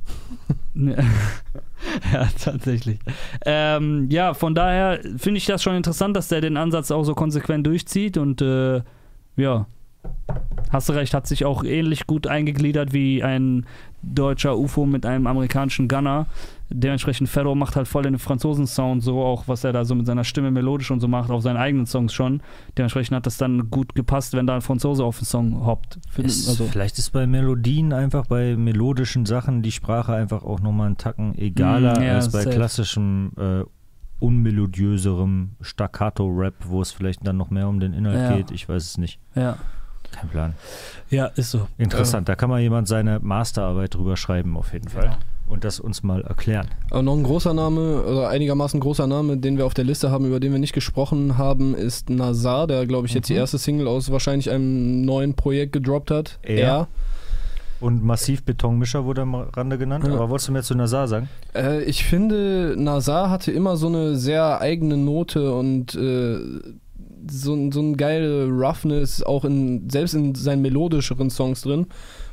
[0.74, 2.98] ja, tatsächlich.
[3.46, 7.14] Ähm, ja, von daher finde ich das schon interessant, dass der den Ansatz auch so
[7.14, 8.82] konsequent durchzieht und äh,
[9.36, 9.66] ja,
[10.70, 13.66] Hast du recht, hat sich auch ähnlich gut eingegliedert wie ein
[14.12, 16.26] deutscher UFO mit einem amerikanischen Gunner.
[16.70, 20.24] Dementsprechend Ferro macht halt voll den Franzosen-Sound, so auch, was er da so mit seiner
[20.24, 22.40] Stimme melodisch und so macht, auf seinen eigenen Songs schon.
[22.76, 25.98] Dementsprechend hat das dann gut gepasst, wenn da ein Franzose auf den Song hoppt.
[26.16, 30.86] Ist, also, Vielleicht ist bei Melodien einfach bei melodischen Sachen die Sprache einfach auch nochmal
[30.86, 32.56] einen Tacken egaler Mm, ja, als bei safe.
[32.56, 33.62] klassischem, äh,
[34.20, 38.36] unmelodiöserem Staccato-Rap, wo es vielleicht dann noch mehr um den Inhalt Ja.
[38.36, 38.50] geht.
[38.50, 39.20] Ich weiß es nicht.
[39.34, 39.56] ja.
[40.20, 40.54] Kein Plan.
[41.10, 41.66] ja, ist so.
[41.78, 42.28] Interessant.
[42.28, 45.04] Da kann mal jemand seine Masterarbeit drüber schreiben, auf jeden Fall.
[45.04, 45.18] Ja.
[45.46, 46.68] Und das uns mal erklären.
[46.90, 50.24] Aber noch ein großer Name, oder einigermaßen großer Name, den wir auf der Liste haben,
[50.24, 53.40] über den wir nicht gesprochen haben, ist Nazar, der, glaube ich, jetzt die Mhm.
[53.40, 56.38] erste Single aus wahrscheinlich einem neuen Projekt gedroppt hat.
[56.42, 56.88] Er.
[57.80, 60.06] Und massiv Betonmischer wurde am Rande genannt.
[60.06, 60.14] Ja.
[60.14, 61.28] Aber wolltest du mehr zu Nazar sagen?
[61.54, 66.38] Äh, ich finde, Nazar hatte immer so eine sehr eigene Note und äh,
[67.30, 71.86] so, ein- so eine geile Roughness, auch in, selbst in seinen melodischeren Songs drin.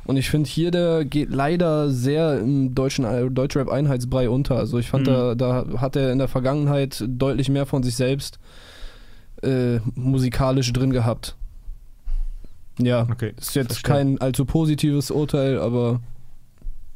[0.04, 4.56] Und ich finde hier, der geht leider sehr im deutschen äh, Deutschrap-Einheitsbrei unter.
[4.56, 5.10] Also ich fand, Mhm.
[5.10, 8.38] da, da hat er in der Vergangenheit deutlich mehr von sich selbst
[9.42, 11.36] äh, musikalisch drin gehabt.
[12.78, 13.34] Ja, Okay.
[13.38, 13.94] ist jetzt verstehe.
[13.94, 16.00] kein allzu positives Urteil, aber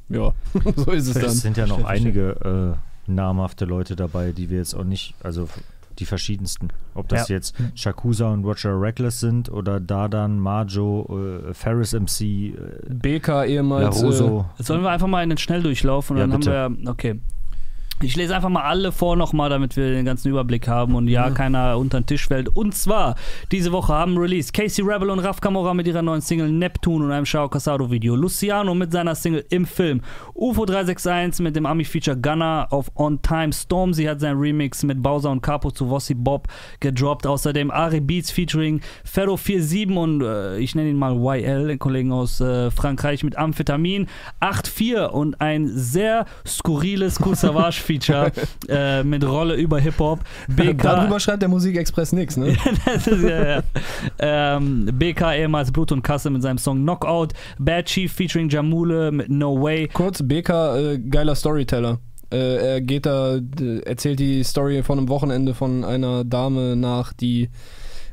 [0.09, 0.33] ja,
[0.77, 1.25] so ist es dann.
[1.27, 2.77] Es sind ja noch Verstehe, einige
[3.09, 5.49] äh, namhafte Leute dabei, die wir jetzt auch nicht, also
[5.97, 6.69] die verschiedensten.
[6.95, 7.37] Ob das Ja.
[7.37, 12.55] jetzt Shakusa und Roger Reckless sind oder Dadan, Majo, äh, Ferris MC, äh,
[12.95, 14.01] BK ehemals.
[14.03, 16.57] Jetzt sollen wir einfach mal in den Schnelldurchlauf und Ja, dann bitte.
[16.57, 17.21] haben wir, okay.
[18.03, 21.31] Ich lese einfach mal alle vor nochmal, damit wir den ganzen Überblick haben und ja,
[21.31, 21.35] Mhm.
[21.35, 22.49] keiner unter den Tisch fällt.
[22.55, 23.15] Und zwar,
[23.51, 27.11] diese Woche haben released Casey Rebel und Raf Camora mit ihrer neuen Single Neptune und
[27.11, 28.15] einem Shao Casado Video.
[28.15, 30.03] Luciano mit seiner Single Im Film.
[30.35, 33.51] UFO 361 mit dem Ami-Feature Gunner auf On Time.
[33.55, 36.49] Stormzy hat sein Remix mit Bowser und Capo zu Vossi Bob
[36.81, 37.27] gedroppt.
[37.27, 42.13] Außerdem Ari Beats featuring Ferro 47 und äh, ich nenne ihn mal YL, den Kollegen
[42.13, 44.07] aus äh, Frankreich mit Amphetamin.
[44.43, 48.33] 8-4 und ein sehr skurriles Cool Savage Feature
[48.69, 50.21] äh, mit Rolle über Hip-Hop.
[50.79, 52.49] Darüber schreibt der Musikexpress nichts, ne?
[52.95, 53.63] ist, ja, ja.
[54.19, 57.33] Ähm, BK ehemals Blut und Kasse mit seinem Song Knockout.
[57.59, 59.89] Bad Chief featuring Jamule mit No Way.
[59.93, 61.99] Kurz, BK, äh, geiler Storyteller.
[62.33, 67.13] Äh, er geht da, d- erzählt die Story von einem Wochenende von einer Dame nach,
[67.13, 67.51] die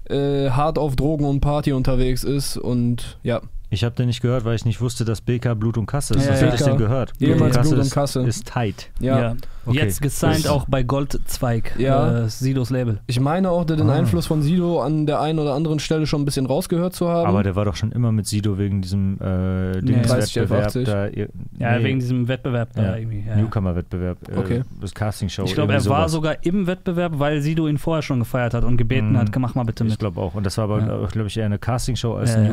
[0.09, 3.41] äh, hart auf Drogen und Party unterwegs ist und ja,
[3.73, 6.21] Ich habe den nicht gehört, weil ich nicht wusste, dass BK Blut und Kasse ist.
[6.25, 6.45] Ja, Sonst ja.
[6.47, 7.13] hätte ich den gehört.
[7.17, 8.21] Blut und ist, Kasse.
[8.21, 8.89] ist tight.
[8.99, 9.35] ja.
[9.65, 9.77] Okay.
[9.77, 12.25] Jetzt gesigned auch bei Goldzweig, Ja.
[12.25, 12.99] äh, Sidos Label.
[13.07, 13.93] Ich meine auch, den Ah.
[13.93, 17.27] Einfluss von Sido an der einen oder anderen Stelle schon ein bisschen rausgehört zu haben.
[17.29, 19.93] Aber der war doch schon immer mit Sido wegen diesem äh, Nee.
[19.93, 21.07] Dingswettbewerb 30, da.
[21.07, 22.95] ihr- Ja, nee, wegen diesem Wettbewerb da Ja.
[22.97, 23.23] irgendwie.
[23.25, 23.37] Ja.
[23.37, 24.17] Newcomer-Wettbewerb.
[24.29, 24.61] Äh, Okay.
[24.81, 25.45] Das Castingshow.
[25.45, 26.11] Ich glaube, er irgendwie war sowas.
[26.11, 29.17] sogar im Wettbewerb, weil Sido ihn vorher schon gefeiert hat und gebeten Mhm.
[29.17, 29.99] hat, mach mal bitte Ich mit.
[29.99, 30.35] glaube auch.
[30.35, 31.07] Und das war aber, Ja.
[31.07, 32.49] glaube ich, eher eine Castingshow als Ja, ein ja.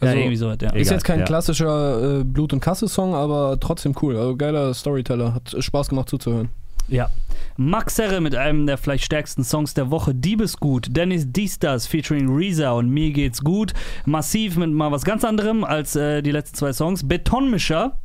[0.00, 0.02] Newcomer-Wettbewerb.
[0.02, 0.72] ja, Also, irgendwie so, ja.
[0.74, 1.24] Ist jetzt kein ja.
[1.24, 4.16] klassischer äh, Blut- und Kasse-Song, aber trotzdem cool.
[4.16, 5.34] Also geiler Storyteller.
[5.34, 6.48] Hat Spaß gemacht zuzuhören.
[6.88, 7.10] Ja.
[7.56, 10.88] Max Serre mit einem der vielleicht stärksten Songs der Woche, Diebesgut.
[10.96, 13.74] Dennis Diestas featuring Reza und Mir geht's gut.
[14.06, 17.06] Massiv mit mal was ganz anderem als äh, die letzten zwei Songs.
[17.06, 17.98] Betonmischer.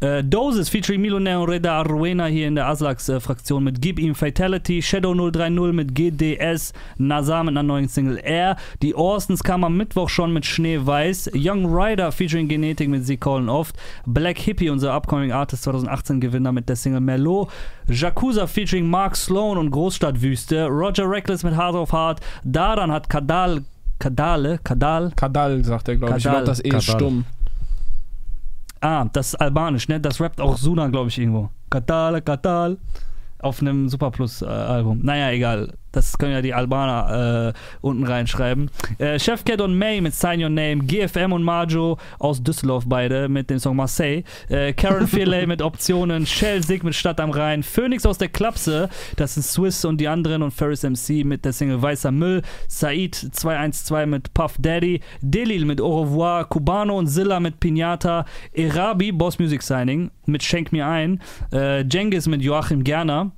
[0.00, 4.80] Äh, Doses featuring Millionär und Reda Arruena hier in der Aslax-Fraktion mit Gib ihm Fatality,
[4.80, 10.08] Shadow 030 mit GDS, Nazar mit einer neuen Single Air, die Orsons kam am Mittwoch
[10.08, 13.74] schon mit Schneeweiß, Young Rider featuring Genetik mit Sie Callen Oft,
[14.06, 17.50] Black Hippie, unser Upcoming Artist 2018 Gewinner mit der Single Merlot,
[17.88, 23.64] Jakuza featuring Mark Sloan und Großstadtwüste, Roger Reckless mit Heart of Heart, Daran hat Kadal,
[23.98, 26.24] Kadale, Kadal, Kadal, sagt er, glaube ich.
[26.24, 27.00] Ich glaube, das E ist Kadal.
[27.00, 27.24] stumm.
[28.80, 30.00] Ah, das ist albanisch, ne?
[30.00, 31.50] Das rappt auch Sunan, glaube ich, irgendwo.
[31.70, 32.78] Katal, Katal.
[33.40, 35.00] Auf einem Superplus-Album.
[35.02, 35.72] naja, egal.
[35.98, 38.70] Das können ja die Albaner äh, unten reinschreiben.
[38.98, 40.84] Äh, Chefcat und May mit Sign Your Name.
[40.84, 44.22] GFM und Majo aus Düsseldorf beide mit dem Song Marseille.
[44.48, 46.24] Äh, Karen Fearley mit Optionen.
[46.24, 47.64] Shell Sig mit Stadt am Rhein.
[47.64, 48.88] Phoenix aus der Klapse.
[49.16, 50.42] Das sind Swiss und die anderen.
[50.42, 52.42] Und Ferris MC mit der Single Weißer Müll.
[52.68, 55.00] Said 212 mit Puff Daddy.
[55.20, 56.44] Delil mit Au revoir.
[56.44, 58.24] Cubano und Zilla mit Pinata.
[58.52, 61.20] Erabi, Boss Music Signing mit Schenk mir ein.
[61.52, 63.32] Äh, Jengis mit Joachim Gerner.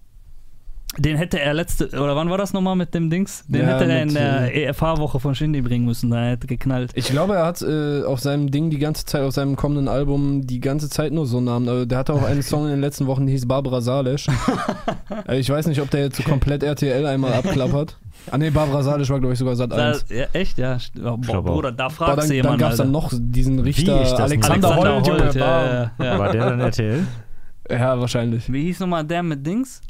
[0.99, 3.45] Den hätte er letzte, oder wann war das nochmal mit dem Dings?
[3.47, 6.91] Den Ja, hätte er in der EFH-Woche von Shindy bringen müssen, da hätte geknallt.
[6.95, 10.47] Ich glaube, er hat äh, auf seinem Ding die ganze Zeit, auf seinem kommenden Album
[10.49, 11.69] die ganze Zeit nur so einen Namen.
[11.69, 14.27] Also der hatte auch einen Song in den letzten Wochen, der hieß Barbara Salisch.
[15.27, 17.97] also ich weiß nicht, ob der jetzt so komplett RTL einmal abklappert.
[18.31, 20.07] Ah ne, Barbara Salisch war glaube ich sogar Sat Da, 1.
[20.11, 20.77] ja, echt, ja.
[21.05, 21.43] Oh, boah.
[21.43, 22.59] Bruder, da Boah, fragst dann du dann jemanden.
[22.59, 25.07] gab es dann noch diesen Richter das Alexander, Holt.
[25.07, 26.19] Junge, ja, ja.
[26.19, 27.07] War der dann RTL?
[27.71, 28.53] Ja, wahrscheinlich.
[28.53, 29.81] Wie hieß nochmal der mit Dings?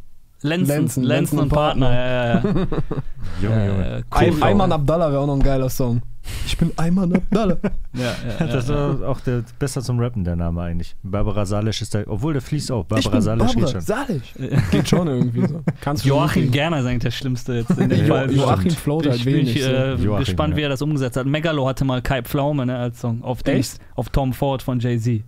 [0.42, 1.86] Lenzen, Lenzen, Lenzen, und und Partner.
[1.88, 1.94] Partner.
[1.94, 2.42] Ja, ja, ja.
[3.42, 3.86] Junge, Junge.
[3.98, 4.42] Äh, Ein, cool.
[4.42, 6.00] Ayman Abdallah wäre auch noch ein geiler Song.
[6.46, 7.56] Ich bin Ayman Abdallah.
[7.92, 10.94] Ja, ja, Das ist auch der, besser zum Rappen, der Name eigentlich.
[11.02, 12.82] Barbara Salisch ist da, obwohl der fließt auch.
[12.82, 13.80] Ich Barbara bin Salisch geht Barbara schon.
[13.80, 14.34] Salisch.
[14.70, 15.60] Geht schon irgendwie so.
[15.80, 18.30] Kannst Joachim Gerner ist eigentlich der Schlimmste jetzt in dem Jo Fall.
[18.30, 19.56] Joachim float halt Ich bin wenig.
[19.56, 19.70] ich, so.
[19.70, 20.56] äh, Joachim, gespannt, ja.
[20.58, 21.26] wie er das umgesetzt hat.
[21.26, 25.22] Megalo hatte mal Kai Pflaume ne, als Song auf Dings, auf Tom Ford von Jay-Z.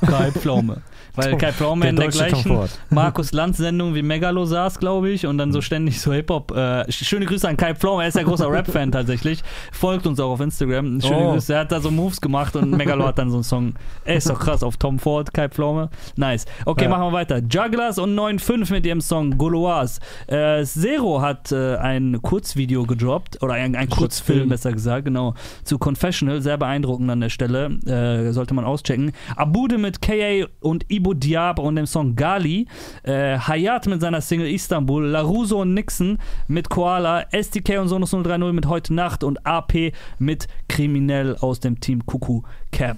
[0.00, 0.82] Kai Pflaume.
[1.18, 2.58] Weil Kai Pflaume in der gleichen.
[2.90, 6.56] Markus Lanz-Sendung wie Megalo saß, glaube ich, und dann so ständig so Hip-Hop.
[6.56, 9.42] Äh, schöne Grüße an Kai Pflaume, er ist ja großer Rap-Fan tatsächlich.
[9.72, 11.00] Folgt uns auch auf Instagram.
[11.00, 11.32] Schöne Oh.
[11.32, 11.52] Grüße.
[11.54, 13.74] Er hat da so Moves gemacht und Megalo hat dann so einen Song.
[14.04, 15.90] Ey, ist doch krass, auf Tom Ford, Kai Pflaume.
[16.16, 16.44] Nice.
[16.64, 16.90] Okay, Ja.
[16.90, 17.38] machen wir weiter.
[17.38, 20.00] Jugglers und 9.5 mit ihrem Song Gauloise.
[20.26, 24.48] Äh, Zero hat äh, ein Kurzvideo gedroppt, oder ein, ein Kurzfilm, Kurzfilm.
[24.48, 26.40] besser gesagt, genau, zu Confessional.
[26.42, 27.78] Sehr beeindruckend an der Stelle.
[27.86, 29.12] Äh, sollte man auschecken.
[29.36, 32.66] Abude mit KA und Ibo Diab und dem Song Gali.
[33.02, 35.06] Äh, Hayat mit seiner Single Istanbul.
[35.06, 37.22] Laruso und Nixon mit Koala.
[37.32, 42.42] SDK und Sonus 030 mit Heute Nacht und AP mit Kriminell aus dem Team Kuku
[42.72, 42.96] Cap.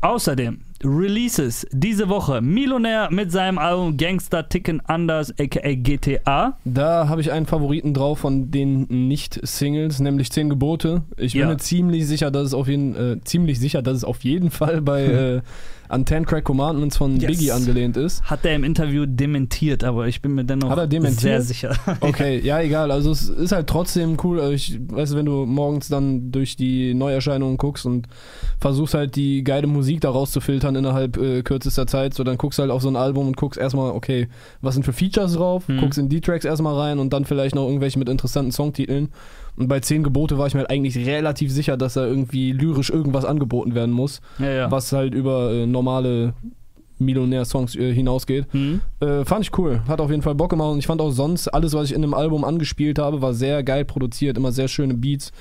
[0.00, 2.40] Außerdem Releases diese Woche.
[2.40, 6.56] Millionär mit seinem Album Gangster Ticken Anders aka GTA.
[6.64, 11.02] Da habe ich einen Favoriten drauf von den Nicht-Singles, nämlich 10 Gebote.
[11.16, 11.48] Ich bin Ja.
[11.48, 14.80] mir ziemlich sicher, dass es auf jeden äh, ziemlich sicher, dass es auf jeden Fall
[14.80, 15.40] bei äh,
[15.88, 17.30] an 10 Crack Commandments von Yes.
[17.30, 18.22] Biggie angelehnt ist.
[18.24, 20.70] Hat er im Interview dementiert, aber ich bin mir dennoch
[21.10, 21.74] sehr sicher.
[22.00, 22.90] Okay, ja, egal.
[22.90, 24.40] Also es ist halt trotzdem cool.
[24.40, 28.06] Also ich weiß, wenn du morgens dann durch die Neuerscheinungen guckst und
[28.60, 32.62] versuchst halt die geile Musik da rauszufiltern innerhalb äh, kürzester Zeit, so dann guckst du
[32.62, 34.28] halt auf so ein Album und guckst erstmal, okay,
[34.60, 35.78] was sind für Features drauf, Mhm.
[35.78, 39.08] guckst in die Tracks erstmal rein und dann vielleicht noch irgendwelche mit interessanten Songtiteln.
[39.56, 42.90] Und bei 10 Gebote war ich mir halt eigentlich relativ sicher, dass da irgendwie lyrisch
[42.90, 44.70] irgendwas angeboten werden muss, ja, ja.
[44.70, 46.34] was halt über äh, normale
[46.98, 48.46] Millionär-Songs äh, hinausgeht.
[48.52, 48.80] Hm?
[49.00, 49.80] Äh, fand ich cool.
[49.86, 52.02] Hat auf jeden Fall Bock gemacht und ich fand auch sonst, alles, was ich in
[52.02, 55.32] dem Album angespielt habe, war sehr geil produziert, immer sehr schöne Beats.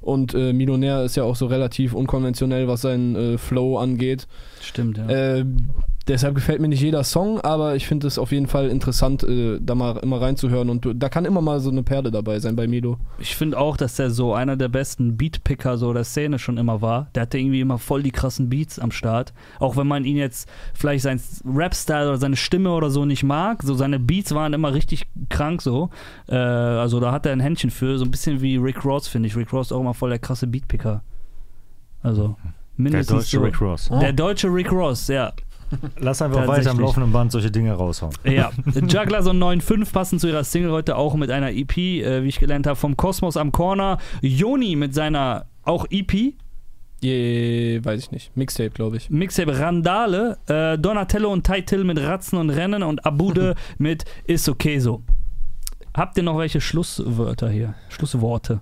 [0.00, 4.26] Und äh, Millionär ist ja auch so relativ unkonventionell, was seinen äh, Flow angeht.
[4.60, 5.08] Stimmt, ja.
[5.08, 5.44] Äh,
[6.08, 9.58] deshalb gefällt mir nicht jeder Song, aber ich finde es auf jeden Fall interessant, äh,
[9.60, 10.70] da mal immer reinzuhören.
[10.70, 12.98] Und du, da kann immer mal so eine Perle dabei sein bei Milo.
[13.18, 16.82] Ich finde auch, dass der so einer der besten Beatpicker so der Szene schon immer
[16.82, 17.08] war.
[17.14, 19.32] Der hatte irgendwie immer voll die krassen Beats am Start.
[19.58, 23.62] Auch wenn man ihn jetzt vielleicht sein Rap-Style oder seine Stimme oder so nicht mag,
[23.62, 25.90] so seine Beats waren immer richtig krank so.
[26.28, 29.28] Äh, also da hat er ein Händchen für, so ein bisschen wie Rick Ross, finde
[29.28, 29.36] ich.
[29.36, 31.02] Rick Ross ist auch immer voll der krasse Beatpicker.
[32.02, 33.44] Also Der mindestens deutsche so.
[33.44, 33.90] Rick Ross.
[34.00, 35.32] Der deutsche Rick Ross, ja.
[35.98, 38.14] Lass einfach weiter am laufenden Band solche Dinge raushauen.
[38.24, 42.28] Ja, Juggler so 9.5 passen zu ihrer Single heute auch mit einer EP, äh, wie
[42.28, 43.98] ich gelernt habe, vom Kosmos am Corner.
[44.20, 46.34] Joni mit seiner auch EP,
[47.02, 48.36] Je, weiß ich nicht.
[48.36, 49.10] Mixtape, glaube ich.
[49.10, 54.78] Mixtape Randale, äh, Donatello und Taitil mit Ratzen und Rennen und Abude mit Ist okay
[54.78, 55.02] so.
[55.94, 57.74] Habt ihr noch welche Schlusswörter hier?
[57.88, 58.60] Schlussworte?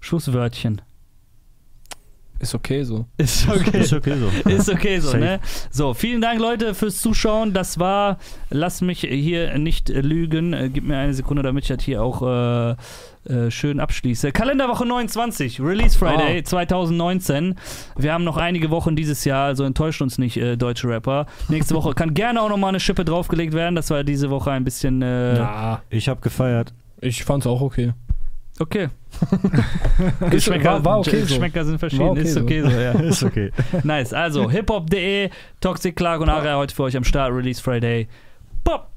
[0.00, 0.82] Schlusswörtchen.
[2.40, 3.04] Ist okay so.
[3.18, 3.80] Ist okay.
[3.80, 4.48] Ist okay so.
[4.50, 5.40] Ist okay so, ne?
[5.70, 7.52] So, vielen Dank, Leute, fürs Zuschauen.
[7.52, 8.18] Das war,
[8.48, 10.54] lass mich hier nicht lügen.
[10.54, 12.70] Äh, gib mir eine Sekunde, damit ich das hier auch äh,
[13.30, 14.32] äh, schön abschließe.
[14.32, 16.42] Kalenderwoche 29, Release Friday Oh.
[16.42, 17.56] 2019.
[17.98, 21.26] Wir haben noch einige Wochen dieses Jahr, also enttäuscht uns nicht, äh, deutsche Rapper.
[21.48, 23.74] Nächste Woche kann gerne auch nochmal eine Schippe draufgelegt werden.
[23.76, 25.02] Das war diese Woche ein bisschen.
[25.02, 26.72] Äh, Ja, Ich habe gefeiert.
[27.02, 27.92] ich fand's auch okay.
[28.60, 28.90] Okay.
[30.30, 31.26] Geschmäcker, war, war okay so.
[31.28, 32.10] Geschmäcker sind verschieden.
[32.10, 32.40] Okay ist so.
[32.42, 32.92] okay so, ja.
[33.00, 33.50] Ist okay.
[33.84, 34.12] Nice.
[34.12, 35.30] Also, hiphop.de,
[35.60, 37.32] Toxic Clark und Aria heute für euch am Start.
[37.32, 38.06] Release Friday.
[38.62, 38.88] Pop!